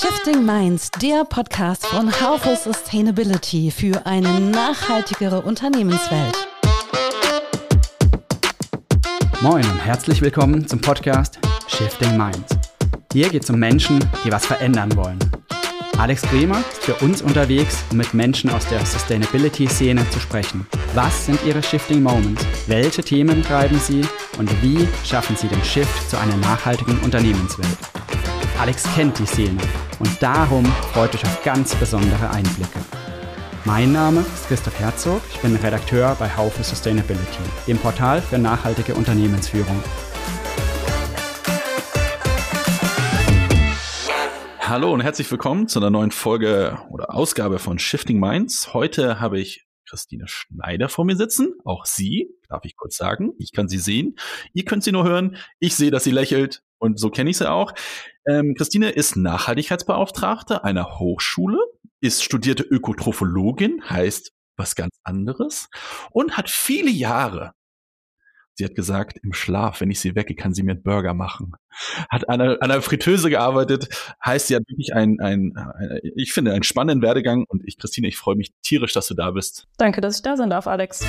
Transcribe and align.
Shifting 0.00 0.46
Minds, 0.46 0.92
der 1.02 1.24
Podcast 1.24 1.84
von 1.84 2.08
Haufe 2.20 2.54
Sustainability 2.54 3.72
für 3.72 4.06
eine 4.06 4.38
nachhaltigere 4.38 5.42
Unternehmenswelt. 5.42 6.36
Moin 9.40 9.68
und 9.68 9.84
herzlich 9.84 10.22
willkommen 10.22 10.68
zum 10.68 10.80
Podcast 10.80 11.40
Shifting 11.66 12.16
Minds. 12.16 12.56
Hier 13.12 13.28
geht 13.28 13.42
es 13.42 13.50
um 13.50 13.58
Menschen, 13.58 13.98
die 14.24 14.30
was 14.30 14.46
verändern 14.46 14.94
wollen. 14.94 15.18
Alex 15.98 16.22
Bremer 16.22 16.60
ist 16.60 16.84
für 16.84 16.94
uns 17.04 17.20
unterwegs, 17.20 17.82
um 17.90 17.96
mit 17.96 18.14
Menschen 18.14 18.50
aus 18.50 18.68
der 18.68 18.86
Sustainability-Szene 18.86 20.08
zu 20.10 20.20
sprechen. 20.20 20.64
Was 20.94 21.26
sind 21.26 21.44
ihre 21.44 21.60
Shifting 21.60 22.04
Moments? 22.04 22.46
Welche 22.68 23.02
Themen 23.02 23.42
treiben 23.42 23.80
sie? 23.80 24.02
Und 24.38 24.48
wie 24.62 24.86
schaffen 25.04 25.34
sie 25.34 25.48
den 25.48 25.64
Shift 25.64 26.08
zu 26.08 26.16
einer 26.20 26.36
nachhaltigen 26.36 27.00
Unternehmenswelt? 27.00 27.78
Alex 28.60 28.84
kennt 28.94 29.18
die 29.18 29.26
Szene 29.26 29.58
und 29.98 30.22
darum 30.22 30.64
freut 30.92 31.14
euch 31.14 31.24
auf 31.24 31.42
ganz 31.42 31.74
besondere 31.74 32.30
Einblicke. 32.30 32.78
Mein 33.64 33.92
Name 33.92 34.20
ist 34.20 34.46
Christoph 34.48 34.78
Herzog, 34.78 35.20
ich 35.30 35.40
bin 35.40 35.56
Redakteur 35.56 36.16
bei 36.18 36.34
Haufe 36.36 36.62
Sustainability, 36.62 37.42
dem 37.66 37.78
Portal 37.78 38.22
für 38.22 38.38
nachhaltige 38.38 38.94
Unternehmensführung. 38.94 39.82
Hallo 44.60 44.92
und 44.92 45.00
herzlich 45.00 45.30
willkommen 45.30 45.66
zu 45.66 45.80
einer 45.80 45.90
neuen 45.90 46.10
Folge 46.10 46.78
oder 46.90 47.14
Ausgabe 47.14 47.58
von 47.58 47.78
Shifting 47.78 48.20
Minds. 48.20 48.74
Heute 48.74 49.18
habe 49.18 49.40
ich 49.40 49.66
Christine 49.88 50.28
Schneider 50.28 50.88
vor 50.88 51.04
mir 51.04 51.16
sitzen. 51.16 51.54
Auch 51.64 51.86
sie, 51.86 52.28
darf 52.48 52.64
ich 52.64 52.76
kurz 52.76 52.96
sagen. 52.96 53.32
Ich 53.38 53.52
kann 53.52 53.68
sie 53.68 53.78
sehen. 53.78 54.16
Ihr 54.52 54.64
könnt 54.64 54.84
sie 54.84 54.92
nur 54.92 55.04
hören. 55.04 55.36
Ich 55.58 55.74
sehe, 55.74 55.90
dass 55.90 56.04
sie 56.04 56.10
lächelt 56.10 56.62
und 56.78 57.00
so 57.00 57.10
kenne 57.10 57.30
ich 57.30 57.38
sie 57.38 57.50
auch. 57.50 57.72
Ähm, 58.26 58.54
Christine 58.54 58.90
ist 58.90 59.16
Nachhaltigkeitsbeauftragte 59.16 60.64
einer 60.64 60.98
Hochschule, 60.98 61.58
ist 62.00 62.24
studierte 62.24 62.62
Ökotrophologin, 62.62 63.82
heißt 63.88 64.32
was 64.56 64.74
ganz 64.74 64.98
anderes 65.04 65.68
und 66.10 66.36
hat 66.36 66.50
viele 66.50 66.90
Jahre 66.90 67.52
Sie 68.58 68.64
hat 68.64 68.74
gesagt, 68.74 69.20
im 69.22 69.32
Schlaf, 69.34 69.80
wenn 69.80 69.92
ich 69.92 70.00
sie 70.00 70.16
wecke, 70.16 70.34
kann 70.34 70.52
sie 70.52 70.64
mir 70.64 70.72
einen 70.72 70.82
Burger 70.82 71.14
machen. 71.14 71.52
Hat 72.10 72.28
an 72.28 72.40
einer, 72.40 72.54
an 72.60 72.72
einer 72.72 72.82
Fritteuse 72.82 73.30
gearbeitet, 73.30 73.88
heißt, 74.24 74.48
sie 74.48 74.56
hat 74.56 74.64
wirklich 74.66 74.92
ein, 74.94 75.20
ein, 75.20 75.52
ein, 75.56 76.00
ich 76.16 76.32
finde, 76.32 76.52
einen 76.52 76.64
spannenden 76.64 77.00
Werdegang. 77.00 77.44
Und 77.46 77.62
ich, 77.64 77.78
Christine, 77.78 78.08
ich 78.08 78.16
freue 78.16 78.34
mich 78.34 78.50
tierisch, 78.62 78.92
dass 78.94 79.06
du 79.06 79.14
da 79.14 79.30
bist. 79.30 79.68
Danke, 79.76 80.00
dass 80.00 80.16
ich 80.16 80.22
da 80.22 80.36
sein 80.36 80.50
darf, 80.50 80.66
Alex. 80.66 81.06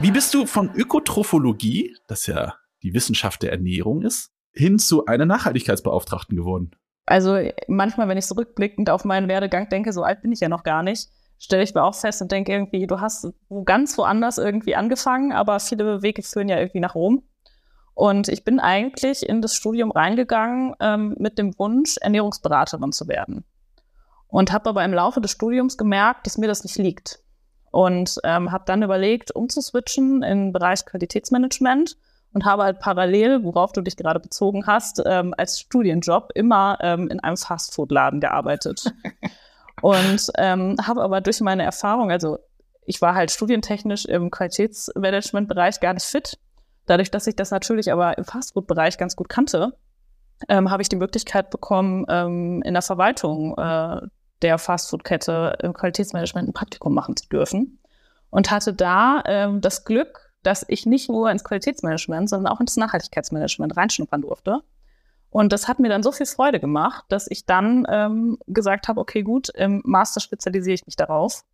Wie 0.00 0.10
bist 0.10 0.34
du 0.34 0.44
von 0.44 0.74
Ökotrophologie, 0.74 1.96
das 2.08 2.26
ja 2.26 2.56
die 2.82 2.92
Wissenschaft 2.92 3.42
der 3.42 3.52
Ernährung 3.52 4.02
ist, 4.02 4.32
hin 4.52 4.78
zu 4.78 5.06
einer 5.06 5.26
Nachhaltigkeitsbeauftragten 5.26 6.36
geworden? 6.36 6.72
Also 7.06 7.36
manchmal, 7.68 8.08
wenn 8.08 8.18
ich 8.18 8.26
zurückblickend 8.26 8.90
auf 8.90 9.04
meinen 9.04 9.28
Werdegang 9.28 9.68
denke, 9.68 9.92
so 9.92 10.02
alt 10.02 10.22
bin 10.22 10.32
ich 10.32 10.40
ja 10.40 10.48
noch 10.48 10.62
gar 10.62 10.82
nicht 10.82 11.08
stelle 11.42 11.64
ich 11.64 11.74
mir 11.74 11.82
auch 11.82 11.96
fest 11.96 12.22
und 12.22 12.30
denke 12.30 12.52
irgendwie, 12.52 12.86
du 12.86 13.00
hast 13.00 13.26
ganz 13.64 13.98
woanders 13.98 14.38
irgendwie 14.38 14.76
angefangen, 14.76 15.32
aber 15.32 15.58
viele 15.58 16.00
Wege 16.00 16.22
führen 16.22 16.48
ja 16.48 16.58
irgendwie 16.58 16.80
nach 16.80 16.94
Rom. 16.94 17.24
Und 17.94 18.28
ich 18.28 18.44
bin 18.44 18.60
eigentlich 18.60 19.28
in 19.28 19.42
das 19.42 19.54
Studium 19.54 19.90
reingegangen 19.90 20.74
ähm, 20.80 21.16
mit 21.18 21.38
dem 21.38 21.58
Wunsch, 21.58 21.96
Ernährungsberaterin 22.00 22.92
zu 22.92 23.08
werden. 23.08 23.44
Und 24.28 24.52
habe 24.52 24.70
aber 24.70 24.84
im 24.84 24.94
Laufe 24.94 25.20
des 25.20 25.32
Studiums 25.32 25.76
gemerkt, 25.76 26.26
dass 26.26 26.38
mir 26.38 26.46
das 26.46 26.62
nicht 26.62 26.78
liegt. 26.78 27.18
Und 27.72 28.18
ähm, 28.22 28.52
habe 28.52 28.64
dann 28.66 28.82
überlegt, 28.82 29.34
umzuswitchen 29.34 30.22
in 30.22 30.38
den 30.38 30.52
Bereich 30.52 30.86
Qualitätsmanagement 30.86 31.96
und 32.32 32.44
habe 32.44 32.64
halt 32.64 32.78
parallel, 32.78 33.44
worauf 33.44 33.72
du 33.72 33.80
dich 33.82 33.96
gerade 33.96 34.20
bezogen 34.20 34.66
hast, 34.66 35.02
ähm, 35.04 35.34
als 35.36 35.60
Studienjob 35.60 36.30
immer 36.34 36.78
ähm, 36.80 37.08
in 37.08 37.20
einem 37.20 37.36
Fastfood-Laden 37.36 38.20
gearbeitet. 38.20 38.92
Und 39.80 40.30
ähm, 40.38 40.76
habe 40.86 41.02
aber 41.02 41.20
durch 41.20 41.40
meine 41.40 41.64
Erfahrung, 41.64 42.10
also 42.12 42.38
ich 42.86 43.02
war 43.02 43.14
halt 43.14 43.30
studientechnisch 43.30 44.04
im 44.04 44.30
Qualitätsmanagement-Bereich 44.30 45.80
gar 45.80 45.94
nicht 45.94 46.04
fit. 46.04 46.38
Dadurch, 46.86 47.10
dass 47.10 47.26
ich 47.26 47.36
das 47.36 47.50
natürlich 47.50 47.92
aber 47.92 48.16
im 48.16 48.24
Fastfood-Bereich 48.24 48.96
ganz 48.96 49.16
gut 49.16 49.28
kannte, 49.28 49.76
ähm, 50.48 50.70
habe 50.70 50.82
ich 50.82 50.88
die 50.88 50.96
Möglichkeit 50.96 51.50
bekommen, 51.50 52.06
ähm, 52.08 52.62
in 52.62 52.74
der 52.74 52.82
Verwaltung 52.82 53.56
äh, 53.58 54.00
der 54.42 54.58
Fastfood-Kette 54.58 55.58
im 55.62 55.72
Qualitätsmanagement 55.72 56.48
ein 56.48 56.52
Praktikum 56.52 56.94
machen 56.94 57.16
zu 57.16 57.28
dürfen. 57.28 57.78
Und 58.30 58.50
hatte 58.50 58.72
da 58.72 59.22
ähm, 59.26 59.60
das 59.60 59.84
Glück, 59.84 60.31
dass 60.42 60.64
ich 60.68 60.86
nicht 60.86 61.08
nur 61.08 61.30
ins 61.30 61.44
Qualitätsmanagement, 61.44 62.28
sondern 62.28 62.52
auch 62.52 62.60
ins 62.60 62.76
Nachhaltigkeitsmanagement 62.76 63.76
reinschnuppern 63.76 64.22
durfte. 64.22 64.60
Und 65.30 65.52
das 65.52 65.66
hat 65.66 65.78
mir 65.78 65.88
dann 65.88 66.02
so 66.02 66.12
viel 66.12 66.26
Freude 66.26 66.60
gemacht, 66.60 67.04
dass 67.08 67.26
ich 67.30 67.46
dann 67.46 67.86
ähm, 67.88 68.38
gesagt 68.46 68.88
habe, 68.88 69.00
okay, 69.00 69.22
gut, 69.22 69.48
im 69.50 69.80
Master 69.84 70.20
spezialisiere 70.20 70.74
ich 70.74 70.86
mich 70.86 70.96
darauf 70.96 71.44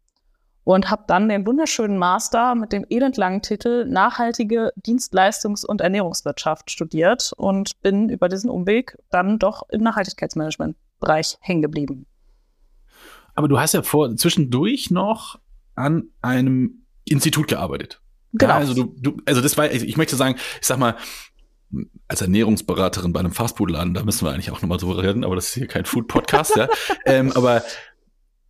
und 0.69 0.91
habe 0.91 1.04
dann 1.06 1.31
den 1.31 1.47
wunderschönen 1.47 1.97
Master 1.97 2.54
mit 2.54 2.72
dem 2.72 2.84
elendlangen 2.91 3.41
Titel 3.41 3.87
Nachhaltige 3.87 4.72
Dienstleistungs- 4.84 5.65
und 5.65 5.81
Ernährungswirtschaft 5.81 6.71
studiert 6.71 7.32
und 7.38 7.81
bin 7.81 8.10
über 8.10 8.28
diesen 8.28 8.50
Umweg 8.50 8.98
dann 9.10 9.38
doch 9.38 9.62
im 9.71 9.82
Nachhaltigkeitsmanagement-Bereich 9.82 11.38
hängen 11.41 11.62
geblieben. 11.62 12.04
Aber 13.34 13.48
du 13.48 13.59
hast 13.59 13.72
ja 13.72 13.82
vor 13.82 14.15
zwischendurch 14.16 14.91
noch 14.91 15.38
an 15.75 16.09
einem 16.21 16.82
Institut 17.06 17.48
gearbeitet. 17.48 18.03
Genau. 18.33 18.55
Ja, 18.55 18.59
also 18.59 18.75
du, 18.75 18.94
du, 18.99 19.16
also 19.25 19.41
das 19.41 19.56
war, 19.56 19.71
ich 19.71 19.97
möchte 19.97 20.16
sagen, 20.16 20.37
ich 20.61 20.66
sag 20.66 20.78
mal, 20.78 20.97
als 22.09 22.22
Ernährungsberaterin 22.22 23.12
bei 23.12 23.21
einem 23.21 23.33
Fastfood-Laden, 23.33 23.94
da 23.94 24.03
müssen 24.03 24.27
wir 24.27 24.33
eigentlich 24.33 24.50
auch 24.50 24.62
nochmal 24.62 24.78
so 24.78 24.91
reden, 24.91 25.25
aber 25.25 25.34
das 25.37 25.49
ist 25.49 25.55
hier 25.55 25.66
kein 25.66 25.84
Food-Podcast, 25.84 26.56
ja. 26.56 26.69
Ähm, 27.06 27.33
aber 27.33 27.62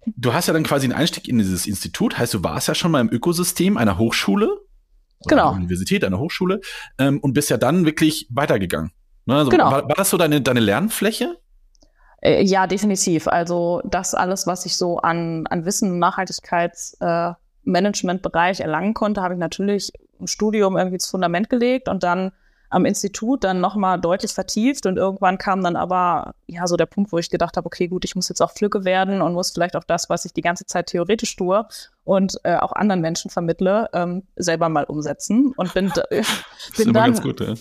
du 0.07 0.33
hast 0.33 0.47
ja 0.47 0.53
dann 0.53 0.63
quasi 0.63 0.87
einen 0.87 0.95
Einstieg 0.95 1.29
in 1.29 1.39
dieses 1.39 1.67
Institut, 1.67 2.19
heißt, 2.19 2.35
du 2.35 2.45
warst 2.45 2.69
ja 2.69 2.75
schon 2.75 2.91
mal 2.91 3.01
im 3.01 3.11
Ökosystem 3.11 3.77
einer 3.77 3.99
Hochschule, 3.99 4.49
genau. 5.27 5.49
einer 5.49 5.57
Universität, 5.57 6.05
einer 6.05 6.19
Hochschule, 6.19 6.61
ähm, 6.99 7.19
und 7.21 7.33
bist 7.33 7.51
ja 7.51 7.57
dann 7.57 7.85
wirklich 7.85 8.29
weitergegangen. 8.31 8.93
Ne? 9.27 9.37
Also 9.37 9.51
genau. 9.51 9.71
war, 9.71 9.89
war 9.89 9.97
das 9.97 10.11
so 10.11 10.17
deine, 10.17 10.41
deine 10.41 10.61
Lernfläche? 10.61 11.37
Äh, 12.21 12.43
ja, 12.45 12.67
definitiv. 12.67 13.29
Also 13.29 13.83
das 13.85 14.15
alles, 14.15 14.47
was 14.47 14.67
ich 14.67 14.77
so 14.77 14.99
an, 14.99 15.47
an 15.49 15.65
Wissen, 15.65 15.99
Nachhaltigkeitsmanagementbereich 15.99 17.35
äh, 17.35 17.48
erlangen 17.75 18.95
konnte, 18.95 19.23
habe 19.23 19.35
ich 19.35 19.41
natürlich 19.41 19.93
im 20.19 20.27
Studium 20.27 20.77
irgendwie 20.77 20.97
ins 20.97 21.09
Fundament 21.09 21.51
gelegt 21.51 21.89
und 21.89 22.03
dann 22.03 22.33
am 22.71 22.85
Institut 22.85 23.45
dann 23.45 23.61
nochmal 23.61 23.99
deutlich 23.99 24.33
vertieft 24.33 24.85
und 24.85 24.99
irgendwann 24.99 25.39
kam 25.39 25.63
dann 25.63 25.77
aber 25.77 26.35
ja 26.47 26.67
so 26.67 26.77
der 26.77 26.87
Punkt, 26.87 27.13
wo 27.13 27.19
ich 27.19 27.31
gedacht 27.31 27.57
habe, 27.57 27.67
okay, 27.67 27.89
gut, 27.89 28.05
ich 28.05 28.15
muss 28.15 28.29
jetzt 28.29 28.43
auch 28.43 28.51
Flügge 28.51 28.85
werden 28.85 29.23
und 29.23 29.33
muss 29.33 29.53
vielleicht 29.53 29.75
auch 29.75 29.85
das, 29.85 30.11
was 30.11 30.25
ich 30.27 30.35
die 30.35 30.43
ganze 30.43 30.67
Zeit 30.67 30.87
theoretisch 30.87 31.35
tue 31.37 31.67
und 32.05 32.39
äh, 32.45 32.57
auch 32.57 32.73
anderen 32.73 33.01
Menschen 33.01 33.31
vermittle, 33.31 33.89
ähm, 33.95 34.25
selber 34.37 34.69
mal 34.69 34.85
umsetzen 34.85 35.55
und 35.57 35.73
bin, 35.73 35.93
bin 36.77 36.93
dann, 36.93 37.15
gut, 37.15 37.41
ja. 37.41 37.55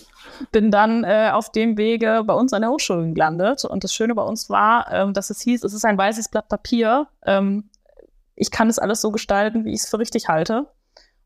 bin 0.52 0.70
dann 0.70 1.04
äh, 1.04 1.30
auf 1.32 1.52
dem 1.52 1.78
Wege 1.78 2.22
bei 2.26 2.34
uns 2.34 2.52
an 2.52 2.62
der 2.62 2.70
Hochschule 2.70 3.12
gelandet 3.12 3.64
und 3.64 3.84
das 3.84 3.94
Schöne 3.94 4.14
bei 4.14 4.22
uns 4.22 4.50
war, 4.50 4.92
ähm, 4.92 5.14
dass 5.14 5.30
es 5.30 5.40
hieß, 5.40 5.64
es 5.64 5.72
ist 5.72 5.86
ein 5.86 5.96
weißes 5.96 6.28
Blatt 6.28 6.48
Papier, 6.48 7.06
ähm, 7.24 7.70
ich 8.38 8.50
kann 8.50 8.68
es 8.68 8.78
alles 8.78 9.00
so 9.00 9.10
gestalten, 9.10 9.64
wie 9.64 9.72
ich 9.72 9.80
es 9.82 9.88
für 9.88 9.98
richtig 9.98 10.28
halte. 10.28 10.66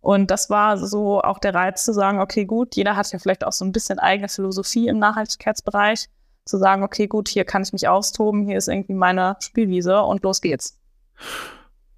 Und 0.00 0.30
das 0.30 0.50
war 0.50 0.78
so 0.78 1.20
auch 1.20 1.38
der 1.38 1.54
Reiz 1.54 1.84
zu 1.84 1.92
sagen, 1.92 2.20
okay, 2.20 2.44
gut, 2.44 2.74
jeder 2.74 2.96
hat 2.96 3.12
ja 3.12 3.18
vielleicht 3.18 3.44
auch 3.44 3.52
so 3.52 3.64
ein 3.64 3.70
bisschen 3.70 4.00
eigene 4.00 4.28
Philosophie 4.28 4.88
im 4.88 4.98
Nachhaltigkeitsbereich, 4.98 6.08
zu 6.44 6.58
sagen, 6.58 6.82
okay, 6.82 7.06
gut, 7.06 7.28
hier 7.28 7.44
kann 7.44 7.62
ich 7.62 7.72
mich 7.72 7.86
austoben, 7.86 8.44
hier 8.46 8.58
ist 8.58 8.66
irgendwie 8.66 8.94
meine 8.94 9.36
Spielwiese 9.38 10.02
und 10.02 10.24
los 10.24 10.40
geht's. 10.40 10.80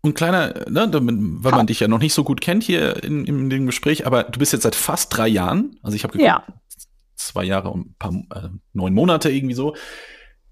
Und 0.02 0.14
kleiner, 0.14 0.68
ne, 0.68 0.86
weil 0.92 1.52
man 1.52 1.66
dich 1.66 1.80
ja 1.80 1.88
noch 1.88 1.98
nicht 1.98 2.12
so 2.12 2.24
gut 2.24 2.42
kennt 2.42 2.62
hier 2.62 3.02
in, 3.02 3.24
in 3.24 3.48
dem 3.48 3.64
Gespräch, 3.64 4.06
aber 4.06 4.24
du 4.24 4.38
bist 4.38 4.52
jetzt 4.52 4.64
seit 4.64 4.74
fast 4.74 5.16
drei 5.16 5.28
Jahren, 5.28 5.78
also 5.82 5.96
ich 5.96 6.04
habe 6.04 6.12
geguckt, 6.12 6.28
ja. 6.28 6.44
zwei 7.16 7.44
Jahre 7.44 7.70
und 7.70 7.86
ein 7.86 7.94
paar, 7.98 8.12
äh, 8.12 8.48
neun 8.74 8.92
Monate 8.92 9.30
irgendwie 9.30 9.54
so. 9.54 9.74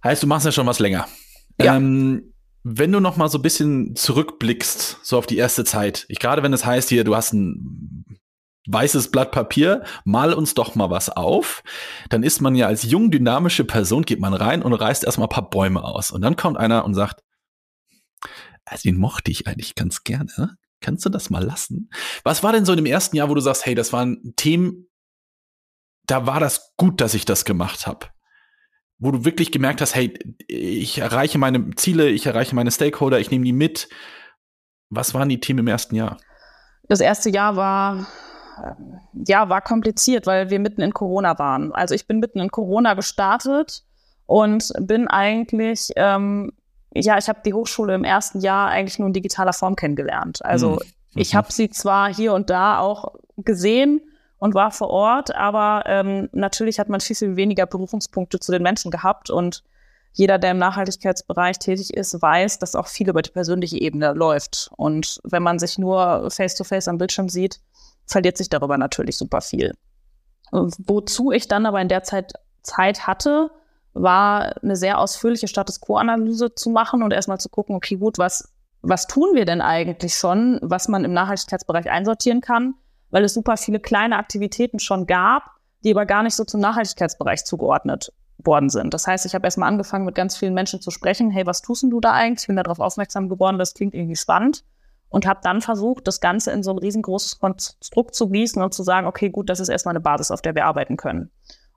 Heißt, 0.03 0.23
du 0.23 0.27
machst 0.27 0.47
ja 0.47 0.53
schon 0.53 0.67
was 0.67 0.79
länger. 0.79 1.07
Ja. 1.61 1.77
Ähm, 1.77 2.32
wenn 2.65 2.93
du 2.93 3.01
noch 3.01 3.17
mal 3.17 3.29
so 3.29 3.39
ein 3.39 3.43
bisschen 3.43 3.97
zurückblickst, 3.97 4.99
so 5.03 5.19
auf 5.19 5.27
die 5.27 5.37
erste 5.37 5.65
Zeit, 5.65 6.05
ich 6.09 6.21
gerade 6.21 6.43
wenn 6.43 6.53
es 6.53 6.65
heißt 6.65 6.89
hier, 6.89 7.05
du 7.05 7.17
hast 7.17 7.33
ein 7.33 8.05
weißes 8.69 9.11
Blatt 9.11 9.33
Papier, 9.33 9.85
mal 10.05 10.33
uns 10.33 10.55
doch 10.55 10.75
mal 10.75 10.91
was 10.91 11.09
auf, 11.09 11.65
dann 12.09 12.23
ist 12.23 12.41
man 12.41 12.55
ja 12.55 12.69
als 12.69 12.85
jung 12.85 13.11
dynamische 13.11 13.65
Person, 13.65 14.05
geht 14.05 14.21
man 14.21 14.35
rein 14.35 14.63
und 14.63 14.73
reißt 14.73 15.05
erstmal 15.05 15.27
ein 15.27 15.31
paar 15.31 15.51
Bäume 15.51 15.83
aus. 15.83 16.13
Und 16.13 16.23
dann 16.23 16.37
kommt 16.37 16.57
einer 16.57 16.85
und 16.85 16.95
sagt, 16.95 17.23
also 18.65 18.89
den 18.89 18.97
mochte 18.97 19.33
ich 19.33 19.49
eigentlich 19.49 19.75
ganz 19.75 20.05
gerne. 20.05 20.57
Kannst 20.81 21.05
du 21.05 21.11
das 21.11 21.31
mal 21.31 21.45
lassen? 21.45 21.91
Was 22.23 22.43
war 22.43 22.53
denn 22.53 22.65
so 22.65 22.73
in 22.73 22.77
dem 22.77 22.87
ersten 22.87 23.17
Jahr, 23.17 23.29
wo 23.29 23.35
du 23.35 23.41
sagst, 23.41 23.67
hey, 23.67 23.75
das 23.75 23.93
waren 23.93 24.35
Themen, 24.37 24.89
da 26.07 26.27
war 26.27 26.39
das 26.39 26.73
gut, 26.77 27.01
dass 27.01 27.15
ich 27.15 27.25
das 27.25 27.45
gemacht 27.45 27.87
habe? 27.87 28.07
Wo 29.03 29.11
du 29.11 29.25
wirklich 29.25 29.51
gemerkt 29.51 29.81
hast, 29.81 29.97
hey, 29.97 30.15
ich 30.47 30.99
erreiche 30.99 31.37
meine 31.37 31.71
Ziele, 31.75 32.09
ich 32.09 32.25
erreiche 32.25 32.55
meine 32.55 32.71
Stakeholder, 32.71 33.19
ich 33.19 33.33
nehme 33.33 33.45
die 33.45 33.53
mit. 33.53 33.89
Was 34.91 35.13
waren 35.13 35.29
die 35.29 35.41
Themen 35.41 35.61
im 35.61 35.67
ersten 35.67 35.97
Jahr? 35.97 36.19
Das 36.89 37.01
erste 37.01 37.29
Jahr 37.29 37.57
war 37.57 38.07
ja, 39.27 39.49
war 39.49 39.61
kompliziert, 39.61 40.27
weil 40.27 40.51
wir 40.51 40.61
mitten 40.61 40.83
in 40.83 40.93
Corona 40.93 41.39
waren. 41.39 41.73
Also 41.73 41.95
ich 41.95 42.07
bin 42.07 42.21
mitten 42.21 42.39
in 42.39 42.51
Corona 42.51 42.95
gestartet 42.95 43.83
und 44.27 44.73
bin 44.79 45.09
eigentlich, 45.09 45.91
ähm, 45.97 46.53
ja, 46.95 47.19
ich 47.19 47.29
habe 47.29 47.41
die 47.45 47.55
Hochschule 47.55 47.95
im 47.95 48.05
ersten 48.05 48.41
Jahr 48.41 48.69
eigentlich 48.69 48.99
nur 49.01 49.09
in 49.09 49.15
digitaler 49.15 49.53
Form 49.53 49.75
kennengelernt. 49.75 50.45
Also 50.45 50.73
mhm. 50.73 51.21
ich 51.21 51.35
habe 51.35 51.51
sie 51.51 51.71
zwar 51.71 52.15
hier 52.15 52.35
und 52.35 52.51
da 52.51 52.79
auch 52.79 53.15
gesehen 53.39 54.01
und 54.43 54.55
war 54.55 54.73
vor 54.73 54.91
Ort, 54.91 55.33
aber 55.37 55.85
ähm, 55.87 56.29
natürlich 56.33 56.81
hat 56.81 56.89
man 56.89 56.99
viel, 56.99 57.15
viel 57.15 57.37
weniger 57.37 57.65
Berührungspunkte 57.65 58.41
zu 58.41 58.51
den 58.51 58.65
Menschen 58.65 58.91
gehabt 58.91 59.31
und 59.31 59.63
jeder, 60.15 60.37
der 60.37 60.51
im 60.51 60.59
Nachhaltigkeitsbereich 60.59 61.61
tätig 61.61 61.95
ist, 61.95 62.21
weiß, 62.21 62.59
dass 62.59 62.75
auch 62.75 62.89
viel 62.89 63.09
über 63.09 63.23
die 63.23 63.31
persönliche 63.31 63.81
Ebene 63.81 64.13
läuft. 64.15 64.69
Und 64.77 65.21
wenn 65.23 65.45
man 65.45 65.61
sich 65.61 65.79
nur 65.79 66.29
face-to-face 66.29 66.87
-face 66.87 66.91
am 66.91 66.99
Bildschirm 66.99 67.29
sieht, 67.29 67.61
verliert 68.07 68.37
sich 68.37 68.51
darüber 68.51 68.77
natürlich 68.79 69.17
super 69.17 69.43
viel. 69.43 69.75
Wozu 70.51 71.31
ich 71.31 71.47
dann 71.47 71.65
aber 71.65 71.81
in 71.81 71.89
der 71.89 72.03
Zeit 72.03 72.33
Zeit 72.63 73.07
hatte, 73.07 73.53
war 73.93 74.61
eine 74.61 74.75
sehr 74.75 74.99
ausführliche 74.99 75.47
Status 75.47 75.81
Quo-Analyse 75.81 76.53
zu 76.57 76.71
machen 76.71 77.05
und 77.05 77.13
erstmal 77.13 77.39
zu 77.39 77.49
gucken, 77.49 77.77
okay, 77.77 77.95
gut, 77.95 78.19
was, 78.19 78.53
was 78.81 79.07
tun 79.07 79.35
wir 79.35 79.45
denn 79.45 79.61
eigentlich 79.61 80.17
schon, 80.17 80.59
was 80.63 80.89
man 80.89 81.05
im 81.05 81.13
Nachhaltigkeitsbereich 81.13 81.89
einsortieren 81.89 82.41
kann, 82.41 82.75
weil 83.13 83.23
es 83.23 83.35
super 83.35 83.57
viele 83.57 83.79
kleine 83.79 84.17
Aktivitäten 84.17 84.81
schon 84.81 85.07
gab, 85.07 85.45
die 85.85 85.93
aber 85.93 86.07
gar 86.07 86.25
nicht 86.25 86.35
so 86.35 86.45
zum 86.45 86.61
Nachhaltigkeitsbereich 86.61 87.45
zugeordnet 87.45 88.13
worden 88.39 88.71
sind. 88.71 88.93
Das 88.95 89.07
heißt, 89.07 89.27
ich 89.27 89.35
habe 89.35 89.45
erstmal 89.45 89.69
angefangen, 89.69 90.05
mit 90.05 90.17
ganz 90.17 90.37
vielen 90.37 90.55
Menschen 90.55 90.81
zu 90.81 90.91
sprechen. 90.91 91.31
Hey, 91.31 91.47
was 91.47 91.63
tust 91.63 91.85
denn 91.85 91.91
du 91.91 92.01
da 92.01 92.13
eigentlich? 92.13 92.43
Ich 92.43 92.47
bin 92.49 92.57
darauf 92.57 92.81
aufmerksam 92.81 93.29
geworden, 93.29 93.59
das 93.59 93.75
klingt 93.75 93.95
irgendwie 93.95 94.17
spannend. 94.17 94.65
Und 95.11 95.27
habe 95.27 95.41
dann 95.43 95.61
versucht, 95.61 96.09
das 96.09 96.21
Ganze 96.21 96.53
in 96.53 96.63
so 96.63 96.71
ein 96.71 96.79
riesengroßes 96.79 97.39
Konstrukt 97.39 98.15
zu 98.15 98.31
gießen 98.31 98.63
und 98.63 98.73
zu 98.73 98.83
sagen, 98.83 99.07
okay, 99.07 99.29
gut, 99.29 99.51
das 99.51 99.61
ist 99.61 99.69
erstmal 99.69 99.93
eine 99.93 100.01
Basis, 100.01 100.31
auf 100.31 100.41
der 100.41 100.55
wir 100.55 100.65
arbeiten 100.65 100.97
können. 100.97 101.31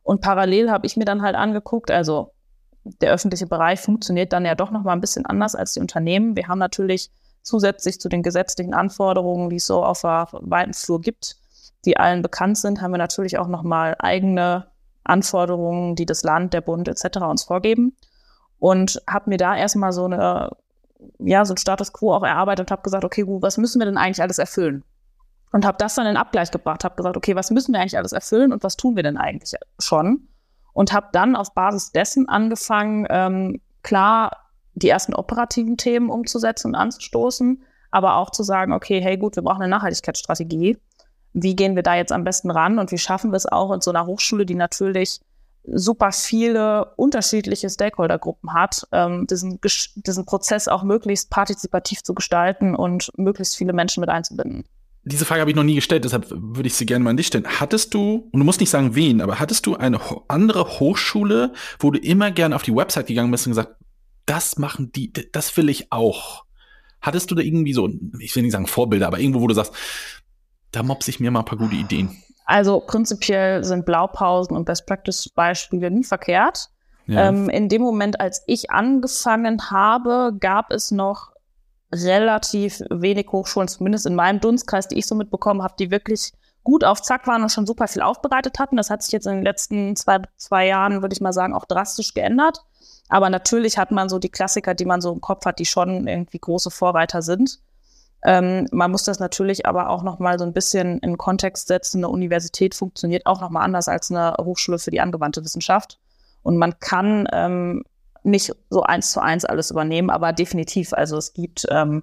Und 0.03 0.21
parallel 0.21 0.71
habe 0.71 0.87
ich 0.87 0.95
mir 0.95 1.03
dann 1.03 1.21
halt 1.21 1.35
angeguckt, 1.35 1.91
also 1.91 2.31
der 3.01 3.11
öffentliche 3.11 3.47
Bereich 3.47 3.81
funktioniert 3.81 4.31
dann 4.31 4.45
ja 4.45 4.55
doch 4.55 4.71
noch 4.71 4.83
mal 4.83 4.93
ein 4.93 5.01
bisschen 5.01 5.25
anders 5.25 5.53
als 5.53 5.73
die 5.73 5.81
Unternehmen. 5.81 6.37
Wir 6.37 6.47
haben 6.47 6.59
natürlich 6.59 7.11
zusätzlich 7.45 8.01
zu 8.01 8.09
den 8.09 8.23
gesetzlichen 8.23 8.73
Anforderungen, 8.73 9.49
die 9.49 9.57
es 9.57 9.67
so 9.67 9.83
auf 9.83 10.01
der 10.01 10.27
weiten 10.31 10.73
Flur 10.73 10.99
gibt, 10.99 11.37
die 11.85 11.97
allen 11.97 12.21
bekannt 12.21 12.57
sind, 12.57 12.81
haben 12.81 12.91
wir 12.91 12.97
natürlich 12.97 13.37
auch 13.37 13.47
noch 13.47 13.63
mal 13.63 13.95
eigene 13.99 14.67
Anforderungen, 15.03 15.95
die 15.95 16.05
das 16.05 16.23
Land, 16.23 16.53
der 16.53 16.61
Bund 16.61 16.87
etc. 16.87 17.17
uns 17.21 17.43
vorgeben. 17.43 17.95
Und 18.57 19.01
habe 19.07 19.29
mir 19.29 19.37
da 19.37 19.55
erstmal 19.55 19.93
so 19.93 20.05
eine, 20.05 20.49
ja, 21.19 21.45
so 21.45 21.53
ein 21.53 21.57
Status 21.57 21.93
quo 21.93 22.13
auch 22.13 22.23
erarbeitet 22.23 22.67
und 22.67 22.71
habe 22.71 22.81
gesagt, 22.81 23.05
okay, 23.05 23.21
gut, 23.21 23.43
was 23.43 23.57
müssen 23.57 23.79
wir 23.79 23.85
denn 23.85 23.97
eigentlich 23.97 24.21
alles 24.21 24.39
erfüllen? 24.39 24.83
Und 25.51 25.65
habe 25.65 25.77
das 25.77 25.95
dann 25.95 26.07
in 26.07 26.17
Abgleich 26.17 26.51
gebracht, 26.51 26.83
habe 26.83 26.95
gesagt, 26.95 27.15
okay, 27.15 27.35
was 27.35 27.51
müssen 27.51 27.73
wir 27.73 27.79
eigentlich 27.79 27.97
alles 27.97 28.11
erfüllen 28.11 28.51
und 28.51 28.63
was 28.63 28.75
tun 28.75 28.95
wir 28.95 29.03
denn 29.03 29.17
eigentlich 29.17 29.59
schon? 29.79 30.27
Und 30.73 30.91
habe 30.91 31.07
dann 31.11 31.35
auf 31.35 31.53
Basis 31.53 31.91
dessen 31.91 32.27
angefangen, 32.27 33.05
ähm, 33.09 33.61
klar, 33.83 34.44
die 34.75 34.89
ersten 34.89 35.13
operativen 35.13 35.77
Themen 35.77 36.09
umzusetzen 36.09 36.67
und 36.67 36.75
anzustoßen, 36.75 37.63
aber 37.91 38.17
auch 38.17 38.29
zu 38.29 38.43
sagen, 38.43 38.73
okay, 38.73 39.01
hey 39.01 39.17
gut, 39.17 39.35
wir 39.35 39.43
brauchen 39.43 39.61
eine 39.61 39.69
Nachhaltigkeitsstrategie 39.69 40.77
wie 41.35 41.55
gehen 41.55 41.75
wir 41.75 41.83
da 41.83 41.95
jetzt 41.95 42.13
am 42.13 42.23
besten 42.23 42.49
ran 42.49 42.79
und 42.79 42.91
wie 42.91 42.97
schaffen 42.97 43.31
wir 43.31 43.37
es 43.37 43.45
auch 43.45 43.73
in 43.73 43.81
so 43.81 43.91
einer 43.91 44.05
Hochschule, 44.05 44.45
die 44.45 44.55
natürlich 44.55 45.19
super 45.67 46.11
viele 46.11 46.93
unterschiedliche 46.95 47.69
Stakeholdergruppen 47.69 48.53
hat, 48.53 48.87
ähm, 48.91 49.27
diesen, 49.27 49.59
diesen 49.95 50.25
Prozess 50.25 50.67
auch 50.67 50.83
möglichst 50.83 51.29
partizipativ 51.29 52.03
zu 52.03 52.13
gestalten 52.13 52.73
und 52.73 53.11
möglichst 53.17 53.57
viele 53.57 53.73
Menschen 53.73 53.99
mit 53.99 54.09
einzubinden. 54.09 54.63
Diese 55.03 55.25
Frage 55.25 55.41
habe 55.41 55.51
ich 55.51 55.57
noch 55.57 55.63
nie 55.63 55.75
gestellt, 55.75 56.05
deshalb 56.05 56.27
würde 56.31 56.67
ich 56.67 56.75
sie 56.75 56.85
gerne 56.85 57.03
mal 57.03 57.11
an 57.11 57.17
dich 57.17 57.27
stellen. 57.27 57.45
Hattest 57.59 57.93
du, 57.93 58.29
und 58.31 58.39
du 58.39 58.45
musst 58.45 58.59
nicht 58.59 58.69
sagen 58.69 58.95
wen, 58.95 59.21
aber 59.21 59.39
hattest 59.39 59.65
du 59.65 59.75
eine 59.75 59.99
andere 60.29 60.79
Hochschule, 60.79 61.51
wo 61.79 61.91
du 61.91 61.99
immer 61.99 62.31
gerne 62.31 62.55
auf 62.55 62.63
die 62.63 62.75
Website 62.75 63.07
gegangen 63.07 63.29
bist 63.29 63.45
und 63.45 63.51
gesagt, 63.51 63.75
das 64.25 64.57
machen 64.57 64.91
die, 64.91 65.11
das 65.31 65.55
will 65.57 65.69
ich 65.69 65.91
auch. 65.91 66.45
Hattest 67.01 67.29
du 67.29 67.35
da 67.35 67.41
irgendwie 67.41 67.73
so, 67.73 67.89
ich 68.19 68.35
will 68.35 68.43
nicht 68.43 68.51
sagen 68.51 68.67
Vorbilder, 68.67 69.07
aber 69.07 69.19
irgendwo, 69.19 69.41
wo 69.41 69.47
du 69.47 69.53
sagst, 69.53 69.73
da 70.71 70.83
mobse 70.83 71.11
ich 71.11 71.19
mir 71.19 71.31
mal 71.31 71.39
ein 71.39 71.45
paar 71.45 71.57
gute 71.57 71.75
Ideen. 71.75 72.17
Also 72.45 72.79
prinzipiell 72.79 73.63
sind 73.63 73.85
Blaupausen 73.85 74.55
und 74.55 74.65
Best-Practice-Beispiele 74.65 75.89
nie 75.91 76.03
verkehrt. 76.03 76.69
Ja. 77.07 77.29
Ähm, 77.29 77.49
in 77.49 77.69
dem 77.69 77.81
Moment, 77.81 78.19
als 78.19 78.43
ich 78.47 78.71
angefangen 78.71 79.69
habe, 79.69 80.35
gab 80.39 80.71
es 80.71 80.91
noch 80.91 81.31
relativ 81.93 82.81
wenig 82.89 83.27
Hochschulen, 83.31 83.67
zumindest 83.67 84.05
in 84.05 84.15
meinem 84.15 84.39
Dunstkreis, 84.39 84.87
die 84.87 84.97
ich 84.97 85.05
so 85.05 85.15
mitbekommen 85.15 85.61
habe, 85.61 85.75
die 85.79 85.91
wirklich 85.91 86.33
gut 86.65 86.83
auf 86.83 87.01
Zack 87.01 87.27
waren 87.27 87.43
und 87.43 87.51
schon 87.51 87.65
super 87.65 87.87
viel 87.87 88.01
aufbereitet 88.01 88.59
hatten. 88.59 88.75
Das 88.75 88.89
hat 88.89 89.03
sich 89.03 89.13
jetzt 89.13 89.27
in 89.27 89.35
den 89.35 89.43
letzten 89.43 89.95
zwei, 89.95 90.19
zwei 90.35 90.67
Jahren, 90.67 91.01
würde 91.01 91.13
ich 91.13 91.21
mal 91.21 91.31
sagen, 91.31 91.53
auch 91.53 91.63
drastisch 91.63 92.13
geändert. 92.13 92.65
Aber 93.07 93.29
natürlich 93.29 93.77
hat 93.77 93.91
man 93.91 94.09
so 94.09 94.19
die 94.19 94.29
Klassiker, 94.29 94.73
die 94.73 94.85
man 94.85 94.99
so 94.99 95.13
im 95.13 95.21
Kopf 95.21 95.45
hat, 95.45 95.59
die 95.59 95.65
schon 95.65 96.07
irgendwie 96.07 96.39
große 96.39 96.71
Vorreiter 96.71 97.21
sind. 97.21 97.59
Ähm, 98.25 98.67
man 98.71 98.89
muss 98.89 99.03
das 99.03 99.19
natürlich 99.19 99.67
aber 99.67 99.89
auch 99.89 100.01
noch 100.01 100.17
mal 100.17 100.39
so 100.39 100.45
ein 100.45 100.53
bisschen 100.53 100.97
in 100.99 101.17
Kontext 101.17 101.67
setzen. 101.67 101.99
Eine 101.99 102.09
Universität 102.09 102.73
funktioniert 102.73 103.27
auch 103.27 103.39
noch 103.39 103.51
mal 103.51 103.61
anders 103.61 103.87
als 103.87 104.09
eine 104.09 104.35
Hochschule 104.41 104.79
für 104.79 104.89
die 104.89 105.01
angewandte 105.01 105.45
Wissenschaft. 105.45 105.99
Und 106.41 106.57
man 106.57 106.79
kann 106.79 107.27
ähm, 107.31 107.83
nicht 108.23 108.51
so 108.71 108.81
eins 108.81 109.11
zu 109.11 109.21
eins 109.21 109.45
alles 109.45 109.69
übernehmen, 109.69 110.09
aber 110.09 110.33
definitiv. 110.33 110.93
Also 110.93 111.17
es 111.17 111.33
gibt 111.33 111.67
ähm, 111.69 112.01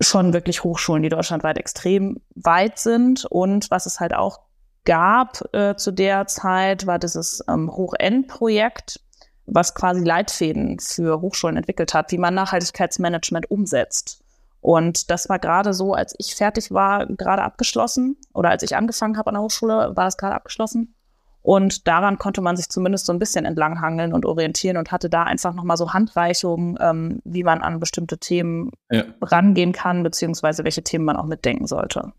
schon 0.00 0.32
wirklich 0.32 0.64
Hochschulen, 0.64 1.02
die 1.02 1.08
deutschlandweit 1.08 1.58
extrem 1.58 2.20
weit 2.34 2.78
sind. 2.78 3.24
Und 3.26 3.70
was 3.70 3.86
es 3.86 4.00
halt 4.00 4.14
auch 4.14 4.40
gab 4.84 5.42
äh, 5.54 5.76
zu 5.76 5.92
der 5.92 6.26
Zeit, 6.26 6.86
war 6.86 6.98
dieses 6.98 7.44
ähm, 7.48 7.70
Hoch-End-Projekt, 7.70 9.00
was 9.46 9.74
quasi 9.74 10.02
Leitfäden 10.02 10.78
für 10.80 11.20
Hochschulen 11.20 11.56
entwickelt 11.56 11.94
hat, 11.94 12.10
wie 12.10 12.18
man 12.18 12.34
Nachhaltigkeitsmanagement 12.34 13.50
umsetzt. 13.50 14.22
Und 14.60 15.10
das 15.10 15.28
war 15.28 15.40
gerade 15.40 15.74
so, 15.74 15.92
als 15.92 16.14
ich 16.18 16.36
fertig 16.36 16.70
war, 16.70 17.06
gerade 17.06 17.42
abgeschlossen. 17.42 18.16
Oder 18.32 18.50
als 18.50 18.62
ich 18.62 18.76
angefangen 18.76 19.18
habe 19.18 19.28
an 19.28 19.34
der 19.34 19.42
Hochschule, 19.42 19.96
war 19.96 20.06
es 20.06 20.16
gerade 20.16 20.36
abgeschlossen. 20.36 20.94
Und 21.42 21.88
daran 21.88 22.18
konnte 22.18 22.40
man 22.40 22.56
sich 22.56 22.68
zumindest 22.68 23.06
so 23.06 23.12
ein 23.12 23.18
bisschen 23.18 23.44
entlanghangeln 23.44 24.12
und 24.12 24.24
orientieren 24.24 24.76
und 24.76 24.92
hatte 24.92 25.10
da 25.10 25.24
einfach 25.24 25.54
nochmal 25.54 25.76
so 25.76 25.92
Handreichungen, 25.92 26.78
ähm, 26.80 27.20
wie 27.24 27.42
man 27.42 27.62
an 27.62 27.80
bestimmte 27.80 28.18
Themen 28.18 28.70
ja. 28.90 29.04
rangehen 29.20 29.72
kann, 29.72 30.02
beziehungsweise 30.02 30.64
welche 30.64 30.82
Themen 30.82 31.04
man 31.04 31.16
auch 31.16 31.26
mitdenken 31.26 31.66
sollte. 31.66 32.12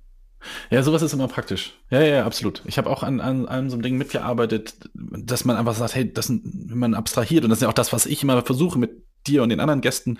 Ja, 0.70 0.84
sowas 0.84 1.02
ist 1.02 1.14
immer 1.14 1.28
praktisch. 1.28 1.78
Ja, 1.90 2.02
ja, 2.02 2.26
absolut. 2.26 2.62
Ich 2.66 2.78
habe 2.78 2.90
auch 2.90 3.04
an, 3.04 3.22
an 3.22 3.48
einem 3.48 3.70
so 3.70 3.76
einem 3.76 3.84
Ding 3.84 3.98
mitgearbeitet, 3.98 4.90
dass 4.94 5.46
man 5.46 5.56
einfach 5.56 5.76
sagt, 5.76 5.96
hey, 5.96 6.12
das, 6.12 6.30
wenn 6.30 6.78
man 6.78 6.94
abstrahiert, 6.94 7.44
und 7.44 7.50
das 7.50 7.60
ist 7.60 7.64
ja 7.64 7.70
auch 7.70 7.74
das, 7.74 7.94
was 7.94 8.06
ich 8.06 8.24
immer 8.24 8.42
versuche 8.42 8.78
mit 8.78 9.04
dir 9.26 9.44
und 9.44 9.50
den 9.50 9.60
anderen 9.60 9.82
Gästen, 9.82 10.20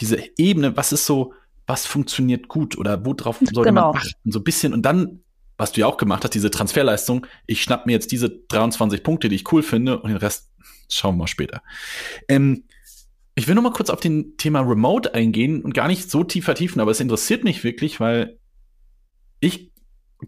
diese 0.00 0.18
Ebene, 0.36 0.76
was 0.76 0.92
ist 0.92 1.06
so, 1.06 1.32
was 1.66 1.86
funktioniert 1.86 2.48
gut 2.48 2.76
oder 2.76 3.06
worauf 3.06 3.38
sollte 3.38 3.70
genau. 3.70 3.92
man 3.92 4.02
achten, 4.02 4.30
so 4.30 4.40
ein 4.40 4.44
bisschen 4.44 4.74
und 4.74 4.82
dann, 4.82 5.20
was 5.64 5.72
du 5.72 5.80
ja 5.80 5.86
auch 5.86 5.96
gemacht 5.96 6.24
hast, 6.24 6.34
diese 6.34 6.50
Transferleistung, 6.50 7.26
ich 7.46 7.62
schnapp 7.62 7.86
mir 7.86 7.92
jetzt 7.92 8.12
diese 8.12 8.28
23 8.28 9.02
Punkte, 9.02 9.30
die 9.30 9.36
ich 9.36 9.50
cool 9.50 9.62
finde 9.62 9.98
und 9.98 10.10
den 10.10 10.18
Rest 10.18 10.52
schauen 10.90 11.14
wir 11.14 11.20
mal 11.20 11.26
später. 11.26 11.62
Ähm, 12.28 12.64
ich 13.34 13.48
will 13.48 13.54
noch 13.54 13.62
mal 13.62 13.72
kurz 13.72 13.88
auf 13.88 14.00
den 14.00 14.36
Thema 14.36 14.60
Remote 14.60 15.14
eingehen 15.14 15.62
und 15.62 15.72
gar 15.72 15.88
nicht 15.88 16.10
so 16.10 16.22
tief 16.22 16.44
vertiefen, 16.44 16.82
aber 16.82 16.90
es 16.90 17.00
interessiert 17.00 17.44
mich 17.44 17.64
wirklich, 17.64 17.98
weil 17.98 18.38
ich 19.40 19.72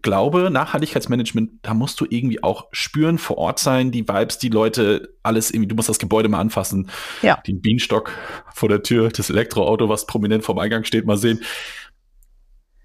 glaube, 0.01 0.49
Nachhaltigkeitsmanagement, 0.49 1.51
da 1.61 1.75
musst 1.75 2.01
du 2.01 2.07
irgendwie 2.09 2.41
auch 2.41 2.65
spüren, 2.71 3.19
vor 3.19 3.37
Ort 3.37 3.59
sein, 3.59 3.91
die 3.91 4.07
Vibes, 4.07 4.39
die 4.39 4.49
Leute, 4.49 5.13
alles 5.21 5.51
irgendwie, 5.51 5.67
du 5.67 5.75
musst 5.75 5.89
das 5.89 5.99
Gebäude 5.99 6.29
mal 6.29 6.39
anfassen, 6.39 6.89
ja. 7.21 7.39
den 7.45 7.61
Bienenstock 7.61 8.11
vor 8.55 8.69
der 8.69 8.81
Tür, 8.81 9.09
das 9.09 9.29
Elektroauto, 9.29 9.87
was 9.87 10.07
prominent 10.07 10.43
vorm 10.43 10.57
Eingang 10.57 10.83
steht, 10.83 11.05
mal 11.05 11.17
sehen. 11.17 11.41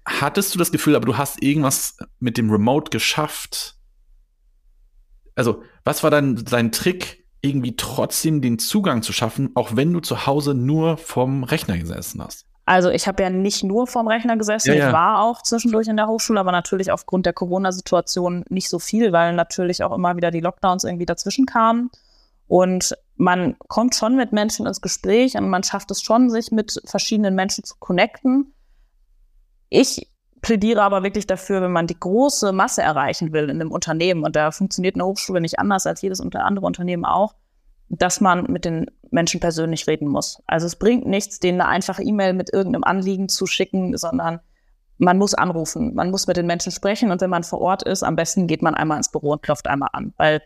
Hattest 0.05 0.53
du 0.53 0.59
das 0.59 0.71
Gefühl, 0.71 0.95
aber 0.95 1.05
du 1.05 1.17
hast 1.17 1.41
irgendwas 1.41 1.97
mit 2.19 2.37
dem 2.37 2.49
Remote 2.49 2.89
geschafft? 2.89 3.75
Also, 5.35 5.63
was 5.83 6.03
war 6.03 6.11
dann 6.11 6.43
dein 6.45 6.71
Trick, 6.71 7.25
irgendwie 7.41 7.75
trotzdem 7.75 8.41
den 8.41 8.57
Zugang 8.57 9.01
zu 9.01 9.11
schaffen, 9.13 9.51
auch 9.55 9.75
wenn 9.75 9.91
du 9.91 9.99
zu 9.99 10.25
Hause 10.25 10.53
nur 10.53 10.97
vom 10.97 11.43
Rechner 11.43 11.77
gesessen 11.77 12.23
hast? 12.23 12.45
Also 12.65 12.89
ich 12.89 13.07
habe 13.07 13.21
ja 13.21 13.29
nicht 13.29 13.63
nur 13.63 13.87
vorm 13.87 14.07
Rechner 14.07 14.37
gesessen, 14.37 14.69
ja, 14.69 14.75
ja. 14.75 14.87
ich 14.87 14.93
war 14.93 15.21
auch 15.21 15.41
zwischendurch 15.41 15.87
in 15.87 15.97
der 15.97 16.07
Hochschule, 16.07 16.39
aber 16.39 16.53
natürlich 16.53 16.91
aufgrund 16.91 17.25
der 17.25 17.33
Corona-Situation 17.33 18.45
nicht 18.47 18.69
so 18.69 18.79
viel, 18.79 19.11
weil 19.11 19.33
natürlich 19.33 19.83
auch 19.83 19.93
immer 19.93 20.15
wieder 20.15 20.31
die 20.31 20.39
Lockdowns 20.39 20.85
irgendwie 20.85 21.05
dazwischen 21.05 21.45
kamen. 21.45 21.89
Und 22.47 22.95
man 23.15 23.57
kommt 23.67 23.95
schon 23.95 24.15
mit 24.15 24.31
Menschen 24.31 24.65
ins 24.65 24.79
Gespräch 24.79 25.35
und 25.35 25.49
man 25.49 25.63
schafft 25.63 25.91
es 25.91 26.01
schon, 26.01 26.29
sich 26.29 26.51
mit 26.51 26.81
verschiedenen 26.85 27.35
Menschen 27.35 27.65
zu 27.65 27.75
connecten. 27.79 28.52
Ich 29.75 30.07
plädiere 30.41 30.83
aber 30.83 31.01
wirklich 31.01 31.25
dafür, 31.25 31.63
wenn 31.63 31.71
man 31.71 31.87
die 31.87 31.99
große 31.99 32.51
Masse 32.51 32.83
erreichen 32.83 33.33
will 33.33 33.45
in 33.45 33.59
einem 33.59 33.71
Unternehmen, 33.71 34.23
und 34.23 34.35
da 34.35 34.51
funktioniert 34.51 34.95
eine 34.95 35.05
Hochschule 35.05 35.41
nicht 35.41 35.57
anders 35.57 35.87
als 35.87 36.03
jedes 36.03 36.21
andere 36.21 36.65
Unternehmen 36.65 37.05
auch, 37.05 37.33
dass 37.89 38.21
man 38.21 38.43
mit 38.51 38.65
den 38.65 38.85
Menschen 39.09 39.39
persönlich 39.39 39.87
reden 39.87 40.07
muss. 40.07 40.43
Also 40.45 40.67
es 40.67 40.75
bringt 40.75 41.07
nichts, 41.07 41.39
denen 41.39 41.59
eine 41.59 41.71
einfache 41.71 42.03
E-Mail 42.03 42.33
mit 42.33 42.53
irgendeinem 42.53 42.83
Anliegen 42.83 43.29
zu 43.29 43.47
schicken, 43.47 43.97
sondern 43.97 44.41
man 44.99 45.17
muss 45.17 45.33
anrufen, 45.33 45.95
man 45.95 46.11
muss 46.11 46.27
mit 46.27 46.37
den 46.37 46.45
Menschen 46.45 46.71
sprechen 46.71 47.09
und 47.09 47.19
wenn 47.21 47.31
man 47.31 47.43
vor 47.43 47.59
Ort 47.59 47.81
ist, 47.81 48.03
am 48.03 48.15
besten 48.15 48.45
geht 48.45 48.61
man 48.61 48.75
einmal 48.75 48.97
ins 48.97 49.11
Büro 49.11 49.31
und 49.31 49.41
klopft 49.41 49.65
einmal 49.65 49.89
an, 49.93 50.13
weil 50.17 50.43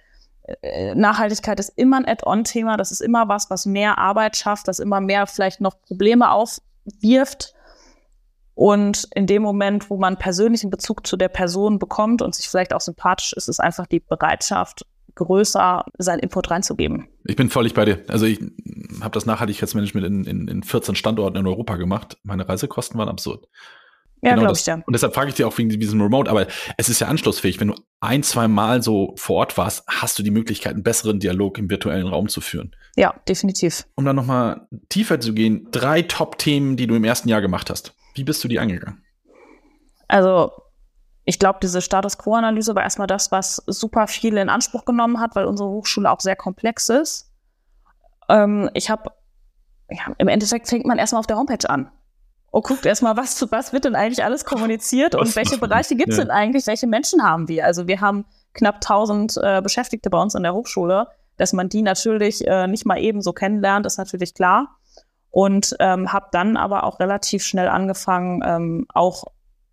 äh, 0.62 0.96
Nachhaltigkeit 0.96 1.60
ist 1.60 1.74
immer 1.76 1.98
ein 1.98 2.08
Add-on-Thema, 2.08 2.78
das 2.78 2.92
ist 2.92 3.02
immer 3.02 3.28
was, 3.28 3.50
was 3.50 3.66
mehr 3.66 3.98
Arbeit 3.98 4.38
schafft, 4.38 4.70
das 4.70 4.80
immer 4.80 5.02
mehr 5.02 5.28
vielleicht 5.28 5.60
noch 5.60 5.82
Probleme 5.82 6.32
aufwirft. 6.32 7.56
Und 8.58 9.08
in 9.14 9.28
dem 9.28 9.44
Moment, 9.44 9.92
wo 9.92 9.98
man 9.98 10.18
persönlichen 10.18 10.72
Bezug 10.72 11.06
zu 11.06 11.16
der 11.16 11.28
Person 11.28 11.78
bekommt 11.78 12.24
und 12.24 12.34
sich 12.34 12.50
vielleicht 12.50 12.74
auch 12.74 12.82
sympathisch 12.82 13.34
ist, 13.34 13.48
ist 13.48 13.60
einfach 13.60 13.86
die 13.86 14.00
Bereitschaft 14.00 14.84
größer, 15.14 15.86
seinen 16.00 16.20
Input 16.22 16.50
reinzugeben. 16.50 17.08
Ich 17.26 17.36
bin 17.36 17.52
völlig 17.52 17.76
bei 17.76 17.86
dir. 17.86 18.04
Also 18.08 18.26
ich 18.26 18.40
habe 19.00 19.12
das 19.12 19.28
Nachhaltigkeitsmanagement 19.28 20.08
in, 20.08 20.24
in, 20.24 20.48
in 20.48 20.64
14 20.64 20.96
Standorten 20.96 21.38
in 21.38 21.46
Europa 21.46 21.76
gemacht. 21.76 22.18
Meine 22.24 22.50
Reisekosten 22.50 22.98
waren 22.98 23.10
absurd. 23.10 23.48
Ja, 24.24 24.32
genau 24.32 24.46
glaube 24.46 24.58
ich 24.58 24.66
ja. 24.66 24.82
Und 24.88 24.94
deshalb 24.94 25.14
frage 25.14 25.30
ich 25.30 25.36
dir 25.36 25.48
auch 25.48 25.56
wegen 25.60 25.70
diesem 25.70 26.02
Remote, 26.02 26.28
aber 26.28 26.48
es 26.78 26.90
ist 26.90 27.00
ja 27.00 27.10
anschlussfähig. 27.10 27.60
Wenn 27.60 27.68
du 27.68 27.76
ein, 28.00 28.24
zwei 28.24 28.48
Mal 28.48 28.82
so 28.82 29.14
vor 29.18 29.36
Ort 29.36 29.58
warst, 29.60 29.84
hast 29.88 30.18
du 30.18 30.24
die 30.24 30.32
Möglichkeit, 30.32 30.74
einen 30.74 30.82
besseren 30.82 31.20
Dialog 31.20 31.60
im 31.60 31.70
virtuellen 31.70 32.08
Raum 32.08 32.28
zu 32.28 32.42
führen. 32.42 32.76
Ja, 32.96 33.14
definitiv. 33.28 33.86
Um 33.94 34.04
dann 34.04 34.16
nochmal 34.16 34.68
tiefer 34.90 35.20
zu 35.20 35.36
gehen, 35.36 35.68
drei 35.70 36.02
Top-Themen, 36.02 36.76
die 36.76 36.88
du 36.88 36.96
im 36.96 37.04
ersten 37.04 37.30
Jahr 37.30 37.42
gemacht 37.42 37.70
hast. 37.70 37.94
Wie 38.18 38.24
bist 38.24 38.44
du 38.44 38.48
die 38.48 38.60
angegangen? 38.60 39.04
Also, 40.08 40.52
ich 41.26 41.40
glaube, 41.40 41.60
diese 41.62 41.82
Status 41.82 42.18
Quo-Analyse 42.18 42.76
war 42.76 42.84
erstmal 42.84 43.08
das, 43.08 43.32
was 43.32 43.62
super 43.68 44.08
viel 44.08 44.38
in 44.38 44.50
Anspruch 44.50 44.86
genommen 44.86 45.20
hat, 45.20 45.36
weil 45.36 45.46
unsere 45.46 45.70
Hochschule 45.70 46.10
auch 46.10 46.22
sehr 46.22 46.36
komplex 46.36 46.90
ist. 46.90 47.32
Ähm, 48.30 48.70
ich 48.74 48.90
habe, 48.90 49.12
ja, 49.90 50.14
im 50.18 50.28
Endeffekt 50.28 50.68
fängt 50.68 50.86
man 50.86 50.98
erstmal 50.98 51.20
auf 51.20 51.28
der 51.28 51.38
Homepage 51.38 51.70
an 51.70 51.92
und 52.52 52.66
guckt 52.66 52.86
erstmal, 52.86 53.18
was, 53.18 53.46
was 53.52 53.74
wird 53.74 53.86
denn 53.86 53.96
eigentlich 53.96 54.24
alles 54.24 54.46
kommuniziert 54.46 55.16
und 55.16 55.36
welche 55.36 55.58
Bereiche 55.58 55.96
gibt 55.96 56.10
es 56.10 56.18
ja. 56.18 56.24
denn 56.24 56.32
eigentlich, 56.32 56.66
welche 56.68 56.88
Menschen 56.88 57.24
haben 57.24 57.48
wir? 57.48 57.66
Also 57.66 57.88
wir 57.88 58.02
haben 58.02 58.26
knapp 58.54 58.76
1000 58.76 59.38
äh, 59.38 59.62
Beschäftigte 59.62 60.10
bei 60.10 60.22
uns 60.22 60.36
in 60.36 60.44
der 60.44 60.54
Hochschule. 60.54 61.08
Dass 61.38 61.54
man 61.54 61.70
die 61.70 61.84
natürlich 61.84 62.48
äh, 62.48 62.66
nicht 62.66 62.86
mal 62.86 62.98
eben 62.98 63.22
so 63.22 63.32
kennenlernt, 63.32 63.86
ist 63.86 63.98
natürlich 63.98 64.34
klar. 64.34 64.76
Und 65.30 65.76
ähm, 65.80 66.12
habe 66.12 66.28
dann 66.32 66.58
aber 66.58 66.84
auch 66.84 67.00
relativ 67.00 67.44
schnell 67.44 67.68
angefangen, 67.68 68.42
ähm, 68.46 68.86
auch 68.94 69.26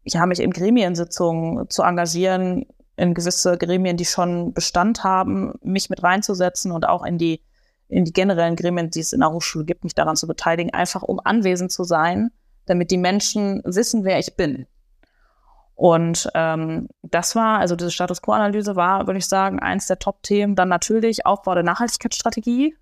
ja, 0.04 0.26
mich 0.26 0.40
in 0.40 0.50
Gremiensitzungen 0.50 1.70
zu 1.70 1.82
engagieren, 1.82 2.66
in 2.96 3.14
gewisse 3.14 3.56
Gremien, 3.56 3.96
die 3.96 4.04
schon 4.04 4.52
Bestand 4.52 5.04
haben, 5.04 5.54
mich 5.62 5.88
mit 5.90 6.02
reinzusetzen 6.02 6.72
und 6.72 6.86
auch 6.86 7.04
in 7.04 7.18
die, 7.18 7.42
in 7.88 8.04
die 8.04 8.12
generellen 8.12 8.56
Gremien, 8.56 8.90
die 8.90 9.00
es 9.00 9.12
in 9.12 9.20
der 9.20 9.32
Hochschule 9.32 9.64
gibt, 9.64 9.84
mich 9.84 9.94
daran 9.94 10.16
zu 10.16 10.26
beteiligen, 10.26 10.74
einfach 10.74 11.02
um 11.02 11.20
anwesend 11.24 11.72
zu 11.72 11.84
sein 11.84 12.30
damit 12.66 12.90
die 12.90 12.98
Menschen 12.98 13.62
wissen, 13.64 14.04
wer 14.04 14.18
ich 14.18 14.36
bin. 14.36 14.66
Und 15.74 16.30
ähm, 16.34 16.88
das 17.02 17.34
war, 17.34 17.58
also 17.58 17.74
diese 17.74 17.90
Status 17.90 18.22
Quo-Analyse 18.22 18.76
war, 18.76 19.06
würde 19.06 19.18
ich 19.18 19.26
sagen, 19.26 19.58
eins 19.58 19.86
der 19.86 19.98
Top-Themen. 19.98 20.54
Dann 20.54 20.68
natürlich 20.68 21.26
Aufbau 21.26 21.54
der 21.54 21.64
Nachhaltigkeitsstrategie. 21.64 22.76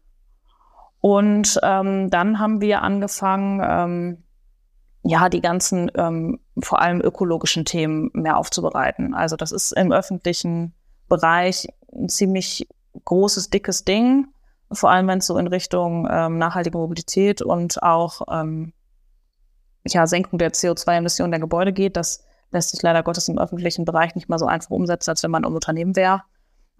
Und 1.02 1.58
ähm, 1.64 2.10
dann 2.10 2.38
haben 2.38 2.60
wir 2.60 2.80
angefangen, 2.82 3.60
ähm, 3.60 4.24
ja, 5.02 5.28
die 5.28 5.40
ganzen 5.40 5.90
ähm, 5.96 6.38
vor 6.60 6.80
allem 6.80 7.00
ökologischen 7.00 7.64
Themen 7.64 8.10
mehr 8.14 8.38
aufzubereiten. 8.38 9.12
Also 9.12 9.34
das 9.34 9.50
ist 9.50 9.72
im 9.72 9.90
öffentlichen 9.90 10.74
Bereich 11.08 11.66
ein 11.92 12.08
ziemlich 12.08 12.68
großes, 13.04 13.50
dickes 13.50 13.84
Ding, 13.84 14.28
vor 14.70 14.90
allem 14.90 15.08
wenn 15.08 15.18
es 15.18 15.26
so 15.26 15.36
in 15.38 15.48
Richtung 15.48 16.06
ähm, 16.08 16.38
nachhaltige 16.38 16.78
Mobilität 16.78 17.42
und 17.42 17.82
auch 17.82 18.22
ähm, 18.30 18.72
ja, 19.84 20.06
Senkung 20.06 20.38
der 20.38 20.52
CO2-Emissionen 20.52 21.32
der 21.32 21.40
Gebäude 21.40 21.72
geht. 21.72 21.96
Das 21.96 22.24
lässt 22.52 22.70
sich 22.70 22.80
leider 22.80 23.02
Gottes 23.02 23.26
im 23.26 23.38
öffentlichen 23.38 23.84
Bereich 23.84 24.14
nicht 24.14 24.28
mal 24.28 24.38
so 24.38 24.46
einfach 24.46 24.70
umsetzen, 24.70 25.10
als 25.10 25.24
wenn 25.24 25.32
man 25.32 25.44
ein 25.44 25.52
Unternehmen 25.52 25.96
wäre. 25.96 26.22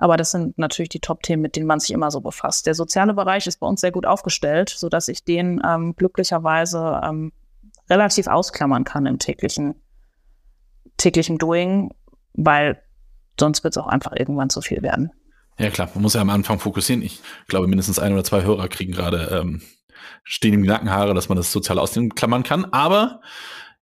Aber 0.03 0.17
das 0.17 0.33
sind 0.33 0.59
natürlich 0.59 0.89
die 0.89 0.99
Top-Themen, 0.99 1.43
mit 1.43 1.55
denen 1.55 1.69
man 1.69 1.79
sich 1.79 1.93
immer 1.93 2.11
so 2.11 2.21
befasst. 2.21 2.67
Der 2.67 2.75
soziale 2.75 3.15
Bereich 3.15 3.47
ist 3.47 3.61
bei 3.61 3.69
uns 3.69 3.81
sehr 3.81 3.93
gut 3.93 4.05
aufgestellt, 4.05 4.69
sodass 4.69 5.07
ich 5.07 5.23
den 5.23 5.63
ähm, 5.65 5.95
glücklicherweise 5.95 7.01
ähm, 7.05 7.31
relativ 7.89 8.27
ausklammern 8.27 8.83
kann 8.83 9.07
im 9.07 9.21
täglichen, 9.21 9.77
täglichen 10.97 11.39
Doing, 11.39 11.95
weil 12.33 12.83
sonst 13.39 13.63
wird 13.63 13.77
es 13.77 13.79
auch 13.81 13.87
einfach 13.87 14.11
irgendwann 14.17 14.51
zu 14.51 14.61
viel 14.61 14.83
werden. 14.83 15.13
Ja 15.57 15.71
klar, 15.71 15.89
man 15.95 16.03
muss 16.03 16.15
ja 16.15 16.21
am 16.21 16.31
Anfang 16.31 16.59
fokussieren. 16.59 17.01
Ich 17.01 17.23
glaube, 17.47 17.69
mindestens 17.69 18.01
ein 18.01 18.13
oder 18.13 18.25
zwei 18.25 18.43
Hörer 18.43 18.67
kriegen 18.67 18.91
gerade 18.91 19.29
ähm, 19.41 19.63
stehen 20.25 20.61
die 20.63 20.69
Nackenhaare, 20.69 21.15
dass 21.15 21.29
man 21.29 21.37
das 21.37 21.53
sozial 21.53 21.79
ausklammern 21.79 22.43
kann. 22.43 22.65
Aber 22.73 23.21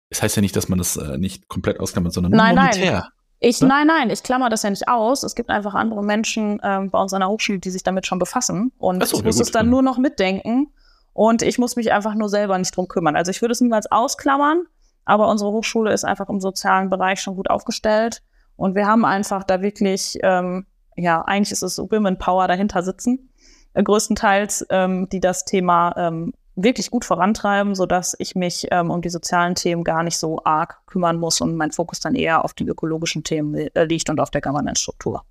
es 0.08 0.20
heißt 0.20 0.34
ja 0.34 0.42
nicht, 0.42 0.56
dass 0.56 0.68
man 0.68 0.78
das 0.78 0.96
äh, 0.96 1.16
nicht 1.16 1.46
komplett 1.46 1.78
ausklammert, 1.78 2.12
sondern 2.12 2.32
nein, 2.32 2.56
nur. 2.56 2.64
Nein. 2.64 3.02
Ich, 3.40 3.60
ne? 3.60 3.68
Nein, 3.68 3.86
nein, 3.86 4.10
ich 4.10 4.22
klammer 4.22 4.48
das 4.48 4.62
ja 4.62 4.70
nicht 4.70 4.88
aus. 4.88 5.22
Es 5.22 5.34
gibt 5.34 5.50
einfach 5.50 5.74
andere 5.74 6.02
Menschen 6.02 6.60
ähm, 6.62 6.90
bei 6.90 7.00
uns 7.00 7.12
an 7.12 7.20
der 7.20 7.28
Hochschule, 7.28 7.58
die 7.58 7.70
sich 7.70 7.82
damit 7.82 8.06
schon 8.06 8.18
befassen. 8.18 8.72
Und 8.78 9.06
so, 9.06 9.16
ich 9.16 9.24
muss 9.24 9.36
ja 9.36 9.42
es 9.42 9.50
dann 9.50 9.70
nur 9.70 9.82
noch 9.82 9.98
mitdenken. 9.98 10.72
Und 11.12 11.42
ich 11.42 11.58
muss 11.58 11.76
mich 11.76 11.92
einfach 11.92 12.14
nur 12.14 12.28
selber 12.28 12.58
nicht 12.58 12.76
drum 12.76 12.88
kümmern. 12.88 13.16
Also 13.16 13.30
ich 13.30 13.40
würde 13.40 13.52
es 13.52 13.60
niemals 13.60 13.90
ausklammern, 13.90 14.64
aber 15.04 15.28
unsere 15.28 15.50
Hochschule 15.50 15.92
ist 15.92 16.04
einfach 16.04 16.28
im 16.28 16.40
sozialen 16.40 16.90
Bereich 16.90 17.20
schon 17.20 17.36
gut 17.36 17.50
aufgestellt. 17.50 18.22
Und 18.56 18.74
wir 18.74 18.86
haben 18.86 19.04
einfach 19.04 19.44
da 19.44 19.62
wirklich, 19.62 20.18
ähm, 20.22 20.66
ja, 20.96 21.22
eigentlich 21.22 21.52
ist 21.52 21.62
es 21.62 21.76
so 21.76 21.90
Women 21.90 22.18
Power 22.18 22.48
dahinter 22.48 22.82
sitzen 22.82 23.28
äh, 23.74 23.82
größtenteils, 23.82 24.66
ähm, 24.70 25.08
die 25.10 25.20
das 25.20 25.44
Thema 25.44 25.94
ähm, 25.96 26.32
wirklich 26.62 26.90
gut 26.90 27.04
vorantreiben, 27.04 27.74
so 27.74 27.86
dass 27.86 28.14
ich 28.18 28.34
mich 28.34 28.66
ähm, 28.70 28.90
um 28.90 29.00
die 29.00 29.08
sozialen 29.08 29.54
Themen 29.54 29.84
gar 29.84 30.02
nicht 30.02 30.18
so 30.18 30.40
arg 30.44 30.84
kümmern 30.86 31.16
muss 31.16 31.40
und 31.40 31.56
mein 31.56 31.72
Fokus 31.72 32.00
dann 32.00 32.14
eher 32.14 32.44
auf 32.44 32.52
den 32.52 32.68
ökologischen 32.68 33.24
Themen 33.24 33.54
äh, 33.54 33.84
liegt 33.84 34.10
und 34.10 34.20
auf 34.20 34.30
der 34.30 34.40
Governance-Struktur. 34.40 35.24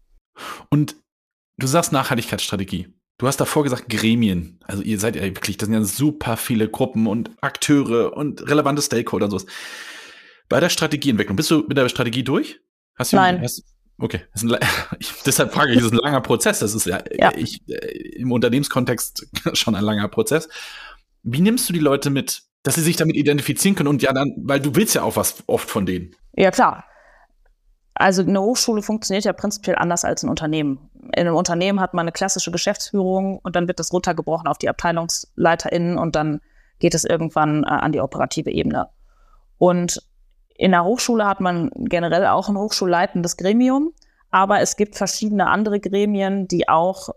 Und 0.70 0.96
du 1.58 1.68
sagst 1.68 1.92
Nachhaltigkeitsstrategie. 1.92 2.94
Du 3.18 3.28
hast 3.28 3.38
davor 3.38 3.64
gesagt 3.64 3.90
Gremien. 3.90 4.60
Also 4.66 4.84
ihr 4.84 5.00
seid 5.00 5.16
ja 5.16 5.24
wirklich, 5.24 5.58
das 5.58 5.68
sind 5.68 5.76
ja 5.76 5.84
super 5.84 6.38
viele 6.38 6.70
Gruppen 6.70 7.08
und 7.08 7.32
Akteure 7.42 8.16
und 8.16 8.48
relevante 8.48 8.82
Stakeholder 8.82 9.26
und 9.26 9.32
sowas. 9.32 9.48
Bei 10.50 10.60
der 10.60 10.70
Strategieentwicklung, 10.70 11.36
bist 11.36 11.52
du 11.52 11.66
mit 11.68 11.78
der 11.78 11.90
Strategie 11.90 12.24
durch? 12.24 12.62
Hast 12.96 13.12
du, 13.12 13.18
Nein. 13.18 13.42
Hast, 13.42 13.64
Okay, 14.00 14.22
ein, 14.34 14.58
ich, 15.00 15.12
deshalb 15.26 15.54
frage 15.54 15.72
ich, 15.72 15.78
das 15.78 15.88
ist 15.88 15.94
ein 15.94 15.98
langer 15.98 16.22
Prozess. 16.22 16.60
Das 16.60 16.76
ist 16.76 16.86
ja, 16.86 17.02
ja. 17.12 17.32
Ich, 17.36 17.62
äh, 17.68 18.20
im 18.20 18.32
Unternehmenskontext 18.32 19.28
schon 19.54 19.76
ein 19.76 19.84
langer 19.84 20.08
Prozess. 20.08 20.48
Wie 21.24 21.42
nimmst 21.42 21.68
du 21.70 21.74
die 21.74 21.80
Leute 21.80 22.10
mit, 22.10 22.44
dass 22.68 22.76
sie 22.76 22.82
sich 22.82 22.98
damit 22.98 23.16
identifizieren 23.16 23.76
können 23.76 23.88
und 23.88 24.02
ja 24.02 24.12
dann, 24.12 24.34
weil 24.38 24.60
du 24.60 24.76
willst 24.76 24.94
ja 24.94 25.04
auch 25.04 25.16
was 25.16 25.42
oft 25.48 25.70
von 25.70 25.86
denen. 25.86 26.14
Ja, 26.34 26.52
klar. 26.52 26.84
Also 27.96 28.22
eine 28.24 28.42
Hochschule 28.42 28.82
funktioniert 28.82 29.24
ja 29.24 29.32
prinzipiell 29.32 29.78
anders 29.78 30.04
als 30.04 30.22
ein 30.24 30.30
Unternehmen. 30.30 30.90
In 31.16 31.28
einem 31.28 31.36
Unternehmen 31.36 31.80
hat 31.80 31.94
man 31.94 32.04
eine 32.04 32.12
klassische 32.12 32.52
Geschäftsführung 32.52 33.40
und 33.42 33.56
dann 33.56 33.70
wird 33.70 33.80
das 33.80 33.94
runtergebrochen 33.94 34.48
auf 34.48 34.58
die 34.58 34.68
AbteilungsleiterInnen 34.68 35.98
und 35.98 36.18
dann 36.18 36.42
geht 36.80 36.94
es 36.94 37.06
irgendwann 37.06 37.64
äh, 37.64 37.68
an 37.68 37.94
die 37.94 38.02
operative 38.02 38.52
Ebene. 38.52 38.90
Und 39.58 40.04
in 40.58 40.72
der 40.72 40.84
Hochschule 40.84 41.26
hat 41.26 41.40
man 41.40 41.72
generell 41.74 42.28
auch 42.28 42.50
ein 42.50 42.58
hochschulleitendes 42.58 43.38
Gremium, 43.38 43.94
aber 44.30 44.60
es 44.60 44.76
gibt 44.76 44.98
verschiedene 44.98 45.48
andere 45.48 45.80
Gremien, 45.80 46.50
die 46.50 46.68
auch 46.68 47.10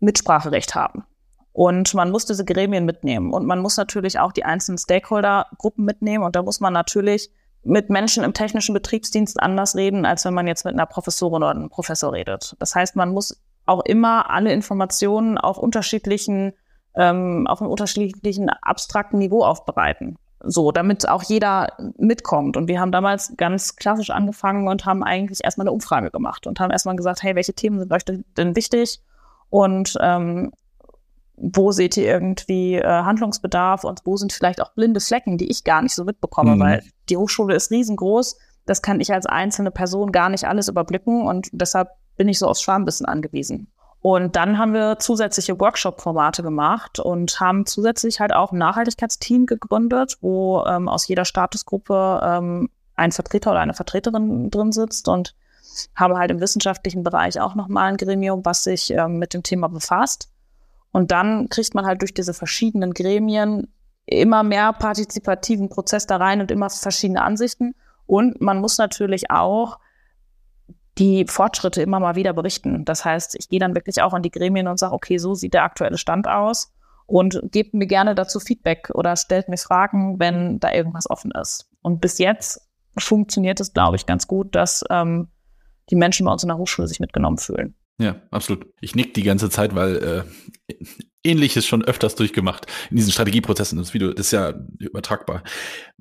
Mitspracherecht 0.00 0.74
haben. 0.74 1.04
Und 1.52 1.92
man 1.94 2.10
muss 2.10 2.24
diese 2.24 2.44
Gremien 2.44 2.84
mitnehmen. 2.84 3.32
Und 3.32 3.46
man 3.46 3.60
muss 3.60 3.76
natürlich 3.76 4.18
auch 4.18 4.32
die 4.32 4.44
einzelnen 4.44 4.78
Stakeholder-Gruppen 4.78 5.84
mitnehmen. 5.84 6.24
Und 6.24 6.34
da 6.34 6.42
muss 6.42 6.60
man 6.60 6.72
natürlich 6.72 7.30
mit 7.62 7.90
Menschen 7.90 8.24
im 8.24 8.32
technischen 8.32 8.72
Betriebsdienst 8.72 9.40
anders 9.40 9.76
reden, 9.76 10.04
als 10.04 10.24
wenn 10.24 10.34
man 10.34 10.46
jetzt 10.46 10.64
mit 10.64 10.74
einer 10.74 10.86
Professorin 10.86 11.42
oder 11.42 11.50
einem 11.50 11.68
Professor 11.68 12.12
redet. 12.12 12.56
Das 12.58 12.74
heißt, 12.74 12.96
man 12.96 13.12
muss 13.12 13.40
auch 13.66 13.84
immer 13.84 14.30
alle 14.30 14.52
Informationen 14.52 15.38
auf 15.38 15.58
unterschiedlichen, 15.58 16.52
ähm, 16.96 17.46
auf 17.46 17.60
einem 17.60 17.70
unterschiedlichen 17.70 18.48
abstrakten 18.48 19.18
Niveau 19.18 19.44
aufbereiten. 19.44 20.16
So, 20.44 20.72
damit 20.72 21.08
auch 21.08 21.22
jeder 21.22 21.68
mitkommt. 21.98 22.56
Und 22.56 22.66
wir 22.66 22.80
haben 22.80 22.90
damals 22.90 23.34
ganz 23.36 23.76
klassisch 23.76 24.10
angefangen 24.10 24.66
und 24.66 24.84
haben 24.84 25.04
eigentlich 25.04 25.44
erstmal 25.44 25.68
eine 25.68 25.72
Umfrage 25.72 26.10
gemacht 26.10 26.48
und 26.48 26.58
haben 26.58 26.72
erstmal 26.72 26.96
gesagt, 26.96 27.22
hey, 27.22 27.36
welche 27.36 27.54
Themen 27.54 27.78
sind 27.78 27.92
euch 27.92 28.04
denn 28.04 28.56
wichtig? 28.56 29.00
Und 29.50 29.96
ähm, 30.00 30.52
wo 31.42 31.72
seht 31.72 31.96
ihr 31.96 32.04
irgendwie 32.04 32.76
äh, 32.76 32.84
Handlungsbedarf 32.86 33.82
und 33.82 34.00
wo 34.04 34.16
sind 34.16 34.32
vielleicht 34.32 34.62
auch 34.62 34.72
blinde 34.72 35.00
Flecken, 35.00 35.38
die 35.38 35.50
ich 35.50 35.64
gar 35.64 35.82
nicht 35.82 35.94
so 35.94 36.04
mitbekomme, 36.04 36.54
mhm. 36.54 36.60
weil 36.60 36.82
die 37.08 37.16
Hochschule 37.16 37.56
ist 37.56 37.70
riesengroß. 37.70 38.38
Das 38.64 38.80
kann 38.80 39.00
ich 39.00 39.12
als 39.12 39.26
einzelne 39.26 39.72
Person 39.72 40.12
gar 40.12 40.28
nicht 40.28 40.44
alles 40.44 40.68
überblicken 40.68 41.26
und 41.26 41.48
deshalb 41.52 41.88
bin 42.16 42.28
ich 42.28 42.38
so 42.38 42.46
aufs 42.46 42.62
Schwarmbissen 42.62 43.06
angewiesen. 43.06 43.66
Und 44.02 44.36
dann 44.36 44.58
haben 44.58 44.72
wir 44.72 44.98
zusätzliche 44.98 45.58
Workshop-Formate 45.58 46.42
gemacht 46.42 46.98
und 46.98 47.38
haben 47.40 47.66
zusätzlich 47.66 48.20
halt 48.20 48.32
auch 48.32 48.52
ein 48.52 48.58
Nachhaltigkeitsteam 48.58 49.46
gegründet, 49.46 50.18
wo 50.20 50.64
ähm, 50.64 50.88
aus 50.88 51.06
jeder 51.06 51.24
Statusgruppe 51.24 52.20
ähm, 52.22 52.68
ein 52.94 53.12
Vertreter 53.12 53.52
oder 53.52 53.60
eine 53.60 53.74
Vertreterin 53.74 54.50
drin 54.50 54.72
sitzt 54.72 55.08
und 55.08 55.34
haben 55.94 56.16
halt 56.16 56.30
im 56.30 56.40
wissenschaftlichen 56.40 57.02
Bereich 57.02 57.40
auch 57.40 57.54
nochmal 57.54 57.90
ein 57.90 57.96
Gremium, 57.96 58.44
was 58.44 58.64
sich 58.64 58.90
ähm, 58.90 59.18
mit 59.18 59.34
dem 59.34 59.42
Thema 59.42 59.68
befasst. 59.68 60.31
Und 60.92 61.10
dann 61.10 61.48
kriegt 61.48 61.74
man 61.74 61.86
halt 61.86 62.02
durch 62.02 62.14
diese 62.14 62.34
verschiedenen 62.34 62.92
Gremien 62.92 63.72
immer 64.06 64.42
mehr 64.42 64.72
partizipativen 64.72 65.68
Prozess 65.68 66.06
da 66.06 66.16
rein 66.16 66.40
und 66.40 66.50
immer 66.50 66.68
verschiedene 66.70 67.22
Ansichten. 67.22 67.74
Und 68.06 68.40
man 68.40 68.60
muss 68.60 68.78
natürlich 68.78 69.30
auch 69.30 69.78
die 70.98 71.24
Fortschritte 71.26 71.80
immer 71.80 72.00
mal 72.00 72.16
wieder 72.16 72.34
berichten. 72.34 72.84
Das 72.84 73.04
heißt, 73.04 73.34
ich 73.36 73.48
gehe 73.48 73.60
dann 73.60 73.74
wirklich 73.74 74.02
auch 74.02 74.12
an 74.12 74.22
die 74.22 74.30
Gremien 74.30 74.68
und 74.68 74.78
sage, 74.78 74.94
okay, 74.94 75.18
so 75.18 75.34
sieht 75.34 75.54
der 75.54 75.64
aktuelle 75.64 75.96
Stand 75.96 76.28
aus 76.28 76.72
und 77.06 77.40
gebt 77.50 77.72
mir 77.72 77.86
gerne 77.86 78.14
dazu 78.14 78.40
Feedback 78.40 78.90
oder 78.92 79.16
stellt 79.16 79.48
mir 79.48 79.56
Fragen, 79.56 80.18
wenn 80.18 80.60
da 80.60 80.72
irgendwas 80.72 81.08
offen 81.08 81.30
ist. 81.30 81.70
Und 81.80 82.00
bis 82.00 82.18
jetzt 82.18 82.68
funktioniert 82.98 83.60
es, 83.60 83.72
glaube 83.72 83.96
ich, 83.96 84.04
ganz 84.04 84.26
gut, 84.26 84.54
dass 84.54 84.84
ähm, 84.90 85.28
die 85.90 85.96
Menschen 85.96 86.26
bei 86.26 86.32
uns 86.32 86.42
in 86.42 86.48
der 86.48 86.58
Hochschule 86.58 86.88
sich 86.88 87.00
mitgenommen 87.00 87.38
fühlen. 87.38 87.74
Ja, 87.98 88.20
absolut. 88.30 88.66
Ich 88.80 88.94
nick 88.94 89.14
die 89.14 89.22
ganze 89.22 89.50
Zeit, 89.50 89.74
weil 89.74 89.96
äh, 90.68 90.74
Ähnliches 91.24 91.66
schon 91.66 91.84
öfters 91.84 92.14
durchgemacht 92.14 92.66
in 92.90 92.96
diesen 92.96 93.12
Strategieprozessen. 93.12 93.78
Das 93.78 93.94
Video 93.94 94.12
das 94.12 94.26
ist 94.26 94.32
ja 94.32 94.54
übertragbar. 94.78 95.42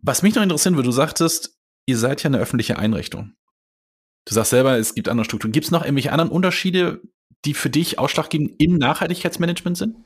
Was 0.01 0.23
mich 0.23 0.35
noch 0.35 0.43
interessieren 0.43 0.75
würde, 0.75 0.87
du 0.87 0.93
sagtest, 0.93 1.57
ihr 1.85 1.97
seid 1.97 2.23
ja 2.23 2.29
eine 2.29 2.39
öffentliche 2.39 2.79
Einrichtung. 2.79 3.33
Du 4.25 4.33
sagst 4.33 4.51
selber, 4.51 4.77
es 4.77 4.95
gibt 4.95 5.09
andere 5.09 5.25
Strukturen. 5.25 5.51
Gibt 5.51 5.65
es 5.65 5.71
noch 5.71 5.83
irgendwelche 5.83 6.11
anderen 6.11 6.31
Unterschiede, 6.31 7.01
die 7.45 7.53
für 7.53 7.69
dich 7.69 7.99
ausschlaggebend 7.99 8.53
im 8.59 8.77
Nachhaltigkeitsmanagement 8.77 9.77
sind? 9.77 9.97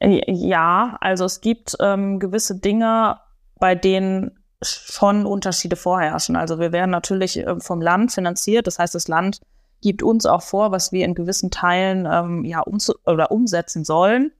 Ja, 0.00 0.96
also 1.00 1.24
es 1.24 1.40
gibt 1.40 1.76
ähm, 1.80 2.18
gewisse 2.18 2.58
Dinge, 2.58 3.18
bei 3.58 3.74
denen 3.74 4.38
schon 4.62 5.26
Unterschiede 5.26 5.76
vorherrschen. 5.76 6.36
Also 6.36 6.58
wir 6.58 6.72
werden 6.72 6.90
natürlich 6.90 7.38
äh, 7.38 7.60
vom 7.60 7.80
Land 7.80 8.12
finanziert. 8.12 8.66
Das 8.66 8.78
heißt, 8.78 8.94
das 8.94 9.08
Land 9.08 9.40
gibt 9.80 10.02
uns 10.02 10.26
auch 10.26 10.42
vor, 10.42 10.72
was 10.72 10.92
wir 10.92 11.04
in 11.04 11.14
gewissen 11.14 11.50
Teilen 11.50 12.08
ähm, 12.10 12.44
ja 12.44 12.62
oder 13.04 13.30
umsetzen 13.30 13.84
sollen. 13.84 14.32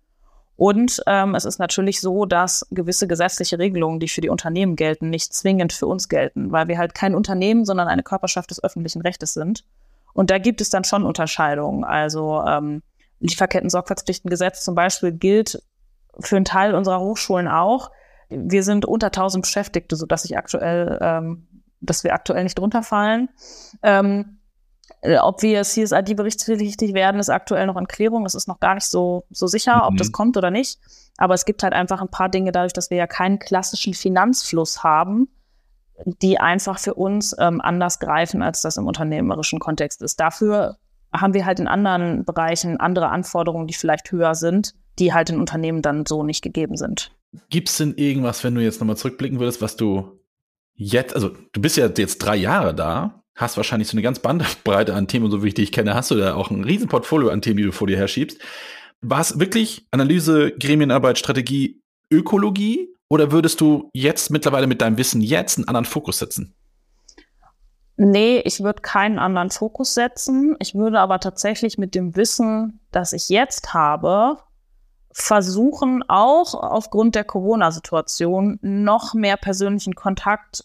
Und 0.57 1.03
ähm, 1.07 1.35
es 1.35 1.45
ist 1.45 1.59
natürlich 1.59 2.01
so, 2.01 2.25
dass 2.25 2.67
gewisse 2.71 3.07
gesetzliche 3.07 3.59
Regelungen, 3.59 4.01
die 4.01 4.09
für 4.09 4.23
die 4.23 4.31
Unternehmen 4.31 4.75
gelten, 4.75 5.11
nicht 5.11 5.35
zwingend 5.35 5.75
für 5.75 5.87
uns 5.87 6.09
gelten, 6.09 6.51
weil 6.51 6.67
wir 6.67 6.79
halt 6.79 6.95
kein 6.95 7.15
Unternehmen, 7.15 7.67
sondern 7.67 7.89
eine 7.89 8.03
Körperschaft 8.03 8.51
des 8.51 8.65
öffentlichen 8.65 9.03
Rechtes 9.03 9.35
sind. 9.35 9.65
Und 10.15 10.31
da 10.31 10.39
gibt 10.39 10.63
es 10.63 10.71
dann 10.71 10.85
schon 10.85 11.05
Unterscheidungen. 11.05 11.85
Also 11.85 12.43
ähm, 12.43 12.83
Lieferketten-Sorgfaltspflichtengesetz 13.21 14.65
zum 14.65 14.75
Beispiel 14.75 15.13
gilt 15.13 15.63
für 16.19 16.37
einen 16.37 16.47
Teil 16.47 16.75
unserer 16.75 17.01
Hochschulen 17.01 17.49
auch. 17.49 17.91
Wir 18.31 18.63
sind 18.63 18.87
unter 18.87 19.09
1000 19.09 19.43
Beschäftigte, 19.43 19.95
so 19.95 20.07
dass 20.07 20.25
ich 20.25 20.39
aktuell, 20.39 20.99
ähm, 21.03 21.47
dass 21.83 22.03
wir 22.03 22.15
aktuell 22.15 22.45
nicht 22.45 22.59
drunter 22.59 22.83
fallen. 22.83 23.29
Ähm, 23.83 24.25
äh, 24.25 24.36
ob 25.21 25.43
wir 25.43 25.63
CSID-berichtspflichtig 25.63 26.95
werden, 26.95 27.21
ist 27.21 27.29
aktuell 27.29 27.67
noch 27.67 27.77
in 27.77 27.87
Klärung. 27.87 28.25
Das 28.25 28.35
ist 28.35 28.49
noch 28.49 28.61
gar 28.61 28.75
nicht 28.75 28.87
so, 28.87 29.25
so 29.31 29.47
sicher, 29.47 29.87
ob 29.87 29.95
mhm. 29.95 29.99
das 29.99 30.13
kommt 30.13 30.37
oder 30.37 30.51
nicht. 30.51 30.79
Aber 31.17 31.35
es 31.35 31.45
gibt 31.45 31.63
halt 31.63 31.73
einfach 31.73 32.01
ein 32.01 32.11
paar 32.11 32.29
Dinge, 32.29 32.53
dadurch, 32.53 32.73
dass 32.73 32.91
wir 32.91 32.99
ja 32.99 33.07
keinen 33.07 33.39
klassischen 33.39 33.95
Finanzfluss 33.95 34.83
haben, 34.83 35.29
die 36.05 36.39
einfach 36.39 36.79
für 36.79 36.95
uns 36.95 37.35
ähm, 37.39 37.61
anders 37.61 37.99
greifen, 37.99 38.43
als 38.43 38.61
das 38.61 38.77
im 38.77 38.87
unternehmerischen 38.87 39.59
Kontext 39.59 40.03
ist. 40.03 40.21
Dafür 40.21 40.77
haben 41.13 41.35
wir 41.35 41.47
halt 41.47 41.61
in 41.61 41.69
anderen 41.69 42.25
Bereichen 42.25 42.79
andere 42.79 43.09
Anforderungen, 43.09 43.67
die 43.67 43.75
vielleicht 43.75 44.11
höher 44.13 44.35
sind, 44.35 44.75
die 44.99 45.15
halt 45.15 45.31
in 45.31 45.41
Unternehmen 45.41 45.83
dann 45.83 46.05
so 46.05 46.23
nicht 46.23 46.43
gegeben 46.43 46.77
sind. 46.77 47.13
Gibt 47.51 47.69
es 47.69 47.79
denn 47.79 47.95
irgendwas, 47.97 48.45
wenn 48.45 48.55
du 48.55 48.63
jetzt 48.63 48.81
nochmal 48.81 48.97
zurückblicken 48.97 49.41
würdest, 49.41 49.63
was 49.63 49.77
du 49.77 50.21
jetzt, 50.75 51.15
also 51.15 51.31
du 51.53 51.61
bist 51.61 51.77
ja 51.77 51.87
jetzt 51.87 52.19
drei 52.19 52.37
Jahre 52.37 52.75
da, 52.75 53.23
hast 53.37 53.57
wahrscheinlich 53.57 53.89
so 53.89 53.95
eine 53.95 54.03
ganz 54.03 54.19
Bandbreite 54.19 54.95
an 54.95 55.07
Themen, 55.07 55.31
so 55.31 55.43
wie 55.43 55.49
ich 55.49 55.55
dich 55.55 55.71
kenne, 55.71 55.95
hast 55.95 56.11
du 56.11 56.17
da 56.17 56.35
auch 56.35 56.51
ein 56.51 56.65
Riesenportfolio 56.65 57.29
an 57.29 57.43
Themen, 57.43 57.59
die 57.59 57.65
du 57.65 57.73
vor 57.73 57.87
dir 57.87 57.99
herschiebst. 57.99 58.39
War 59.03 59.21
es 59.21 59.39
wirklich 59.39 59.87
Analyse, 59.91 60.53
Gremienarbeit, 60.53 61.19
Strategie, 61.19 61.81
Ökologie? 62.11 62.89
Oder 63.09 63.31
würdest 63.31 63.61
du 63.61 63.89
jetzt 63.93 64.31
mittlerweile 64.31 64.67
mit 64.67 64.81
deinem 64.81 64.99
Wissen 64.99 65.21
jetzt 65.21 65.59
einen 65.59 65.69
anderen 65.69 65.85
Fokus 65.85 66.19
setzen? 66.19 66.55
Nee, 67.99 68.41
ich 68.45 68.63
würde 68.63 68.83
keinen 68.83 69.19
anderen 69.19 69.51
Fokus 69.51 69.95
setzen. 69.95 70.57
Ich 70.59 70.75
würde 70.75 70.99
aber 71.01 71.21
tatsächlich 71.21 71.79
mit 71.79 71.95
dem 71.95 72.17
Wissen, 72.17 72.81
das 72.91 73.13
ich 73.13 73.29
jetzt 73.29 73.73
habe, 73.73 74.39
versuchen, 75.13 76.03
auch 76.09 76.55
aufgrund 76.55 77.15
der 77.15 77.25
Corona-Situation 77.25 78.59
noch 78.61 79.15
mehr 79.15 79.39
persönlichen 79.39 79.95
Kontakt 79.95 80.65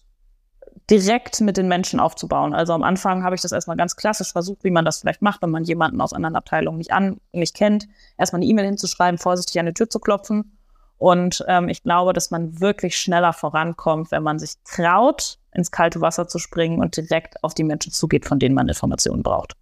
direkt 0.91 1.39
mit 1.39 1.55
den 1.55 1.69
Menschen 1.69 2.01
aufzubauen. 2.01 2.53
Also 2.53 2.73
am 2.73 2.83
Anfang 2.83 3.23
habe 3.23 3.33
ich 3.33 3.41
das 3.41 3.53
erstmal 3.53 3.77
ganz 3.77 3.95
klassisch 3.95 4.33
versucht, 4.33 4.65
wie 4.65 4.71
man 4.71 4.83
das 4.83 4.99
vielleicht 4.99 5.21
macht, 5.21 5.41
wenn 5.41 5.49
man 5.49 5.63
jemanden 5.63 6.01
aus 6.01 6.11
anderen 6.11 6.35
Abteilungen 6.35 6.77
nicht 6.77 6.91
an, 6.91 7.21
nicht 7.31 7.55
kennt, 7.55 7.87
erstmal 8.17 8.41
eine 8.41 8.49
E-Mail 8.49 8.65
hinzuschreiben, 8.65 9.17
vorsichtig 9.17 9.57
an 9.59 9.67
die 9.67 9.73
Tür 9.73 9.89
zu 9.89 9.99
klopfen. 9.99 10.57
Und 10.97 11.43
ähm, 11.47 11.69
ich 11.69 11.81
glaube, 11.81 12.11
dass 12.13 12.29
man 12.29 12.59
wirklich 12.59 12.97
schneller 12.97 13.33
vorankommt, 13.33 14.11
wenn 14.11 14.21
man 14.21 14.37
sich 14.37 14.55
traut, 14.65 15.39
ins 15.53 15.71
kalte 15.71 16.01
Wasser 16.01 16.27
zu 16.27 16.37
springen 16.37 16.79
und 16.79 16.95
direkt 16.97 17.43
auf 17.43 17.53
die 17.53 17.63
Menschen 17.63 17.91
zugeht, 17.91 18.25
von 18.25 18.37
denen 18.37 18.53
man 18.53 18.67
Informationen 18.67 19.23
braucht. 19.23 19.53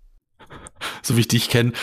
So 1.01 1.15
wie 1.15 1.21
ich 1.21 1.27
dich 1.27 1.49
kenne, 1.49 1.73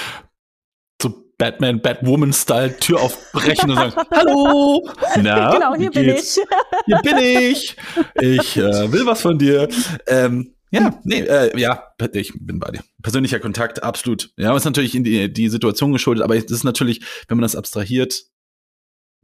Batman, 1.39 1.81
Batwoman-Style 1.81 2.79
Tür 2.79 3.03
aufbrechen 3.03 3.71
und 3.71 3.77
sagen, 3.77 3.95
hallo! 4.11 4.89
Na, 5.21 5.51
genau, 5.55 5.75
hier 5.75 5.91
bin 5.91 6.09
ich. 6.09 6.39
Hier 6.87 6.99
bin 7.03 7.19
ich. 7.19 7.77
Ich 8.21 8.57
äh, 8.57 8.93
will 8.93 9.05
was 9.05 9.21
von 9.21 9.39
dir. 9.39 9.69
Ähm, 10.07 10.55
ja, 10.71 10.99
nee, 11.05 11.21
äh, 11.21 11.59
ja, 11.59 11.85
ich 12.13 12.33
bin 12.39 12.59
bei 12.59 12.71
dir. 12.71 12.81
Persönlicher 13.03 13.39
Kontakt, 13.39 13.83
absolut. 13.83 14.31
Ja, 14.37 14.57
ist 14.57 14.65
natürlich 14.65 14.95
in 14.95 15.05
die, 15.05 15.33
die 15.33 15.49
Situation 15.49 15.93
geschuldet, 15.93 16.25
aber 16.25 16.37
es 16.37 16.45
ist 16.45 16.65
natürlich, 16.65 17.03
wenn 17.29 17.37
man 17.37 17.43
das 17.43 17.55
abstrahiert, 17.55 18.25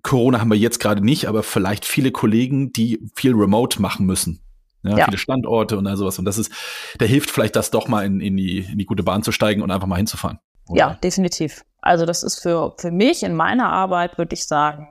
Corona 0.03 0.41
haben 0.41 0.51
wir 0.51 0.59
jetzt 0.59 0.81
gerade 0.81 1.05
nicht, 1.05 1.27
aber 1.27 1.43
vielleicht 1.43 1.85
viele 1.85 2.11
Kollegen, 2.11 2.73
die 2.73 3.01
viel 3.15 3.35
remote 3.35 3.81
machen 3.81 4.07
müssen. 4.07 4.41
Ja, 4.83 4.99
ja. 4.99 5.05
viele 5.05 5.19
Standorte 5.19 5.79
und 5.79 5.87
all 5.87 5.97
sowas. 5.97 6.19
Und 6.19 6.25
das 6.25 6.39
ist, 6.39 6.53
da 6.99 7.05
hilft 7.05 7.31
vielleicht 7.31 7.55
das 7.55 7.71
doch 7.71 7.87
mal 7.87 8.05
in, 8.05 8.21
in, 8.21 8.37
die, 8.37 8.59
in 8.59 8.79
die 8.79 8.85
gute 8.85 9.05
Bahn 9.05 9.23
zu 9.23 9.31
steigen 9.31 9.63
und 9.63 9.71
einfach 9.71 9.87
mal 9.87 9.97
hinzufahren. 9.97 10.39
Oder? 10.69 10.79
Ja, 10.79 10.95
definitiv. 11.03 11.65
Also 11.81 12.07
das 12.07 12.23
ist 12.23 12.41
für, 12.41 12.75
für 12.79 12.91
mich 12.91 13.23
in 13.23 13.35
meiner 13.35 13.71
Arbeit, 13.71 14.19
würde 14.19 14.35
ich 14.35 14.47
sagen, 14.47 14.89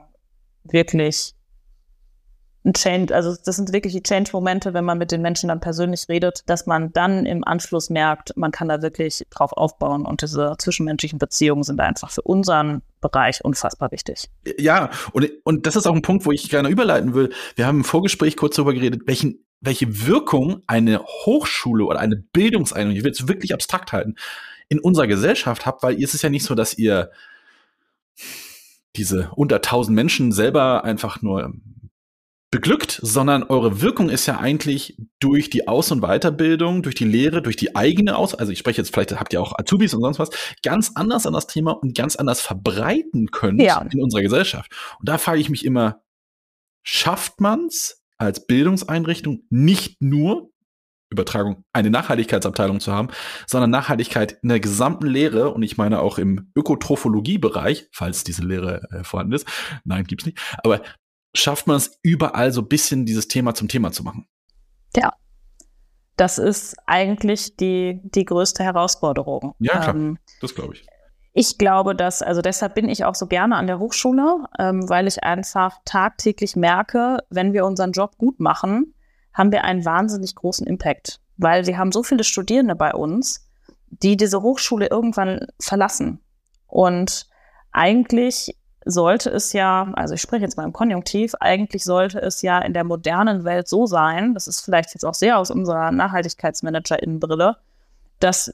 wirklich 0.64 1.34
ein 2.64 2.74
Change, 2.74 3.12
also 3.12 3.34
das 3.44 3.56
sind 3.56 3.72
wirklich 3.72 3.92
die 3.92 4.02
Change-Momente, 4.02 4.72
wenn 4.72 4.84
man 4.84 4.98
mit 4.98 5.10
den 5.10 5.20
Menschen 5.20 5.48
dann 5.48 5.60
persönlich 5.60 6.08
redet, 6.08 6.42
dass 6.46 6.66
man 6.66 6.92
dann 6.92 7.26
im 7.26 7.44
Anschluss 7.44 7.90
merkt, 7.90 8.36
man 8.36 8.52
kann 8.52 8.68
da 8.68 8.82
wirklich 8.82 9.26
drauf 9.30 9.52
aufbauen 9.52 10.06
und 10.06 10.22
diese 10.22 10.54
zwischenmenschlichen 10.58 11.18
Beziehungen 11.18 11.64
sind 11.64 11.80
einfach 11.80 12.10
für 12.10 12.22
unseren 12.22 12.82
Bereich 13.00 13.44
unfassbar 13.44 13.90
wichtig. 13.90 14.28
Ja, 14.58 14.90
und, 15.12 15.28
und 15.44 15.66
das 15.66 15.74
ist 15.74 15.86
auch 15.86 15.94
ein 15.94 16.02
Punkt, 16.02 16.24
wo 16.24 16.30
ich 16.30 16.48
gerne 16.50 16.68
überleiten 16.68 17.14
will. 17.14 17.32
Wir 17.56 17.66
haben 17.66 17.78
im 17.78 17.84
Vorgespräch 17.84 18.36
kurz 18.36 18.54
darüber 18.54 18.74
geredet, 18.74 19.02
welchen, 19.06 19.44
welche 19.60 20.06
Wirkung 20.06 20.62
eine 20.68 21.00
Hochschule 21.00 21.84
oder 21.84 21.98
eine 21.98 22.16
Bildungseinrichtung, 22.16 22.96
ich 22.96 23.04
will 23.04 23.10
es 23.10 23.26
wirklich 23.26 23.54
abstrakt 23.54 23.92
halten, 23.92 24.14
in 24.68 24.80
unserer 24.80 25.06
Gesellschaft 25.06 25.66
habt, 25.66 25.82
weil 25.82 26.02
es 26.02 26.14
ist 26.14 26.22
ja 26.22 26.30
nicht 26.30 26.44
so, 26.44 26.54
dass 26.54 26.76
ihr 26.76 27.10
diese 28.96 29.30
unter 29.34 29.56
1000 29.56 29.94
Menschen 29.94 30.32
selber 30.32 30.84
einfach 30.84 31.22
nur 31.22 31.54
beglückt, 32.52 33.00
sondern 33.02 33.44
eure 33.44 33.80
Wirkung 33.80 34.10
ist 34.10 34.26
ja 34.26 34.38
eigentlich 34.38 34.98
durch 35.18 35.48
die 35.48 35.66
Aus- 35.66 35.90
und 35.90 36.02
Weiterbildung, 36.02 36.82
durch 36.82 36.94
die 36.94 37.06
Lehre, 37.06 37.40
durch 37.40 37.56
die 37.56 37.74
eigene 37.74 38.14
Aus, 38.14 38.34
also 38.34 38.52
ich 38.52 38.58
spreche 38.58 38.82
jetzt, 38.82 38.92
vielleicht 38.92 39.18
habt 39.18 39.32
ihr 39.32 39.40
auch 39.40 39.58
Azubis 39.58 39.94
und 39.94 40.02
sonst 40.02 40.18
was, 40.18 40.28
ganz 40.62 40.92
anders 40.94 41.26
an 41.26 41.32
das 41.32 41.46
Thema 41.46 41.72
und 41.72 41.96
ganz 41.96 42.14
anders 42.14 42.42
verbreiten 42.42 43.30
könnt 43.30 43.62
ja. 43.62 43.80
in 43.90 44.02
unserer 44.02 44.20
Gesellschaft. 44.20 44.70
Und 45.00 45.08
da 45.08 45.16
frage 45.16 45.40
ich 45.40 45.48
mich 45.48 45.64
immer, 45.64 46.02
schafft 46.82 47.40
man's 47.40 48.02
als 48.18 48.46
Bildungseinrichtung 48.46 49.44
nicht 49.48 50.02
nur 50.02 50.51
Übertragung 51.12 51.64
eine 51.72 51.90
Nachhaltigkeitsabteilung 51.90 52.80
zu 52.80 52.92
haben, 52.92 53.08
sondern 53.46 53.70
Nachhaltigkeit 53.70 54.38
in 54.42 54.48
der 54.48 54.60
gesamten 54.60 55.06
Lehre 55.06 55.52
und 55.52 55.62
ich 55.62 55.76
meine 55.76 56.00
auch 56.00 56.18
im 56.18 56.50
Ökotrophologie-Bereich, 56.56 57.88
falls 57.92 58.24
diese 58.24 58.42
Lehre 58.42 58.82
äh, 58.90 59.04
vorhanden 59.04 59.34
ist. 59.34 59.46
Nein, 59.84 60.04
gibt's 60.04 60.26
nicht. 60.26 60.38
Aber 60.64 60.80
schafft 61.34 61.66
man 61.66 61.76
es 61.76 61.98
überall 62.02 62.52
so 62.52 62.62
ein 62.62 62.68
bisschen 62.68 63.06
dieses 63.06 63.28
Thema 63.28 63.54
zum 63.54 63.68
Thema 63.68 63.92
zu 63.92 64.02
machen? 64.02 64.26
Ja. 64.96 65.12
Das 66.16 66.38
ist 66.38 66.76
eigentlich 66.86 67.56
die, 67.56 68.00
die 68.02 68.24
größte 68.24 68.62
Herausforderung. 68.62 69.54
Ja, 69.58 69.78
klar. 69.78 69.94
Ähm, 69.94 70.18
das 70.40 70.54
glaube 70.54 70.74
ich. 70.74 70.86
Ich 71.34 71.56
glaube, 71.56 71.96
dass, 71.96 72.20
also 72.20 72.42
deshalb 72.42 72.74
bin 72.74 72.88
ich 72.90 73.06
auch 73.06 73.14
so 73.14 73.26
gerne 73.26 73.56
an 73.56 73.66
der 73.66 73.78
Hochschule, 73.78 74.44
ähm, 74.58 74.88
weil 74.90 75.06
ich 75.06 75.24
einfach 75.24 75.78
tagtäglich 75.86 76.56
merke, 76.56 77.18
wenn 77.30 77.54
wir 77.54 77.64
unseren 77.64 77.92
Job 77.92 78.18
gut 78.18 78.38
machen, 78.38 78.94
haben 79.32 79.52
wir 79.52 79.64
einen 79.64 79.84
wahnsinnig 79.84 80.34
großen 80.34 80.66
Impact, 80.66 81.20
weil 81.36 81.66
wir 81.66 81.78
haben 81.78 81.92
so 81.92 82.02
viele 82.02 82.24
Studierende 82.24 82.74
bei 82.74 82.92
uns, 82.92 83.48
die 83.88 84.16
diese 84.16 84.42
Hochschule 84.42 84.88
irgendwann 84.88 85.46
verlassen. 85.60 86.20
Und 86.66 87.26
eigentlich 87.72 88.56
sollte 88.84 89.30
es 89.30 89.52
ja, 89.52 89.92
also 89.94 90.14
ich 90.14 90.20
spreche 90.20 90.42
jetzt 90.42 90.56
mal 90.56 90.64
im 90.64 90.72
Konjunktiv, 90.72 91.34
eigentlich 91.40 91.84
sollte 91.84 92.20
es 92.20 92.42
ja 92.42 92.58
in 92.58 92.72
der 92.72 92.84
modernen 92.84 93.44
Welt 93.44 93.68
so 93.68 93.86
sein, 93.86 94.34
das 94.34 94.48
ist 94.48 94.60
vielleicht 94.60 94.94
jetzt 94.94 95.04
auch 95.04 95.14
sehr 95.14 95.38
aus 95.38 95.50
unserer 95.50 95.92
Nachhaltigkeitsmanager-Innenbrille, 95.92 97.56
dass 98.18 98.52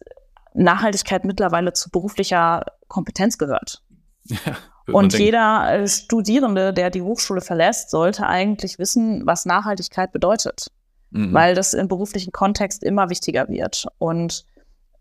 Nachhaltigkeit 0.54 1.24
mittlerweile 1.24 1.72
zu 1.72 1.90
beruflicher 1.90 2.64
Kompetenz 2.88 3.38
gehört. 3.38 3.82
Ja. 4.24 4.56
Und 4.92 5.18
jeder 5.18 5.70
äh, 5.70 5.88
Studierende, 5.88 6.72
der 6.72 6.90
die 6.90 7.02
Hochschule 7.02 7.40
verlässt, 7.40 7.90
sollte 7.90 8.26
eigentlich 8.26 8.78
wissen, 8.78 9.26
was 9.26 9.44
Nachhaltigkeit 9.44 10.12
bedeutet, 10.12 10.68
mhm. 11.10 11.32
weil 11.32 11.54
das 11.54 11.74
im 11.74 11.88
beruflichen 11.88 12.32
Kontext 12.32 12.82
immer 12.82 13.10
wichtiger 13.10 13.48
wird. 13.48 13.86
Und 13.98 14.44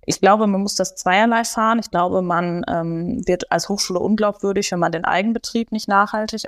Ich 0.09 0.21
glaube, 0.21 0.47
man 0.47 0.61
muss 0.61 0.75
das 0.75 0.95
zweierlei 0.95 1.43
fahren. 1.43 1.79
Ich 1.79 1.91
glaube, 1.91 2.21
man 2.21 2.63
ähm, 2.69 3.21
wird 3.27 3.51
als 3.51 3.67
Hochschule 3.67 3.99
unglaubwürdig, 3.99 4.71
wenn 4.71 4.79
man 4.79 4.93
den 4.93 5.03
Eigenbetrieb 5.03 5.73
nicht 5.73 5.89
nachhaltig 5.89 6.43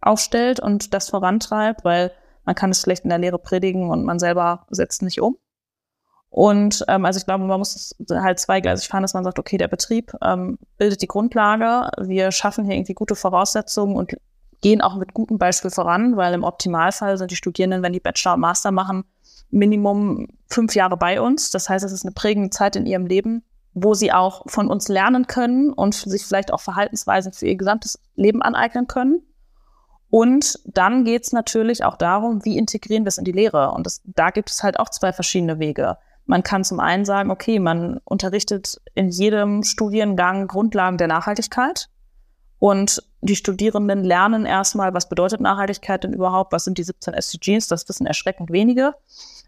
aufstellt 0.00 0.58
und 0.58 0.94
das 0.94 1.10
vorantreibt, 1.10 1.84
weil 1.84 2.12
man 2.46 2.54
kann 2.54 2.70
es 2.70 2.80
schlecht 2.80 3.04
in 3.04 3.10
der 3.10 3.18
Lehre 3.18 3.38
predigen 3.38 3.90
und 3.90 4.04
man 4.04 4.18
selber 4.18 4.66
setzt 4.70 5.02
nicht 5.02 5.20
um. 5.20 5.36
Und 6.34 6.84
ähm, 6.88 7.04
also 7.04 7.18
ich 7.18 7.26
glaube, 7.26 7.44
man 7.44 7.60
muss 7.60 7.94
halt 8.10 8.40
zweigleisig 8.40 8.88
fahren, 8.88 9.02
dass 9.02 9.14
man 9.14 9.22
sagt, 9.22 9.38
okay, 9.38 9.56
der 9.56 9.68
Betrieb 9.68 10.12
ähm, 10.20 10.58
bildet 10.78 11.00
die 11.00 11.06
Grundlage, 11.06 11.88
wir 11.96 12.32
schaffen 12.32 12.64
hier 12.64 12.74
irgendwie 12.74 12.94
gute 12.94 13.14
Voraussetzungen 13.14 13.94
und 13.94 14.16
gehen 14.60 14.80
auch 14.80 14.96
mit 14.96 15.14
gutem 15.14 15.38
Beispiel 15.38 15.70
voran, 15.70 16.16
weil 16.16 16.34
im 16.34 16.42
Optimalfall 16.42 17.18
sind 17.18 17.30
die 17.30 17.36
Studierenden, 17.36 17.84
wenn 17.84 17.92
die 17.92 18.00
Bachelor 18.00 18.34
und 18.34 18.40
Master 18.40 18.72
machen, 18.72 19.04
Minimum 19.50 20.26
fünf 20.48 20.74
Jahre 20.74 20.96
bei 20.96 21.20
uns. 21.20 21.52
Das 21.52 21.68
heißt, 21.68 21.84
es 21.84 21.92
ist 21.92 22.04
eine 22.04 22.14
prägende 22.14 22.50
Zeit 22.50 22.74
in 22.74 22.84
ihrem 22.84 23.06
Leben, 23.06 23.44
wo 23.72 23.94
sie 23.94 24.10
auch 24.10 24.42
von 24.48 24.68
uns 24.68 24.88
lernen 24.88 25.28
können 25.28 25.72
und 25.72 25.94
sich 25.94 26.26
vielleicht 26.26 26.52
auch 26.52 26.60
Verhaltensweisen 26.60 27.32
für 27.32 27.46
ihr 27.46 27.56
gesamtes 27.56 28.00
Leben 28.16 28.42
aneignen 28.42 28.88
können. 28.88 29.22
Und 30.10 30.58
dann 30.64 31.04
geht 31.04 31.22
es 31.22 31.32
natürlich 31.32 31.84
auch 31.84 31.96
darum, 31.96 32.44
wie 32.44 32.58
integrieren 32.58 33.04
wir 33.04 33.10
es 33.10 33.18
in 33.18 33.24
die 33.24 33.30
Lehre. 33.30 33.70
Und 33.70 33.86
das, 33.86 34.02
da 34.04 34.30
gibt 34.30 34.50
es 34.50 34.64
halt 34.64 34.80
auch 34.80 34.88
zwei 34.88 35.12
verschiedene 35.12 35.60
Wege. 35.60 35.96
Man 36.26 36.42
kann 36.42 36.64
zum 36.64 36.80
einen 36.80 37.04
sagen, 37.04 37.30
okay, 37.30 37.58
man 37.58 38.00
unterrichtet 38.04 38.80
in 38.94 39.10
jedem 39.10 39.62
Studiengang 39.62 40.46
Grundlagen 40.46 40.96
der 40.96 41.08
Nachhaltigkeit. 41.08 41.88
Und 42.58 43.02
die 43.20 43.36
Studierenden 43.36 44.04
lernen 44.04 44.46
erstmal, 44.46 44.94
was 44.94 45.08
bedeutet 45.08 45.40
Nachhaltigkeit 45.40 46.02
denn 46.04 46.14
überhaupt? 46.14 46.52
Was 46.52 46.64
sind 46.64 46.78
die 46.78 46.82
17 46.82 47.12
SDGs? 47.12 47.68
Das 47.68 47.88
wissen 47.88 48.06
erschreckend 48.06 48.50
wenige. 48.50 48.94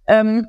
Ähm, 0.06 0.46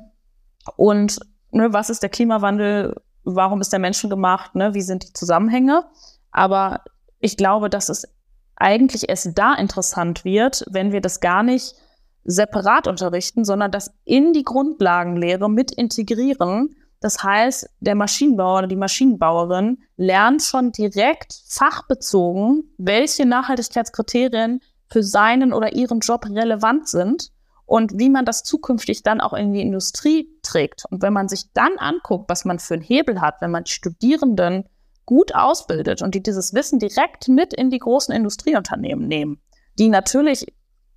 und 0.76 1.18
ne, 1.50 1.72
was 1.72 1.88
ist 1.88 2.02
der 2.02 2.10
Klimawandel? 2.10 2.96
Warum 3.24 3.60
ist 3.60 3.72
der 3.72 3.78
Menschen 3.78 4.10
gemacht? 4.10 4.54
Ne? 4.54 4.74
Wie 4.74 4.82
sind 4.82 5.08
die 5.08 5.12
Zusammenhänge? 5.12 5.84
Aber 6.30 6.82
ich 7.20 7.36
glaube, 7.36 7.70
dass 7.70 7.88
es 7.88 8.06
eigentlich 8.56 9.08
erst 9.08 9.30
da 9.38 9.54
interessant 9.54 10.24
wird, 10.24 10.64
wenn 10.68 10.92
wir 10.92 11.00
das 11.00 11.20
gar 11.20 11.42
nicht 11.42 11.74
separat 12.28 12.86
unterrichten, 12.86 13.44
sondern 13.44 13.70
das 13.70 13.90
in 14.04 14.34
die 14.34 14.42
Grundlagenlehre 14.42 15.48
mit 15.48 15.72
integrieren. 15.72 16.76
Das 17.00 17.22
heißt, 17.22 17.70
der 17.80 17.94
Maschinenbauer 17.94 18.58
oder 18.58 18.66
die 18.66 18.76
Maschinenbauerin 18.76 19.78
lernt 19.96 20.42
schon 20.42 20.70
direkt 20.70 21.40
fachbezogen, 21.48 22.74
welche 22.76 23.24
Nachhaltigkeitskriterien 23.24 24.60
für 24.90 25.02
seinen 25.02 25.54
oder 25.54 25.72
ihren 25.74 26.00
Job 26.00 26.26
relevant 26.26 26.88
sind 26.88 27.30
und 27.64 27.98
wie 27.98 28.10
man 28.10 28.26
das 28.26 28.42
zukünftig 28.42 29.02
dann 29.02 29.22
auch 29.22 29.32
in 29.32 29.54
die 29.54 29.62
Industrie 29.62 30.28
trägt. 30.42 30.84
Und 30.90 31.02
wenn 31.02 31.14
man 31.14 31.28
sich 31.28 31.52
dann 31.54 31.78
anguckt, 31.78 32.28
was 32.28 32.44
man 32.44 32.58
für 32.58 32.74
einen 32.74 32.82
Hebel 32.82 33.22
hat, 33.22 33.36
wenn 33.40 33.50
man 33.50 33.64
die 33.64 33.72
Studierenden 33.72 34.64
gut 35.06 35.34
ausbildet 35.34 36.02
und 36.02 36.14
die 36.14 36.22
dieses 36.22 36.52
Wissen 36.52 36.78
direkt 36.78 37.28
mit 37.28 37.54
in 37.54 37.70
die 37.70 37.78
großen 37.78 38.14
Industrieunternehmen 38.14 39.08
nehmen, 39.08 39.40
die 39.78 39.88
natürlich 39.88 40.46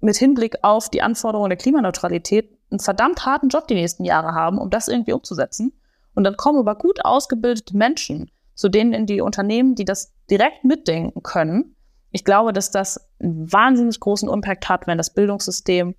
mit 0.01 0.17
Hinblick 0.17 0.57
auf 0.63 0.89
die 0.89 1.01
Anforderungen 1.01 1.49
der 1.49 1.57
Klimaneutralität 1.57 2.57
einen 2.69 2.79
verdammt 2.79 3.25
harten 3.25 3.49
Job 3.49 3.67
die 3.67 3.75
nächsten 3.75 4.03
Jahre 4.03 4.33
haben, 4.33 4.57
um 4.57 4.69
das 4.69 4.87
irgendwie 4.87 5.13
umzusetzen. 5.13 5.73
Und 6.13 6.23
dann 6.23 6.37
kommen 6.37 6.59
aber 6.59 6.75
gut 6.75 7.05
ausgebildete 7.05 7.75
Menschen 7.77 8.31
zu 8.55 8.69
denen 8.69 8.93
in 8.93 9.05
die 9.05 9.21
Unternehmen, 9.21 9.75
die 9.75 9.85
das 9.85 10.13
direkt 10.29 10.63
mitdenken 10.63 11.23
können. 11.23 11.75
Ich 12.11 12.25
glaube, 12.25 12.53
dass 12.53 12.71
das 12.71 13.09
einen 13.19 13.51
wahnsinnig 13.51 13.99
großen 13.99 14.29
Impact 14.29 14.69
hat, 14.69 14.87
wenn 14.87 14.97
das 14.97 15.13
Bildungssystem 15.13 15.95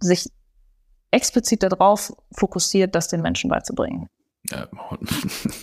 sich 0.00 0.30
explizit 1.10 1.62
darauf 1.62 2.12
fokussiert, 2.32 2.94
das 2.94 3.08
den 3.08 3.22
Menschen 3.22 3.48
beizubringen. 3.48 4.08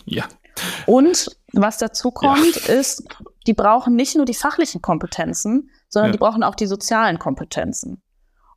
ja. 0.05 0.25
Und 0.85 1.37
was 1.53 1.77
dazu 1.77 2.11
kommt, 2.11 2.67
ja. 2.67 2.73
ist, 2.73 3.03
die 3.47 3.53
brauchen 3.53 3.95
nicht 3.95 4.15
nur 4.15 4.25
die 4.25 4.33
fachlichen 4.33 4.81
Kompetenzen, 4.81 5.69
sondern 5.91 6.09
ja. 6.09 6.13
die 6.13 6.17
brauchen 6.17 6.43
auch 6.43 6.55
die 6.55 6.65
sozialen 6.65 7.19
Kompetenzen. 7.19 8.01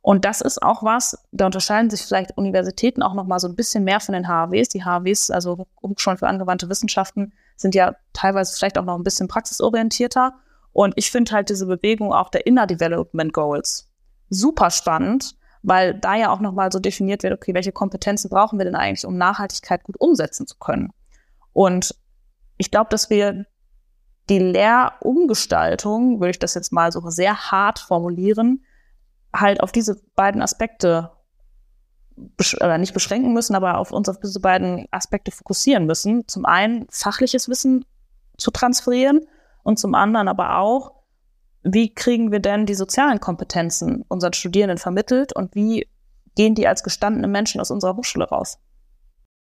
Und 0.01 0.23
das 0.23 0.41
ist 0.41 0.61
auch 0.61 0.83
was, 0.83 1.17
da 1.31 1.47
unterscheiden 1.47 1.89
sich 1.89 2.01
vielleicht 2.03 2.37
Universitäten 2.37 3.01
auch 3.01 3.13
noch 3.13 3.25
mal 3.25 3.39
so 3.39 3.47
ein 3.47 3.55
bisschen 3.55 3.83
mehr 3.83 3.99
von 3.99 4.13
den 4.13 4.27
HAWs. 4.27 4.69
Die 4.69 4.83
HAWs, 4.85 5.31
also 5.31 5.65
Hochschulen 5.81 6.17
für 6.17 6.27
angewandte 6.27 6.69
Wissenschaften, 6.69 7.33
sind 7.55 7.75
ja 7.75 7.95
teilweise 8.13 8.55
vielleicht 8.55 8.77
auch 8.77 8.85
noch 8.85 8.95
ein 8.95 9.03
bisschen 9.03 9.27
praxisorientierter. 9.27 10.35
Und 10.73 10.93
ich 10.95 11.09
finde 11.09 11.31
halt 11.31 11.49
diese 11.49 11.65
Bewegung 11.65 12.13
auch 12.13 12.29
der 12.29 12.45
Inner 12.45 12.67
Development 12.67 13.33
Goals 13.33 13.89
super 14.29 14.69
spannend, 14.69 15.35
weil 15.63 15.95
da 15.95 16.15
ja 16.15 16.29
auch 16.29 16.39
nochmal 16.39 16.71
so 16.71 16.79
definiert 16.79 17.23
wird, 17.23 17.33
okay, 17.33 17.55
welche 17.55 17.71
Kompetenzen 17.71 18.29
brauchen 18.29 18.59
wir 18.59 18.65
denn 18.65 18.75
eigentlich, 18.75 19.07
um 19.07 19.17
Nachhaltigkeit 19.17 19.83
gut 19.83 19.99
umsetzen 19.99 20.45
zu 20.45 20.57
können? 20.59 20.91
Und 21.51 21.95
ich 22.57 22.69
glaube, 22.69 22.89
dass 22.91 23.09
wir 23.09 23.45
die 24.29 24.39
Lehrumgestaltung, 24.39 26.19
würde 26.19 26.31
ich 26.31 26.39
das 26.39 26.53
jetzt 26.53 26.71
mal 26.71 26.91
so 26.91 27.01
sehr 27.09 27.51
hart 27.51 27.79
formulieren, 27.79 28.65
halt 29.33 29.61
auf 29.61 29.71
diese 29.71 30.01
beiden 30.15 30.41
Aspekte 30.41 31.11
oder 32.61 32.77
nicht 32.77 32.93
beschränken 32.93 33.33
müssen, 33.33 33.55
aber 33.55 33.77
auf 33.77 33.91
uns 33.91 34.07
auf 34.07 34.19
diese 34.19 34.39
beiden 34.39 34.87
Aspekte 34.91 35.31
fokussieren 35.31 35.85
müssen. 35.85 36.27
Zum 36.27 36.45
einen 36.45 36.87
fachliches 36.89 37.49
Wissen 37.49 37.85
zu 38.37 38.51
transferieren 38.51 39.27
und 39.63 39.79
zum 39.79 39.95
anderen 39.95 40.27
aber 40.27 40.57
auch 40.57 40.95
wie 41.67 41.93
kriegen 41.93 42.31
wir 42.31 42.39
denn 42.39 42.67
die 42.67 42.75
sozialen 42.75 43.19
Kompetenzen 43.19 44.03
unseren 44.07 44.33
Studierenden 44.33 44.77
vermittelt 44.77 45.35
und 45.35 45.55
wie 45.55 45.89
gehen 46.35 46.53
die 46.53 46.67
als 46.67 46.83
gestandene 46.83 47.27
Menschen 47.27 47.59
aus 47.59 47.71
unserer 47.71 47.95
Hochschule 47.95 48.25
raus? 48.25 48.59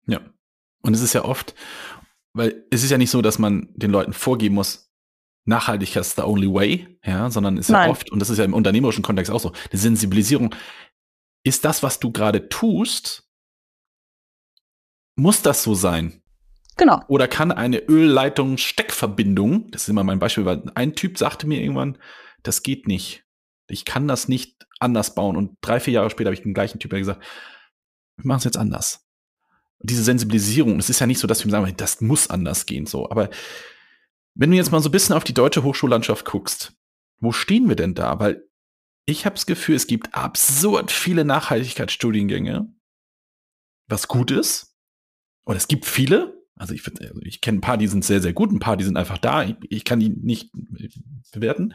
Ja. 0.07 0.21
Und 0.81 0.95
es 0.95 1.03
ist 1.03 1.13
ja 1.13 1.25
oft, 1.25 1.55
weil 2.39 2.65
es 2.71 2.85
ist 2.85 2.91
ja 2.91 2.99
nicht 2.99 3.11
so, 3.11 3.21
dass 3.21 3.39
man 3.39 3.69
den 3.75 3.91
Leuten 3.91 4.13
vorgeben 4.13 4.55
muss, 4.55 4.91
Nachhaltigkeit 5.45 6.03
ist 6.03 6.17
the 6.17 6.23
only 6.23 6.53
way, 6.53 6.99
ja, 7.05 7.31
sondern 7.31 7.57
es 7.57 7.67
ist 7.67 7.73
Nein. 7.73 7.87
ja 7.87 7.91
oft, 7.91 8.11
und 8.13 8.21
das 8.21 8.31
ist 8.31 8.39
ja 8.39 8.45
im 8.45 8.55
unternehmerischen 8.55 9.03
Kontext 9.03 9.33
auch 9.33 9.41
so, 9.41 9.53
die 9.73 9.77
Sensibilisierung. 9.77 10.55
Ist 11.43 11.65
das, 11.65 11.83
was 11.83 12.01
du 12.01 12.13
gerade 12.13 12.49
tust, 12.49 13.29
muss 15.17 15.43
das 15.43 15.63
so 15.63 15.75
sein? 15.75 16.23
Genau. 16.77 17.03
Oder 17.09 17.27
kann 17.27 17.51
eine 17.51 17.79
Ölleitung-Steckverbindung, 17.79 19.71
das 19.71 19.83
ist 19.83 19.89
immer 19.89 20.05
mein 20.05 20.19
Beispiel, 20.21 20.45
weil 20.45 20.63
ein 20.75 20.95
Typ 20.95 21.19
sagte 21.19 21.47
mir 21.47 21.61
irgendwann, 21.61 21.99
das 22.43 22.63
geht 22.63 22.87
nicht. 22.87 23.25
Ich 23.69 23.85
kann 23.85 24.07
das 24.07 24.29
nicht 24.29 24.67
anders 24.79 25.15
bauen. 25.15 25.37
Und 25.37 25.57
drei, 25.61 25.81
vier 25.81 25.95
Jahre 25.95 26.11
später 26.11 26.29
habe 26.29 26.35
ich 26.35 26.43
den 26.43 26.55
gleichen 26.55 26.79
Typ 26.79 26.93
gesagt, 26.93 27.25
wir 28.17 28.27
machen 28.27 28.39
es 28.39 28.45
jetzt 28.45 28.57
anders. 28.57 29.08
Diese 29.81 30.03
Sensibilisierung, 30.03 30.79
es 30.79 30.91
ist 30.91 31.01
ja 31.01 31.07
nicht 31.07 31.21
so, 31.21 31.27
dass 31.27 31.45
wir 31.45 31.51
sagen, 31.51 31.73
das 31.77 32.01
muss 32.01 32.31
anders 32.31 32.67
gehen, 32.67 32.87
so. 32.87 33.11
Aber 33.11 33.31
wenn 34.35 34.51
du 34.51 34.57
jetzt 34.57 34.73
mal 34.73 34.81
so 34.81 34.89
ein 34.89 34.93
bisschen 34.93 35.15
auf 35.15 35.25
die 35.25 35.35
deutsche 35.35 35.63
Hochschullandschaft 35.63 36.25
guckst, 36.25 36.73
wo 37.21 37.33
stehen 37.33 37.69
wir 37.69 37.77
denn 37.77 37.95
da? 37.95 38.19
Weil 38.21 38.49
ich 39.07 39.25
habe 39.25 39.35
das 39.35 39.47
Gefühl, 39.47 39.75
es 39.75 39.87
gibt 39.87 40.15
absurd 40.15 40.91
viele 40.91 41.25
Nachhaltigkeitsstudiengänge, 41.25 42.73
was 43.89 44.07
gut 44.07 44.31
ist. 44.31 44.77
Und 45.45 45.57
es 45.57 45.67
gibt 45.67 45.87
viele, 45.87 46.45
also 46.57 46.75
ich 46.75 46.87
also 46.87 47.21
ich 47.23 47.41
kenne 47.41 47.59
ein 47.59 47.63
paar, 47.63 47.79
die 47.79 47.87
sind 47.87 48.05
sehr, 48.05 48.21
sehr 48.21 48.33
gut, 48.33 48.53
ein 48.53 48.59
paar, 48.59 48.77
die 48.77 48.85
sind 48.85 48.97
einfach 48.97 49.19
da. 49.19 49.45
Ich, 49.45 49.57
ich 49.71 49.85
kann 49.85 49.99
die 49.99 50.11
nicht 50.11 50.53
bewerten. 51.33 51.75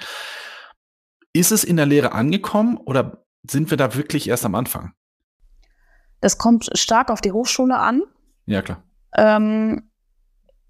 Ist 1.33 1.51
es 1.51 1.63
in 1.63 1.77
der 1.77 1.87
Lehre 1.87 2.11
angekommen 2.11 2.77
oder 2.77 3.25
sind 3.49 3.71
wir 3.71 3.77
da 3.77 3.95
wirklich 3.95 4.29
erst 4.29 4.45
am 4.45 4.55
Anfang? 4.55 4.93
Das 6.23 6.37
kommt 6.37 6.69
stark 6.73 7.11
auf 7.11 7.19
die 7.19 7.33
Hochschule 7.33 7.77
an. 7.77 8.01
Ja, 8.45 8.61
klar. 8.61 8.81
Ähm, 9.17 9.89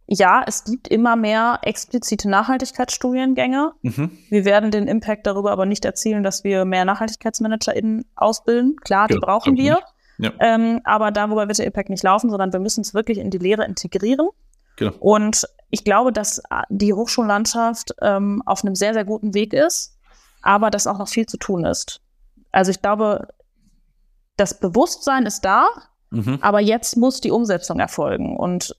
ja, 0.08 0.44
es 0.48 0.64
gibt 0.64 0.88
immer 0.88 1.16
mehr 1.16 1.60
explizite 1.62 2.28
Nachhaltigkeitsstudiengänge. 2.28 3.74
Mhm. 3.84 4.18
Wir 4.30 4.46
werden 4.46 4.72
den 4.72 4.88
Impact 4.88 5.28
darüber 5.28 5.52
aber 5.52 5.68
nicht 5.68 5.86
erzielen, 5.86 6.24
dass 6.24 6.44
wir 6.44 6.66
mehr 6.66 6.86
NachhaltigkeitsmanagerInnen 6.86 8.04
ausbilden. 8.16 8.78
Klar, 8.78 9.08
die 9.08 9.14
ja, 9.14 9.20
brauchen 9.20 9.56
wir. 9.56 9.78
Ja. 10.18 10.32
Ähm, 10.40 10.82
aber 10.86 11.12
darüber 11.12 11.48
wird 11.48 11.60
der 11.60 11.68
Impact 11.68 11.90
nicht 11.90 12.04
laufen, 12.04 12.32
sondern 12.32 12.52
wir 12.52 12.60
müssen 12.60 12.82
es 12.82 12.96
wirklich 12.96 13.20
in 13.20 13.30
die 13.30 13.38
Lehre 13.38 13.64
integrieren. 13.66 14.30
Genau. 14.78 14.94
Und 15.02 15.48
ich 15.70 15.84
glaube, 15.84 16.12
dass 16.12 16.42
die 16.70 16.94
Hochschullandschaft 16.94 17.94
ähm, 18.02 18.42
auf 18.48 18.64
einem 18.66 18.74
sehr, 18.74 18.94
sehr 18.96 19.06
guten 19.06 19.36
Weg 19.36 19.54
ist, 19.54 20.00
aber 20.42 20.72
dass 20.72 20.88
auch 20.88 20.98
noch 20.98 21.10
viel 21.10 21.28
zu 21.28 21.38
tun 21.38 21.64
ist. 21.64 22.02
Also 22.52 22.72
ich 22.72 22.82
glaube, 22.82 23.28
das 24.36 24.60
Bewusstsein 24.60 25.26
ist 25.26 25.46
da, 25.46 25.68
mhm. 26.10 26.40
aber 26.42 26.60
jetzt 26.60 26.98
muss 26.98 27.22
die 27.22 27.32
Umsetzung 27.32 27.80
erfolgen. 27.80 28.38
Und 28.38 28.76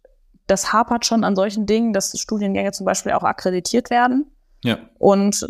das 0.47 0.73
hapert 0.73 1.07
schon 1.07 1.25
an 1.25 1.37
solchen 1.37 1.67
Dingen, 1.67 1.93
dass 1.93 2.19
Studiengänge 2.19 2.73
zum 2.73 2.87
Beispiel 2.87 3.13
auch 3.13 3.23
akkreditiert 3.23 3.91
werden. 3.91 4.31
Ja. 4.63 4.79
Und 4.99 5.47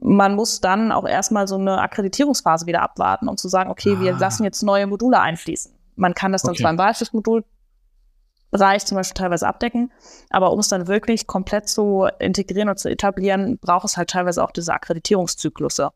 man 0.00 0.34
muss 0.34 0.60
dann 0.60 0.92
auch 0.92 1.06
erstmal 1.06 1.48
so 1.48 1.56
eine 1.56 1.80
Akkreditierungsphase 1.80 2.66
wieder 2.66 2.82
abwarten, 2.82 3.28
um 3.28 3.36
zu 3.36 3.48
sagen, 3.48 3.70
okay, 3.70 3.94
ah. 3.96 4.00
wir 4.00 4.12
lassen 4.12 4.44
jetzt 4.44 4.62
neue 4.62 4.86
Module 4.86 5.20
einfließen. 5.20 5.72
Man 5.96 6.14
kann 6.14 6.32
das 6.32 6.42
dann 6.42 6.52
okay. 6.52 6.62
zwar 6.62 6.70
im 6.70 6.78
Wahlpflichtmodulbereich 6.78 8.84
zum 8.84 8.96
Beispiel 8.96 9.14
teilweise 9.14 9.48
abdecken, 9.48 9.90
aber 10.30 10.52
um 10.52 10.58
es 10.58 10.68
dann 10.68 10.86
wirklich 10.86 11.26
komplett 11.26 11.68
zu 11.68 12.06
integrieren 12.18 12.68
und 12.68 12.78
zu 12.78 12.90
etablieren, 12.90 13.58
braucht 13.58 13.86
es 13.86 13.96
halt 13.96 14.10
teilweise 14.10 14.44
auch 14.44 14.50
diese 14.50 14.74
Akkreditierungszyklusse 14.74 15.90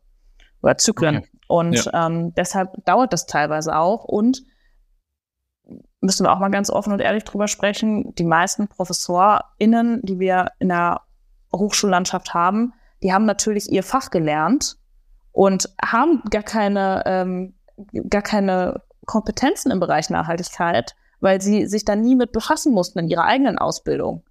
oder 0.63 0.77
Zyklen. 0.77 1.17
Okay. 1.17 1.27
Und 1.51 1.83
ja. 1.85 2.07
ähm, 2.07 2.33
deshalb 2.35 2.85
dauert 2.85 3.11
das 3.11 3.25
teilweise 3.25 3.75
auch. 3.75 4.05
Und 4.05 4.41
müssen 5.99 6.25
wir 6.25 6.31
auch 6.31 6.39
mal 6.39 6.49
ganz 6.49 6.69
offen 6.69 6.93
und 6.93 7.01
ehrlich 7.01 7.25
drüber 7.25 7.49
sprechen, 7.49 8.15
die 8.15 8.23
meisten 8.23 8.69
ProfessorInnen, 8.69 9.99
die 10.01 10.19
wir 10.19 10.47
in 10.59 10.69
der 10.69 11.01
Hochschullandschaft 11.53 12.33
haben, 12.33 12.73
die 13.03 13.11
haben 13.11 13.25
natürlich 13.25 13.69
ihr 13.69 13.83
Fach 13.83 14.11
gelernt 14.11 14.77
und 15.33 15.69
haben 15.83 16.23
gar 16.29 16.43
keine, 16.43 17.03
ähm, 17.05 17.53
gar 18.09 18.21
keine 18.21 18.81
Kompetenzen 19.05 19.71
im 19.71 19.81
Bereich 19.81 20.09
Nachhaltigkeit, 20.09 20.95
weil 21.19 21.41
sie 21.41 21.67
sich 21.67 21.83
da 21.83 21.97
nie 21.97 22.15
mit 22.15 22.31
befassen 22.31 22.73
mussten 22.73 22.99
in 22.99 23.09
ihrer 23.09 23.25
eigenen 23.25 23.57
Ausbildung. 23.57 24.23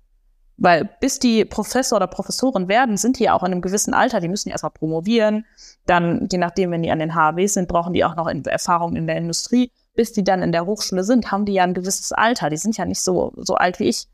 Weil 0.62 0.90
bis 1.00 1.18
die 1.18 1.46
Professor 1.46 1.96
oder 1.96 2.06
Professorin 2.06 2.68
werden, 2.68 2.98
sind 2.98 3.18
die 3.18 3.24
ja 3.24 3.34
auch 3.34 3.42
in 3.42 3.50
einem 3.50 3.62
gewissen 3.62 3.94
Alter. 3.94 4.20
Die 4.20 4.28
müssen 4.28 4.50
ja 4.50 4.52
erstmal 4.52 4.70
promovieren. 4.70 5.46
Dann, 5.86 6.28
je 6.30 6.36
nachdem, 6.36 6.70
wenn 6.70 6.82
die 6.82 6.90
an 6.90 6.98
den 6.98 7.14
HAWs 7.14 7.54
sind, 7.54 7.66
brauchen 7.66 7.94
die 7.94 8.04
auch 8.04 8.14
noch 8.14 8.28
Erfahrung 8.28 8.94
in 8.94 9.06
der 9.06 9.16
Industrie. 9.16 9.72
Bis 9.94 10.12
die 10.12 10.22
dann 10.22 10.42
in 10.42 10.52
der 10.52 10.66
Hochschule 10.66 11.02
sind, 11.02 11.32
haben 11.32 11.46
die 11.46 11.54
ja 11.54 11.64
ein 11.64 11.72
gewisses 11.72 12.12
Alter. 12.12 12.50
Die 12.50 12.58
sind 12.58 12.76
ja 12.76 12.84
nicht 12.84 13.00
so, 13.00 13.32
so 13.36 13.54
alt 13.54 13.80
wie 13.80 13.88
ich. 13.88 14.06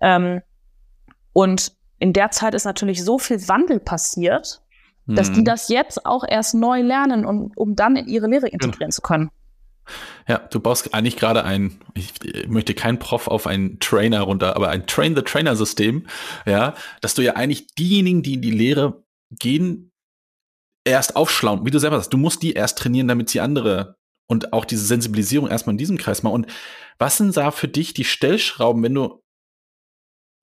Ähm, 0.00 0.40
und 1.34 1.72
in 1.98 2.14
der 2.14 2.30
Zeit 2.30 2.54
ist 2.54 2.64
natürlich 2.64 3.04
so 3.04 3.18
viel 3.18 3.46
Wandel 3.46 3.78
passiert, 3.78 4.62
hm. 5.06 5.14
dass 5.14 5.30
die 5.30 5.40
mhm. 5.40 5.44
das 5.44 5.68
jetzt 5.68 6.06
auch 6.06 6.24
erst 6.26 6.54
neu 6.54 6.80
lernen, 6.80 7.26
um, 7.26 7.52
um 7.54 7.76
dann 7.76 7.96
in 7.96 8.08
ihre 8.08 8.28
Lehre 8.28 8.48
integrieren 8.48 8.90
ja. 8.90 8.94
zu 8.94 9.02
können. 9.02 9.30
Ja, 10.28 10.38
du 10.38 10.60
baust 10.60 10.94
eigentlich 10.94 11.16
gerade 11.16 11.44
ein, 11.44 11.80
ich 11.94 12.12
möchte 12.48 12.74
kein 12.74 12.98
Prof 12.98 13.28
auf 13.28 13.46
einen 13.46 13.80
Trainer 13.80 14.22
runter, 14.22 14.56
aber 14.56 14.68
ein 14.68 14.86
Train-the-Trainer-System, 14.86 16.06
ja, 16.46 16.74
dass 17.00 17.14
du 17.14 17.22
ja 17.22 17.34
eigentlich 17.34 17.66
diejenigen, 17.74 18.22
die 18.22 18.34
in 18.34 18.42
die 18.42 18.50
Lehre 18.50 19.02
gehen, 19.30 19.92
erst 20.84 21.16
aufschlauen, 21.16 21.64
wie 21.64 21.70
du 21.70 21.78
selber 21.78 21.96
sagst, 21.96 22.12
du 22.12 22.18
musst 22.18 22.42
die 22.42 22.52
erst 22.52 22.78
trainieren, 22.78 23.08
damit 23.08 23.30
sie 23.30 23.40
andere 23.40 23.96
und 24.28 24.52
auch 24.52 24.64
diese 24.64 24.84
Sensibilisierung 24.84 25.48
erstmal 25.48 25.74
in 25.74 25.78
diesem 25.78 25.98
Kreis 25.98 26.22
machen. 26.22 26.34
Und 26.34 26.46
was 26.98 27.18
sind 27.18 27.36
da 27.36 27.50
für 27.50 27.68
dich 27.68 27.94
die 27.94 28.04
Stellschrauben, 28.04 28.82
wenn 28.82 28.94
du 28.94 29.22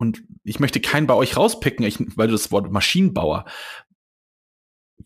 und 0.01 0.23
ich 0.43 0.59
möchte 0.59 0.79
keinen 0.79 1.07
bei 1.07 1.13
euch 1.13 1.35
rauspicken, 1.35 1.85
ich, 1.85 1.99
weil 2.15 2.27
du 2.27 2.33
das 2.33 2.51
Wort 2.51 2.71
Maschinenbauer. 2.71 3.45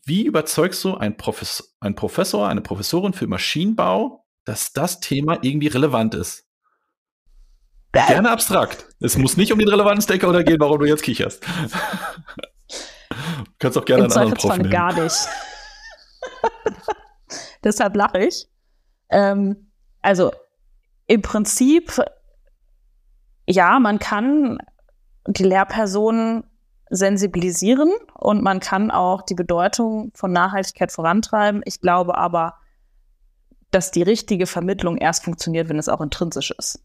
Wie 0.04 0.24
überzeugst 0.24 0.84
du 0.84 0.94
einen, 0.94 1.16
Profes 1.16 1.76
einen 1.80 1.96
Professor, 1.96 2.48
eine 2.48 2.60
Professorin 2.60 3.12
für 3.12 3.26
Maschinenbau, 3.26 4.23
dass 4.44 4.72
das 4.72 5.00
Thema 5.00 5.38
irgendwie 5.42 5.68
relevant 5.68 6.14
ist. 6.14 6.44
Gerne 7.92 8.30
abstrakt. 8.30 8.88
Es 9.00 9.16
muss 9.16 9.36
nicht 9.36 9.52
um 9.52 9.58
den 9.58 9.68
relevanten 9.68 10.02
Stakeholder 10.02 10.42
gehen, 10.42 10.58
warum 10.58 10.80
du 10.80 10.86
jetzt 10.86 11.04
kicherst. 11.04 11.44
du 12.68 13.52
kannst 13.58 13.78
auch 13.78 13.84
gerne 13.84 14.04
Im 14.04 14.10
einen 14.10 14.18
anderen 14.20 14.38
Prof 14.38 14.56
nehmen. 14.56 14.70
gar 14.70 14.92
nicht. 15.00 15.28
Deshalb 17.64 17.94
lache 17.94 18.18
ich. 18.18 18.48
Ähm, 19.10 19.70
also 20.02 20.32
im 21.06 21.22
Prinzip, 21.22 22.00
ja, 23.46 23.78
man 23.78 24.00
kann 24.00 24.58
die 25.28 25.44
Lehrpersonen 25.44 26.44
sensibilisieren 26.90 27.92
und 28.14 28.42
man 28.42 28.60
kann 28.60 28.90
auch 28.90 29.22
die 29.22 29.34
Bedeutung 29.34 30.10
von 30.14 30.32
Nachhaltigkeit 30.32 30.90
vorantreiben. 30.90 31.62
Ich 31.64 31.80
glaube 31.80 32.16
aber, 32.16 32.54
dass 33.74 33.90
die 33.90 34.02
richtige 34.02 34.46
Vermittlung 34.46 34.96
erst 34.96 35.24
funktioniert, 35.24 35.68
wenn 35.68 35.80
es 35.80 35.88
auch 35.88 36.00
intrinsisch 36.00 36.52
ist. 36.56 36.84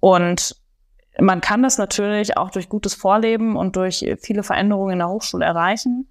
Und 0.00 0.56
man 1.18 1.40
kann 1.40 1.62
das 1.62 1.76
natürlich 1.76 2.36
auch 2.36 2.50
durch 2.50 2.68
gutes 2.68 2.94
Vorleben 2.94 3.56
und 3.56 3.76
durch 3.76 4.04
viele 4.20 4.42
Veränderungen 4.42 4.94
in 4.94 4.98
der 4.98 5.08
Hochschule 5.08 5.44
erreichen. 5.44 6.08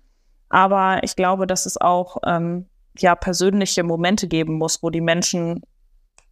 Aber 0.49 1.03
ich 1.03 1.15
glaube, 1.15 1.47
dass 1.47 1.65
es 1.65 1.79
auch 1.79 2.17
ähm, 2.25 2.67
ja 2.97 3.15
persönliche 3.15 3.83
Momente 3.83 4.27
geben 4.27 4.57
muss, 4.57 4.83
wo 4.83 4.91
die 4.91 5.01
Menschen 5.01 5.61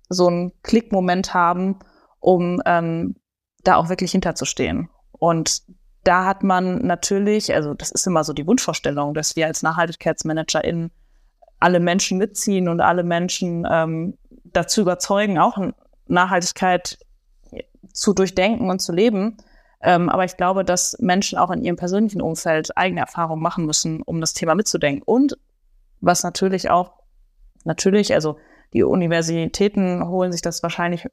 so 0.10 0.28
einen 0.28 0.52
Klickmoment 0.62 1.34
haben, 1.34 1.80
um 2.20 2.62
ähm, 2.66 3.16
da 3.64 3.76
auch 3.78 3.90
wirklich 3.90 4.12
hinterzustehen. 4.12 4.90
Und 5.12 5.64
da 6.04 6.26
hat 6.26 6.44
man 6.44 6.86
natürlich, 6.86 7.54
also 7.54 7.74
das 7.74 7.92
ist 7.92 8.06
immer 8.06 8.24
so 8.24 8.34
die 8.34 8.46
Wunschvorstellung, 8.46 9.14
dass 9.14 9.36
wir 9.36 9.48
als 9.48 9.64
NachhaltigkeitsmanagerInnen 9.64 10.92
alle 11.64 11.80
Menschen 11.80 12.18
mitziehen 12.18 12.68
und 12.68 12.82
alle 12.82 13.04
Menschen 13.04 13.66
ähm, 13.72 14.18
dazu 14.44 14.82
überzeugen, 14.82 15.40
auch 15.40 15.58
Nachhaltigkeit 16.08 17.00
zu 17.94 18.14
durchdenken 18.14 18.70
und 18.70 18.80
zu 18.80 18.92
leben. 18.92 19.38
Ähm, 19.82 20.10
aber 20.10 20.26
ich 20.26 20.36
glaube, 20.36 20.66
dass 20.66 20.98
Menschen 21.00 21.38
auch 21.38 21.52
in 21.52 21.64
ihrem 21.64 21.78
persönlichen 21.78 22.22
Umfeld 22.22 22.78
eigene 22.78 23.00
Erfahrungen 23.00 23.42
machen 23.42 23.66
müssen, 23.66 24.02
um 24.02 24.20
das 24.20 24.34
Thema 24.34 24.56
mitzudenken. 24.56 25.04
Und 25.06 25.38
was 26.02 26.24
natürlich 26.24 26.70
auch, 26.70 26.96
natürlich, 27.64 28.14
also 28.14 28.38
die 28.74 28.84
Universitäten 28.84 30.06
holen 30.06 30.34
sich 30.34 30.42
das 30.42 30.64
wahrscheinlich 30.64 31.08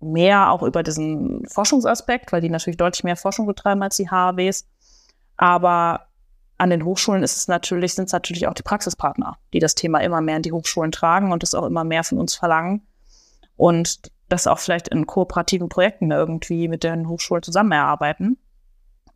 mehr 0.00 0.50
auch 0.50 0.62
über 0.62 0.82
diesen 0.82 1.46
Forschungsaspekt, 1.48 2.30
weil 2.30 2.42
die 2.42 2.50
natürlich 2.50 2.76
deutlich 2.76 3.04
mehr 3.04 3.16
Forschung 3.16 3.46
betreiben 3.46 3.82
als 3.82 3.96
die 3.96 4.10
HAWs. 4.10 4.66
Aber 5.38 6.08
an 6.62 6.70
den 6.70 6.84
Hochschulen 6.84 7.24
ist 7.24 7.36
es 7.36 7.48
natürlich, 7.48 7.94
sind 7.94 8.04
es 8.04 8.12
natürlich 8.12 8.46
auch 8.46 8.54
die 8.54 8.62
Praxispartner, 8.62 9.36
die 9.52 9.58
das 9.58 9.74
Thema 9.74 9.98
immer 9.98 10.20
mehr 10.20 10.36
in 10.36 10.42
die 10.42 10.52
Hochschulen 10.52 10.92
tragen 10.92 11.32
und 11.32 11.42
das 11.42 11.56
auch 11.56 11.66
immer 11.66 11.82
mehr 11.82 12.04
von 12.04 12.18
uns 12.18 12.36
verlangen. 12.36 12.86
Und 13.56 14.12
das 14.28 14.46
auch 14.46 14.60
vielleicht 14.60 14.86
in 14.86 15.08
kooperativen 15.08 15.68
Projekten 15.68 16.12
irgendwie 16.12 16.68
mit 16.68 16.84
den 16.84 17.08
Hochschulen 17.08 17.42
zusammen 17.42 17.72
erarbeiten. 17.72 18.38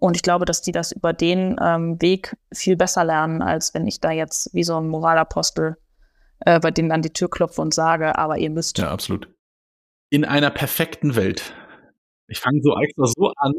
Und 0.00 0.16
ich 0.16 0.22
glaube, 0.22 0.44
dass 0.44 0.60
die 0.60 0.72
das 0.72 0.90
über 0.90 1.12
den 1.12 1.54
ähm, 1.62 2.02
Weg 2.02 2.36
viel 2.52 2.74
besser 2.74 3.04
lernen, 3.04 3.42
als 3.42 3.74
wenn 3.74 3.86
ich 3.86 4.00
da 4.00 4.10
jetzt 4.10 4.52
wie 4.52 4.64
so 4.64 4.76
ein 4.78 4.88
Moralapostel 4.88 5.76
äh, 6.40 6.58
bei 6.58 6.72
denen 6.72 6.90
an 6.90 7.02
die 7.02 7.12
Tür 7.12 7.30
klopfe 7.30 7.62
und 7.62 7.72
sage, 7.72 8.18
aber 8.18 8.38
ihr 8.38 8.50
müsst. 8.50 8.78
Ja, 8.78 8.90
absolut. 8.90 9.32
In 10.10 10.24
einer 10.24 10.50
perfekten 10.50 11.14
Welt. 11.14 11.54
Ich 12.26 12.40
fange 12.40 12.60
so 12.60 12.76
extra 12.76 13.06
so 13.06 13.32
an. 13.36 13.54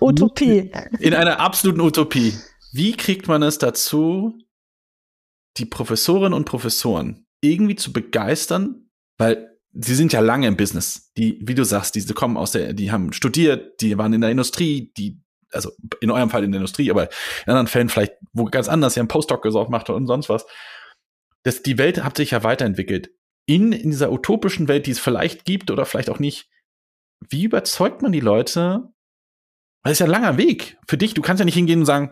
Utopie. 0.00 0.70
In 1.00 1.14
einer 1.14 1.40
absoluten 1.40 1.80
Utopie. 1.80 2.32
Wie 2.74 2.96
kriegt 2.96 3.28
man 3.28 3.44
es 3.44 3.58
dazu, 3.58 4.36
die 5.58 5.64
Professorinnen 5.64 6.32
und 6.32 6.44
Professoren 6.44 7.24
irgendwie 7.40 7.76
zu 7.76 7.92
begeistern? 7.92 8.90
Weil 9.16 9.56
sie 9.72 9.94
sind 9.94 10.12
ja 10.12 10.18
lange 10.18 10.48
im 10.48 10.56
Business. 10.56 11.12
Die, 11.16 11.38
wie 11.40 11.54
du 11.54 11.64
sagst, 11.64 11.94
die, 11.94 12.04
die 12.04 12.14
kommen 12.14 12.36
aus 12.36 12.50
der, 12.50 12.72
die 12.72 12.90
haben 12.90 13.12
studiert, 13.12 13.80
die 13.80 13.96
waren 13.96 14.12
in 14.12 14.20
der 14.20 14.30
Industrie, 14.30 14.92
die, 14.96 15.22
also 15.52 15.70
in 16.00 16.10
eurem 16.10 16.30
Fall 16.30 16.42
in 16.42 16.50
der 16.50 16.58
Industrie, 16.58 16.90
aber 16.90 17.04
in 17.04 17.50
anderen 17.52 17.68
Fällen 17.68 17.88
vielleicht 17.88 18.14
wo 18.32 18.46
ganz 18.46 18.68
anders, 18.68 18.94
sie 18.94 19.00
haben 19.00 19.06
Postdoc 19.06 19.42
gesorgt 19.42 19.70
macht 19.70 19.88
und 19.88 20.08
sonst 20.08 20.28
was. 20.28 20.44
Das, 21.44 21.62
die 21.62 21.78
Welt 21.78 22.02
hat 22.02 22.16
sich 22.16 22.32
ja 22.32 22.42
weiterentwickelt. 22.42 23.10
In, 23.46 23.70
in 23.70 23.92
dieser 23.92 24.10
utopischen 24.10 24.66
Welt, 24.66 24.86
die 24.86 24.90
es 24.90 24.98
vielleicht 24.98 25.44
gibt 25.44 25.70
oder 25.70 25.86
vielleicht 25.86 26.10
auch 26.10 26.18
nicht, 26.18 26.50
wie 27.28 27.44
überzeugt 27.44 28.02
man 28.02 28.10
die 28.10 28.18
Leute? 28.18 28.88
Das 29.84 29.92
ist 29.92 29.98
ja 30.00 30.06
ein 30.06 30.10
langer 30.10 30.38
Weg 30.38 30.76
für 30.88 30.98
dich. 30.98 31.14
Du 31.14 31.22
kannst 31.22 31.38
ja 31.38 31.44
nicht 31.44 31.54
hingehen 31.54 31.80
und 31.80 31.86
sagen, 31.86 32.10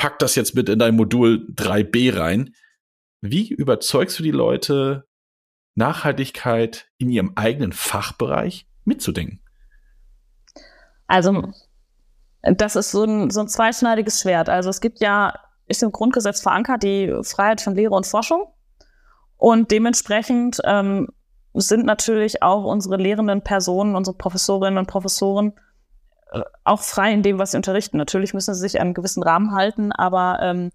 pack 0.00 0.18
das 0.18 0.34
jetzt 0.34 0.54
mit 0.54 0.70
in 0.70 0.78
dein 0.78 0.96
Modul 0.96 1.46
3b 1.54 2.18
rein. 2.18 2.54
Wie 3.20 3.50
überzeugst 3.50 4.18
du 4.18 4.22
die 4.22 4.30
Leute, 4.30 5.04
Nachhaltigkeit 5.74 6.88
in 6.96 7.10
ihrem 7.10 7.32
eigenen 7.36 7.74
Fachbereich 7.74 8.66
mitzudenken? 8.84 9.42
Also, 11.06 11.52
das 12.40 12.76
ist 12.76 12.92
so 12.92 13.04
ein, 13.04 13.28
so 13.28 13.40
ein 13.40 13.48
zweischneidiges 13.48 14.22
Schwert. 14.22 14.48
Also, 14.48 14.70
es 14.70 14.80
gibt 14.80 15.00
ja, 15.00 15.34
ist 15.66 15.82
im 15.82 15.92
Grundgesetz 15.92 16.40
verankert, 16.40 16.82
die 16.82 17.14
Freiheit 17.22 17.60
von 17.60 17.74
Lehre 17.74 17.94
und 17.94 18.06
Forschung. 18.06 18.54
Und 19.36 19.70
dementsprechend 19.70 20.62
ähm, 20.64 21.08
sind 21.52 21.84
natürlich 21.84 22.42
auch 22.42 22.64
unsere 22.64 22.96
lehrenden 22.96 23.42
Personen, 23.42 23.94
unsere 23.94 24.16
Professorinnen 24.16 24.78
und 24.78 24.86
Professoren 24.86 25.52
auch 26.64 26.80
frei 26.80 27.12
in 27.12 27.22
dem, 27.22 27.38
was 27.38 27.52
sie 27.52 27.56
unterrichten. 27.56 27.96
Natürlich 27.96 28.34
müssen 28.34 28.54
sie 28.54 28.60
sich 28.60 28.80
an 28.80 28.88
einen 28.88 28.94
gewissen 28.94 29.22
Rahmen 29.22 29.52
halten, 29.52 29.92
aber 29.92 30.38
ähm, 30.42 30.70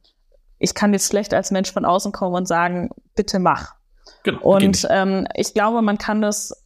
ich 0.60 0.74
kann 0.74 0.94
jetzt 0.94 1.08
schlecht 1.08 1.34
als 1.34 1.52
Mensch 1.52 1.72
von 1.72 1.86
außen 1.86 2.12
kommen 2.12 2.36
und 2.36 2.48
sagen, 2.48 2.90
bitte 3.16 3.40
mach. 3.40 3.76
Genau, 4.24 4.42
und 4.42 4.88
ähm, 4.90 5.28
ich 5.36 5.54
glaube, 5.54 5.82
man 5.82 5.98
kann 5.98 6.22
das 6.22 6.64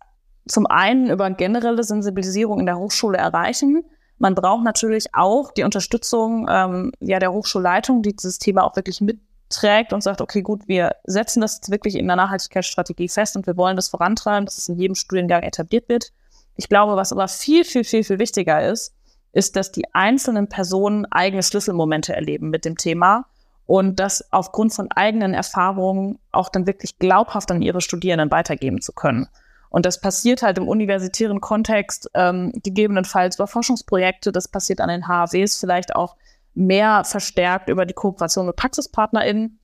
zum 0.47 0.65
einen 0.65 1.09
über 1.09 1.29
generelle 1.29 1.83
Sensibilisierung 1.83 2.59
in 2.59 2.65
der 2.65 2.77
Hochschule 2.77 3.17
erreichen. 3.17 3.83
Man 4.17 4.35
braucht 4.35 4.63
natürlich 4.63 5.13
auch 5.13 5.51
die 5.51 5.63
Unterstützung 5.63 6.47
ähm, 6.49 6.91
ja, 6.99 7.19
der 7.19 7.31
Hochschulleitung, 7.31 8.01
die 8.01 8.15
dieses 8.15 8.39
Thema 8.39 8.63
auch 8.63 8.75
wirklich 8.75 9.01
mitträgt 9.01 9.93
und 9.93 10.01
sagt, 10.01 10.21
okay, 10.21 10.41
gut, 10.41 10.67
wir 10.67 10.95
setzen 11.05 11.41
das 11.41 11.57
jetzt 11.57 11.71
wirklich 11.71 11.95
in 11.95 12.07
der 12.07 12.15
Nachhaltigkeitsstrategie 12.15 13.07
fest 13.07 13.35
und 13.37 13.47
wir 13.47 13.55
wollen 13.55 13.75
das 13.75 13.89
vorantreiben, 13.89 14.45
dass 14.45 14.57
es 14.57 14.67
in 14.67 14.75
jedem 14.75 14.95
Studiengang 14.95 15.43
etabliert 15.43 15.87
wird. 15.87 16.11
Ich 16.59 16.67
glaube, 16.67 16.97
was 16.97 17.13
aber 17.13 17.29
viel, 17.29 17.63
viel, 17.63 17.85
viel, 17.85 18.03
viel 18.03 18.19
wichtiger 18.19 18.67
ist, 18.67 18.93
ist, 19.31 19.55
dass 19.55 19.71
die 19.71 19.85
einzelnen 19.93 20.49
Personen 20.49 21.05
eigene 21.05 21.41
Schlüsselmomente 21.41 22.13
erleben 22.13 22.49
mit 22.49 22.65
dem 22.65 22.75
Thema 22.75 23.27
und 23.65 23.97
das 23.97 24.29
aufgrund 24.33 24.73
von 24.73 24.91
eigenen 24.91 25.33
Erfahrungen 25.33 26.19
auch 26.33 26.49
dann 26.49 26.67
wirklich 26.67 26.99
glaubhaft 26.99 27.49
an 27.49 27.61
ihre 27.61 27.79
Studierenden 27.79 28.29
weitergeben 28.29 28.81
zu 28.81 28.91
können. 28.91 29.29
Und 29.69 29.85
das 29.85 30.01
passiert 30.01 30.41
halt 30.41 30.57
im 30.57 30.67
universitären 30.67 31.39
Kontext 31.39 32.11
ähm, 32.13 32.51
gegebenenfalls 32.61 33.37
über 33.37 33.47
Forschungsprojekte, 33.47 34.33
das 34.33 34.49
passiert 34.49 34.81
an 34.81 34.89
den 34.89 35.07
HAWs 35.07 35.55
vielleicht 35.55 35.95
auch 35.95 36.17
mehr 36.55 37.05
verstärkt 37.05 37.69
über 37.69 37.85
die 37.85 37.93
Kooperation 37.93 38.47
mit 38.47 38.57
PraxispartnerInnen. 38.57 39.59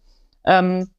Ähm, 0.46 0.92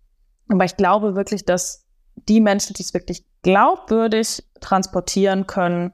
aber 0.50 0.66
ich 0.66 0.76
glaube 0.76 1.14
wirklich, 1.14 1.46
dass 1.46 1.86
die 2.28 2.42
Menschen, 2.42 2.74
die 2.74 2.82
es 2.82 2.92
wirklich 2.92 3.24
glaubwürdig 3.46 4.42
transportieren 4.60 5.46
können, 5.46 5.92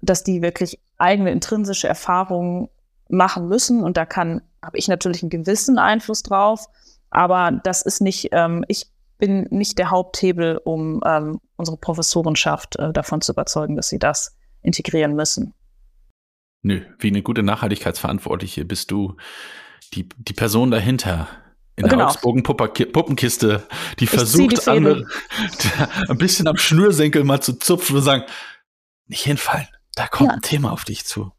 dass 0.00 0.24
die 0.24 0.40
wirklich 0.40 0.80
eigene 0.96 1.32
intrinsische 1.32 1.86
Erfahrungen 1.86 2.70
machen 3.10 3.46
müssen. 3.46 3.82
Und 3.82 3.98
da 3.98 4.06
kann, 4.06 4.40
habe 4.64 4.78
ich 4.78 4.88
natürlich 4.88 5.22
einen 5.22 5.28
gewissen 5.28 5.78
Einfluss 5.78 6.22
drauf. 6.22 6.64
Aber 7.10 7.60
das 7.62 7.82
ist 7.82 8.00
nicht, 8.00 8.30
ähm, 8.32 8.64
ich 8.68 8.86
bin 9.18 9.46
nicht 9.50 9.78
der 9.78 9.90
Haupthebel, 9.90 10.56
um 10.56 11.02
ähm, 11.04 11.42
unsere 11.56 11.76
Professorenschaft 11.76 12.76
äh, 12.76 12.90
davon 12.90 13.20
zu 13.20 13.32
überzeugen, 13.32 13.76
dass 13.76 13.90
sie 13.90 13.98
das 13.98 14.34
integrieren 14.62 15.14
müssen. 15.14 15.52
Nö, 16.62 16.80
wie 16.98 17.08
eine 17.08 17.22
gute 17.22 17.42
Nachhaltigkeitsverantwortliche 17.42 18.64
bist 18.64 18.90
du 18.90 19.18
die, 19.92 20.08
die 20.16 20.32
Person 20.32 20.70
dahinter, 20.70 21.28
in 21.76 21.82
der 21.82 21.90
genau. 21.90 22.06
Augsburgen 22.06 22.42
Puppenkiste, 22.42 23.66
die 23.98 24.04
ich 24.04 24.10
versucht, 24.10 24.64
die 24.64 24.70
andere, 24.70 25.06
ein 26.08 26.18
bisschen 26.18 26.46
am 26.46 26.56
Schnürsenkel 26.56 27.24
mal 27.24 27.40
zu 27.40 27.54
zupfen 27.54 27.96
und 27.96 28.02
sagen, 28.02 28.24
nicht 29.06 29.24
hinfallen, 29.24 29.68
da 29.96 30.06
kommt 30.06 30.30
ja. 30.30 30.34
ein 30.36 30.42
Thema 30.42 30.72
auf 30.72 30.84
dich 30.84 31.04
zu. 31.04 31.32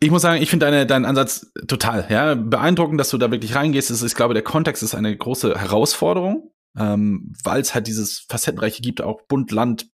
Ich 0.00 0.10
muss 0.10 0.22
sagen, 0.22 0.42
ich 0.42 0.50
finde 0.50 0.66
deine, 0.66 0.86
deinen 0.86 1.06
Ansatz 1.06 1.50
total 1.66 2.06
ja, 2.10 2.34
beeindruckend, 2.34 3.00
dass 3.00 3.10
du 3.10 3.18
da 3.18 3.30
wirklich 3.30 3.54
reingehst. 3.54 3.90
Ist, 3.90 4.02
ich 4.02 4.14
glaube, 4.14 4.34
der 4.34 4.42
Kontext 4.42 4.82
ist 4.82 4.94
eine 4.94 5.16
große 5.16 5.58
Herausforderung, 5.58 6.52
ähm, 6.76 7.32
weil 7.42 7.62
es 7.62 7.74
halt 7.74 7.86
dieses 7.86 8.26
Facettenreiche 8.28 8.82
gibt, 8.82 9.00
auch 9.00 9.22
Bund, 9.22 9.50
Land, 9.50 9.88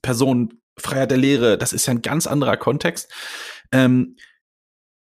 Person, 0.00 0.60
Freiheit 0.78 1.10
der 1.10 1.18
Lehre. 1.18 1.58
Das 1.58 1.74
ist 1.74 1.86
ja 1.86 1.92
ein 1.92 2.02
ganz 2.02 2.26
anderer 2.26 2.56
Kontext. 2.56 3.12
Ähm, 3.70 4.16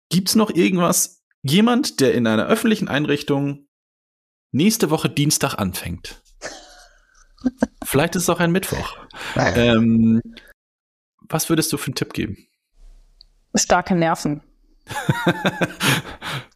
Gibt 0.09 0.35
noch 0.37 0.51
irgendwas, 0.51 1.24
jemand, 1.45 2.01
der 2.01 2.15
in 2.15 2.27
einer 2.27 2.47
öffentlichen 2.47 2.89
Einrichtung 2.89 3.69
nächste 4.51 4.91
Woche 4.91 5.09
Dienstag 5.09 5.55
anfängt? 5.55 6.23
Vielleicht 7.85 8.17
ist 8.17 8.25
es 8.25 8.31
auch 8.31 8.41
ein 8.41 8.51
Mittwoch. 8.51 8.97
Ähm, 9.37 10.21
was 11.29 11.49
würdest 11.49 11.73
du 11.73 11.77
für 11.77 11.89
einen 11.89 11.95
Tipp 11.95 12.13
geben? 12.13 12.49
starke 13.55 13.95
Nerven. 13.95 14.43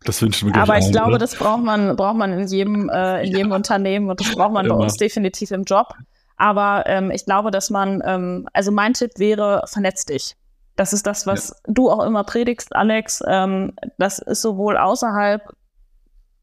das 0.05 0.20
wünschen 0.20 0.48
wir 0.48 0.61
Aber 0.61 0.77
ich 0.77 0.85
allen, 0.85 0.92
glaube, 0.92 1.11
oder? 1.11 1.18
das 1.18 1.37
braucht 1.37 1.62
man, 1.62 1.96
braucht 1.96 2.16
man 2.16 2.33
in 2.33 2.46
jedem, 2.46 2.90
äh, 2.90 3.24
in 3.24 3.31
ja. 3.31 3.38
jedem 3.38 3.53
Unternehmen 3.53 4.11
und 4.11 4.20
das 4.20 4.35
braucht 4.35 4.53
man 4.53 4.66
Immer. 4.66 4.77
bei 4.77 4.85
uns 4.85 4.96
definitiv 4.96 5.51
im 5.51 5.64
Job. 5.64 5.94
Aber 6.37 6.85
ähm, 6.87 7.11
ich 7.11 7.24
glaube, 7.24 7.51
dass 7.51 7.70
man, 7.70 8.03
ähm, 8.05 8.48
also 8.53 8.70
mein 8.70 8.92
Tipp 8.92 9.12
wäre, 9.16 9.64
vernetz 9.66 10.05
dich. 10.05 10.37
Das 10.78 10.92
ist 10.92 11.08
das, 11.08 11.26
was 11.26 11.48
ja. 11.48 11.72
du 11.74 11.90
auch 11.90 12.04
immer 12.04 12.22
predigst, 12.22 12.74
Alex. 12.76 13.20
Ähm, 13.26 13.72
das 13.98 14.20
ist 14.20 14.42
sowohl 14.42 14.76
außerhalb 14.76 15.42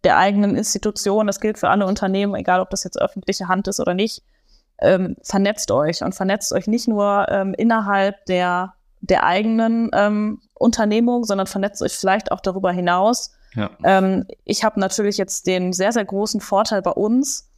der 0.03 0.17
eigenen 0.17 0.57
Institution, 0.57 1.25
das 1.25 1.39
gilt 1.39 1.57
für 1.57 1.69
alle 1.69 1.85
Unternehmen, 1.85 2.35
egal 2.35 2.59
ob 2.59 2.69
das 2.69 2.83
jetzt 2.83 3.01
öffentliche 3.01 3.47
Hand 3.47 3.69
ist 3.69 3.79
oder 3.79 3.93
nicht. 3.93 4.23
Ähm, 4.81 5.15
vernetzt 5.23 5.71
euch 5.71 6.03
und 6.03 6.13
vernetzt 6.13 6.51
euch 6.51 6.67
nicht 6.67 6.85
nur 6.89 7.27
ähm, 7.29 7.53
innerhalb 7.57 8.25
der 8.25 8.73
der 8.99 9.23
eigenen 9.23 9.89
ähm, 9.93 10.41
Unternehmung, 10.53 11.23
sondern 11.23 11.47
vernetzt 11.47 11.81
euch 11.81 11.93
vielleicht 11.93 12.31
auch 12.33 12.41
darüber 12.41 12.73
hinaus. 12.73 13.31
Ja. 13.53 13.69
Ähm, 13.83 14.25
ich 14.43 14.65
habe 14.65 14.81
natürlich 14.81 15.17
jetzt 15.17 15.47
den 15.47 15.71
sehr, 15.71 15.93
sehr 15.93 16.03
großen 16.03 16.41
Vorteil 16.41 16.81
bei 16.81 16.91
uns. 16.91 17.49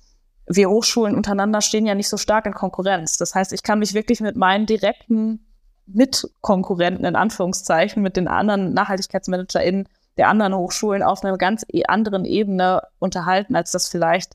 Wir 0.46 0.70
Hochschulen 0.70 1.16
untereinander 1.16 1.62
stehen 1.62 1.88
ja 1.88 1.96
nicht 1.96 2.10
so 2.10 2.18
stark 2.18 2.46
in 2.46 2.54
Konkurrenz. 2.54 3.18
Das 3.18 3.34
heißt, 3.34 3.52
ich 3.52 3.64
kann 3.64 3.80
mich 3.80 3.96
wirklich 3.96 4.20
mit 4.20 4.36
meinen 4.36 4.68
direkten 4.68 5.47
Mitkonkurrenten 5.88 7.06
in 7.06 7.16
Anführungszeichen, 7.16 8.04
mit 8.04 8.18
den 8.18 8.28
anderen 8.28 8.74
NachhaltigkeitsmanagerInnen 8.74 9.88
der 10.18 10.30
anderen 10.30 10.56
Hochschulen 10.56 11.04
auf 11.04 11.24
einer 11.24 11.38
ganz 11.38 11.64
e-, 11.72 11.86
anderen 11.86 12.26
Ebene 12.26 12.82
unterhalten, 13.00 13.56
als 13.56 13.72
das 13.72 13.88
vielleicht 13.88 14.34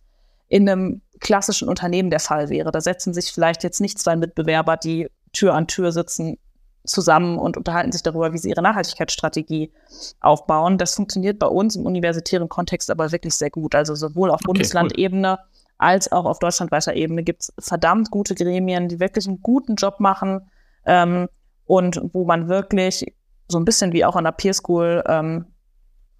in 0.48 0.68
einem 0.68 1.00
klassischen 1.20 1.68
Unternehmen 1.68 2.10
der 2.10 2.20
Fall 2.20 2.48
wäre. 2.48 2.72
Da 2.72 2.80
setzen 2.80 3.14
sich 3.14 3.32
vielleicht 3.32 3.62
jetzt 3.62 3.80
nicht 3.80 3.98
zwei 3.98 4.16
Mitbewerber, 4.16 4.76
die 4.76 5.08
Tür 5.32 5.54
an 5.54 5.66
Tür 5.66 5.92
sitzen, 5.92 6.38
zusammen 6.84 7.38
und 7.38 7.56
unterhalten 7.56 7.92
sich 7.92 8.02
darüber, 8.02 8.32
wie 8.32 8.38
sie 8.38 8.50
ihre 8.50 8.62
Nachhaltigkeitsstrategie 8.62 9.72
aufbauen. 10.20 10.78
Das 10.78 10.94
funktioniert 10.94 11.38
bei 11.38 11.46
uns 11.46 11.76
im 11.76 11.86
universitären 11.86 12.48
Kontext 12.48 12.90
aber 12.90 13.12
wirklich 13.12 13.34
sehr 13.34 13.50
gut. 13.50 13.74
Also 13.74 13.94
sowohl 13.94 14.30
auf 14.30 14.36
okay, 14.36 14.46
Bundeslandebene 14.46 15.38
cool. 15.38 15.46
als 15.78 16.10
auch 16.10 16.24
auf 16.24 16.38
deutschlandweiter 16.38 16.94
Ebene 16.94 17.22
gibt 17.22 17.42
es 17.42 17.52
verdammt 17.58 18.10
gute 18.10 18.34
Gremien, 18.34 18.88
die 18.88 18.98
wirklich 18.98 19.28
einen 19.28 19.42
guten 19.42 19.76
Job 19.76 20.00
machen 20.00 20.50
ähm, 20.84 21.28
und 21.66 22.00
wo 22.12 22.24
man 22.24 22.48
wirklich 22.48 23.14
so 23.48 23.58
ein 23.58 23.64
bisschen 23.64 23.92
wie 23.92 24.04
auch 24.04 24.16
an 24.16 24.24
der 24.24 24.32
Peer 24.32 24.54
School 24.54 25.02
ähm, 25.06 25.46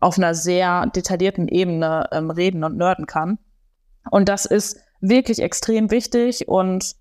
auf 0.01 0.19
einer 0.19 0.35
sehr 0.35 0.87
detaillierten 0.87 1.49
Ebene 1.49 2.09
ähm, 2.13 2.31
reden 2.31 2.65
und 2.65 2.77
nörden 2.77 3.07
kann. 3.07 3.39
Und 4.11 4.29
das 4.29 4.45
ist 4.47 4.79
wirklich 5.01 5.41
extrem 5.41 5.91
wichtig 5.91 6.49
und 6.49 6.97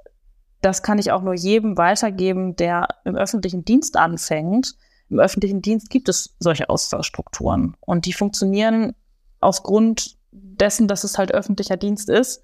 das 0.62 0.84
kann 0.84 0.99
ich 0.99 1.12
auch 1.12 1.23
nur 1.23 1.34
jedem 1.34 1.77
weitergeben, 1.77 2.56
der 2.56 2.88
im 3.04 3.15
öffentlichen 3.15 3.65
Dienst 3.65 3.97
anfängt. 3.97 4.75
Im 5.10 5.19
öffentlichen 5.19 5.62
Dienst 5.62 5.89
gibt 5.89 6.08
es 6.08 6.36
solche 6.39 6.69
Austauschstrukturen 6.69 7.75
und 7.82 8.06
die 8.06 8.13
funktionieren 8.13 8.93
aufgrund 9.39 10.17
dessen, 10.32 10.88
dass 10.88 11.04
es 11.04 11.17
halt 11.17 11.34
öffentlicher 11.34 11.77
Dienst 11.77 12.10
ist, 12.10 12.43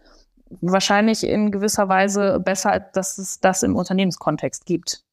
wahrscheinlich 0.62 1.23
in 1.23 1.51
gewisser 1.51 1.88
Weise 1.88 2.39
besser, 2.39 2.71
als 2.71 2.91
dass 2.93 3.17
es 3.17 3.39
das 3.39 3.63
im 3.63 3.75
Unternehmenskontext 3.75 4.65
gibt. 4.65 5.03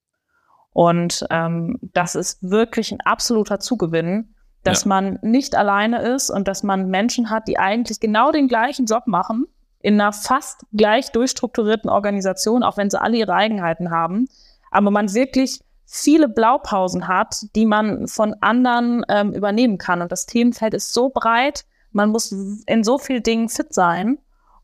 Und 0.74 1.24
ähm, 1.30 1.78
das 1.80 2.16
ist 2.16 2.42
wirklich 2.42 2.92
ein 2.92 3.00
absoluter 3.00 3.60
Zugewinn, 3.60 4.34
dass 4.64 4.84
ja. 4.84 4.88
man 4.88 5.18
nicht 5.22 5.54
alleine 5.54 6.02
ist 6.02 6.30
und 6.30 6.48
dass 6.48 6.62
man 6.62 6.88
Menschen 6.88 7.30
hat, 7.30 7.48
die 7.48 7.58
eigentlich 7.58 8.00
genau 8.00 8.32
den 8.32 8.48
gleichen 8.48 8.84
Job 8.84 9.06
machen, 9.06 9.46
in 9.78 10.00
einer 10.00 10.12
fast 10.12 10.66
gleich 10.72 11.12
durchstrukturierten 11.12 11.88
Organisation, 11.88 12.62
auch 12.62 12.76
wenn 12.76 12.90
sie 12.90 13.00
alle 13.00 13.18
ihre 13.18 13.34
Eigenheiten 13.34 13.90
haben, 13.90 14.26
aber 14.70 14.90
man 14.90 15.14
wirklich 15.14 15.60
viele 15.86 16.28
Blaupausen 16.28 17.06
hat, 17.06 17.36
die 17.54 17.66
man 17.66 18.08
von 18.08 18.34
anderen 18.40 19.04
ähm, 19.08 19.32
übernehmen 19.32 19.78
kann. 19.78 20.02
Und 20.02 20.10
das 20.10 20.26
Themenfeld 20.26 20.74
ist 20.74 20.92
so 20.92 21.08
breit, 21.08 21.64
man 21.92 22.10
muss 22.10 22.32
in 22.66 22.82
so 22.82 22.98
vielen 22.98 23.22
Dingen 23.22 23.48
fit 23.48 23.72
sein. 23.72 24.18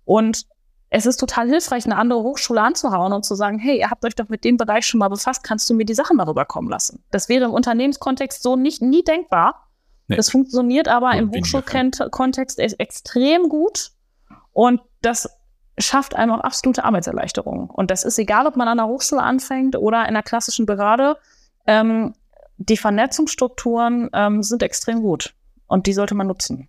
Und 0.05 0.46
es 0.90 1.07
ist 1.07 1.18
total 1.18 1.48
hilfreich, 1.48 1.87
eine 1.87 1.96
andere 1.96 2.22
Hochschule 2.22 2.61
anzuhauen 2.61 3.12
und 3.12 3.24
zu 3.24 3.37
sagen, 3.37 3.59
hey, 3.59 3.79
ihr 3.79 3.90
habt 3.90 4.05
euch 4.05 4.16
doch 4.16 4.29
mit 4.29 4.44
dem 4.44 4.57
Bereich 4.57 4.85
schon 4.85 4.98
mal 4.98 5.09
befasst, 5.09 5.44
kannst 5.44 5.70
du 5.70 5.74
mir 5.74 5.85
die 5.85 5.94
Sachen 5.94 6.18
darüber 6.18 6.44
kommen 6.44 6.68
lassen? 6.68 7.05
Das 7.12 7.29
wäre 7.29 7.44
im 7.44 7.53
Unternehmenskontext 7.53 8.42
so 8.42 8.57
nicht 8.57 8.83
nie 8.83 9.05
denkbar. 9.05 9.68
Nee. 10.09 10.16
Das 10.16 10.31
funktioniert 10.31 10.88
aber 10.88 11.12
im 11.12 11.31
Hochschulkontext 11.31 12.59
extrem 12.59 13.48
gut. 13.48 13.92
Und 14.53 14.81
das 15.00 15.31
schafft 15.79 16.16
einem 16.16 16.33
auch 16.33 16.40
absolute 16.40 16.83
Arbeitserleichterung. 16.83 17.70
Und 17.70 17.92
das 17.92 18.03
ist 18.03 18.18
egal, 18.18 18.48
ob 18.48 18.57
man 18.57 18.66
an 18.66 18.79
der 18.79 18.88
Hochschule 18.88 19.22
anfängt 19.22 19.76
oder 19.76 20.00
in 20.03 20.09
einer 20.09 20.24
klassischen 20.24 20.66
Behörde. 20.66 21.16
Ähm, 21.68 22.14
die 22.57 22.76
Vernetzungsstrukturen 22.76 24.11
ähm, 24.12 24.42
sind 24.42 24.64
extrem 24.64 25.03
gut 25.03 25.35
und 25.68 25.87
die 25.87 25.92
sollte 25.92 26.16
man 26.16 26.26
nutzen. 26.26 26.68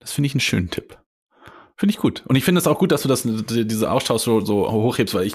Das 0.00 0.12
finde 0.12 0.26
ich 0.26 0.34
einen 0.34 0.40
schönen 0.40 0.70
Tipp. 0.70 0.99
Finde 1.80 1.94
ich 1.94 1.98
gut. 1.98 2.22
Und 2.26 2.36
ich 2.36 2.44
finde 2.44 2.58
es 2.58 2.66
auch 2.66 2.78
gut, 2.78 2.92
dass 2.92 3.00
du 3.00 3.08
das, 3.08 3.22
diese 3.24 3.90
Austausch 3.90 4.20
so, 4.20 4.44
so 4.44 4.70
hochhebst, 4.70 5.14
weil 5.14 5.26
ich, 5.26 5.34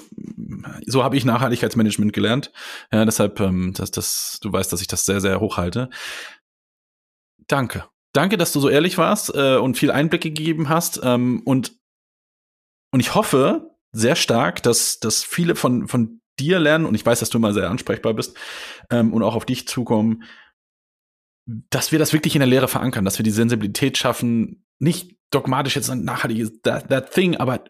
so 0.85 1.03
habe 1.03 1.17
ich 1.17 1.25
Nachhaltigkeitsmanagement 1.25 2.13
gelernt. 2.13 2.51
Ja, 2.93 3.03
deshalb, 3.03 3.39
ähm, 3.39 3.73
dass 3.73 3.89
das, 3.89 4.37
du 4.43 4.53
weißt, 4.53 4.71
dass 4.71 4.79
ich 4.79 4.85
das 4.85 5.05
sehr, 5.05 5.21
sehr 5.21 5.39
hochhalte. 5.39 5.89
Danke. 7.47 7.85
Danke, 8.13 8.37
dass 8.37 8.51
du 8.51 8.59
so 8.59 8.69
ehrlich 8.69 8.99
warst 8.99 9.33
äh, 9.33 9.55
und 9.55 9.75
viel 9.75 9.89
Einblicke 9.89 10.29
gegeben 10.29 10.69
hast. 10.69 11.01
Ähm, 11.03 11.41
und, 11.45 11.79
und 12.91 12.99
ich 12.99 13.15
hoffe 13.15 13.71
sehr 13.91 14.15
stark, 14.15 14.61
dass, 14.61 14.99
dass 14.99 15.23
viele 15.23 15.55
von, 15.55 15.87
von 15.87 16.21
dir 16.37 16.59
lernen, 16.59 16.85
und 16.85 16.93
ich 16.93 17.03
weiß, 17.03 17.21
dass 17.21 17.31
du 17.31 17.39
immer 17.39 17.53
sehr 17.53 17.71
ansprechbar 17.71 18.13
bist 18.13 18.37
ähm, 18.91 19.13
und 19.13 19.23
auch 19.23 19.33
auf 19.33 19.47
dich 19.47 19.67
zukommen, 19.67 20.21
dass 21.47 21.91
wir 21.91 21.97
das 21.97 22.13
wirklich 22.13 22.35
in 22.35 22.41
der 22.41 22.47
Lehre 22.47 22.67
verankern, 22.67 23.03
dass 23.03 23.17
wir 23.17 23.23
die 23.23 23.31
Sensibilität 23.31 23.97
schaffen, 23.97 24.63
nicht 24.77 25.14
dogmatisch 25.31 25.75
jetzt 25.75 25.89
ein 25.89 26.03
nachhaltiges 26.03 26.61
that, 26.61 26.89
that 26.89 27.11
thing, 27.11 27.37
aber 27.37 27.63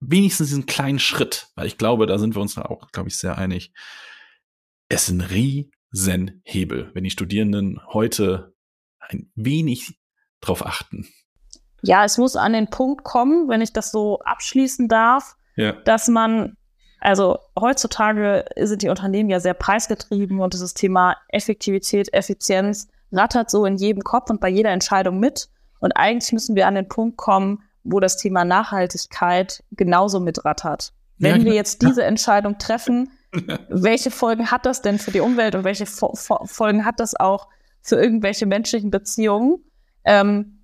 wenigstens 0.00 0.48
diesen 0.48 0.66
kleinen 0.66 0.98
Schritt, 0.98 1.48
weil 1.54 1.66
ich 1.66 1.78
glaube, 1.78 2.06
da 2.06 2.18
sind 2.18 2.34
wir 2.34 2.42
uns 2.42 2.56
auch, 2.58 2.90
glaube 2.92 3.08
ich, 3.08 3.18
sehr 3.18 3.38
einig. 3.38 3.72
Es 4.88 5.04
ist 5.04 5.10
ein 5.10 5.20
riesen 5.20 6.40
Hebel, 6.44 6.90
wenn 6.94 7.04
die 7.04 7.10
Studierenden 7.10 7.80
heute 7.92 8.54
ein 8.98 9.30
wenig 9.34 9.98
drauf 10.40 10.64
achten. 10.64 11.06
Ja, 11.82 12.04
es 12.04 12.18
muss 12.18 12.36
an 12.36 12.52
den 12.52 12.68
Punkt 12.68 13.04
kommen, 13.04 13.48
wenn 13.48 13.60
ich 13.60 13.72
das 13.72 13.90
so 13.90 14.20
abschließen 14.20 14.88
darf, 14.88 15.36
ja. 15.56 15.72
dass 15.72 16.08
man, 16.08 16.56
also 16.98 17.38
heutzutage 17.58 18.44
sind 18.56 18.82
die 18.82 18.88
Unternehmen 18.88 19.30
ja 19.30 19.40
sehr 19.40 19.54
preisgetrieben 19.54 20.40
und 20.40 20.52
dieses 20.52 20.74
Thema 20.74 21.16
Effektivität, 21.28 22.12
Effizienz 22.12 22.88
rattert 23.12 23.50
so 23.50 23.64
in 23.64 23.76
jedem 23.76 24.02
Kopf 24.02 24.30
und 24.30 24.40
bei 24.40 24.48
jeder 24.48 24.70
Entscheidung 24.70 25.18
mit. 25.18 25.48
Und 25.80 25.92
eigentlich 25.92 26.32
müssen 26.32 26.54
wir 26.54 26.66
an 26.66 26.74
den 26.74 26.88
Punkt 26.88 27.16
kommen, 27.16 27.62
wo 27.82 28.00
das 28.00 28.16
Thema 28.16 28.44
Nachhaltigkeit 28.44 29.64
genauso 29.72 30.20
mitrattert. 30.20 30.92
Wenn 31.18 31.40
ja, 31.40 31.44
wir 31.46 31.54
jetzt 31.54 31.82
diese 31.82 32.04
Entscheidung 32.04 32.58
treffen, 32.58 33.10
welche 33.68 34.10
Folgen 34.10 34.50
hat 34.50 34.66
das 34.66 34.82
denn 34.82 34.98
für 34.98 35.10
die 35.10 35.20
Umwelt 35.20 35.54
und 35.54 35.64
welche 35.64 35.86
Fo 35.86 36.14
Folgen 36.14 36.84
hat 36.84 37.00
das 37.00 37.18
auch 37.18 37.48
für 37.82 37.96
irgendwelche 37.96 38.46
menschlichen 38.46 38.90
Beziehungen. 38.90 39.64
Ähm, 40.04 40.56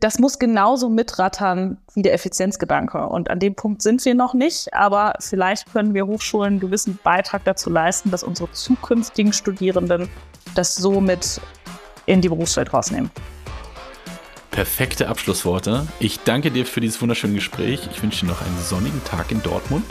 das 0.00 0.18
muss 0.18 0.38
genauso 0.38 0.88
mitrattern 0.88 1.78
wie 1.94 2.02
der 2.02 2.12
Effizienzgedanke. 2.12 3.06
Und 3.06 3.30
an 3.30 3.38
dem 3.38 3.54
Punkt 3.54 3.82
sind 3.82 4.04
wir 4.04 4.14
noch 4.14 4.34
nicht, 4.34 4.74
aber 4.74 5.14
vielleicht 5.20 5.72
können 5.72 5.94
wir 5.94 6.06
Hochschulen 6.06 6.54
einen 6.54 6.60
gewissen 6.60 6.98
Beitrag 7.02 7.44
dazu 7.44 7.70
leisten, 7.70 8.10
dass 8.10 8.22
unsere 8.22 8.50
zukünftigen 8.50 9.32
Studierenden 9.32 10.08
das 10.54 10.74
so 10.74 11.00
mit 11.00 11.40
in 12.06 12.20
die 12.20 12.28
Berufswelt 12.28 12.72
rausnehmen. 12.74 13.10
Perfekte 14.60 15.08
Abschlussworte. 15.08 15.86
Ich 16.00 16.20
danke 16.20 16.50
dir 16.50 16.66
für 16.66 16.82
dieses 16.82 17.00
wunderschöne 17.00 17.32
Gespräch. 17.32 17.80
Ich 17.90 18.02
wünsche 18.02 18.26
dir 18.26 18.32
noch 18.32 18.42
einen 18.42 18.58
sonnigen 18.62 19.02
Tag 19.04 19.32
in 19.32 19.42
Dortmund 19.42 19.86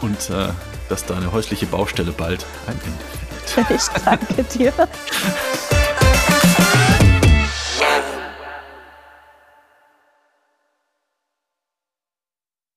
und 0.00 0.30
äh, 0.30 0.48
dass 0.88 1.04
deine 1.04 1.30
häusliche 1.30 1.66
Baustelle 1.66 2.12
bald 2.12 2.46
ein 2.66 2.80
Ende 2.82 3.66
findet. 3.66 3.82
Ich 3.82 4.02
danke 4.02 4.44
dir. 4.44 4.72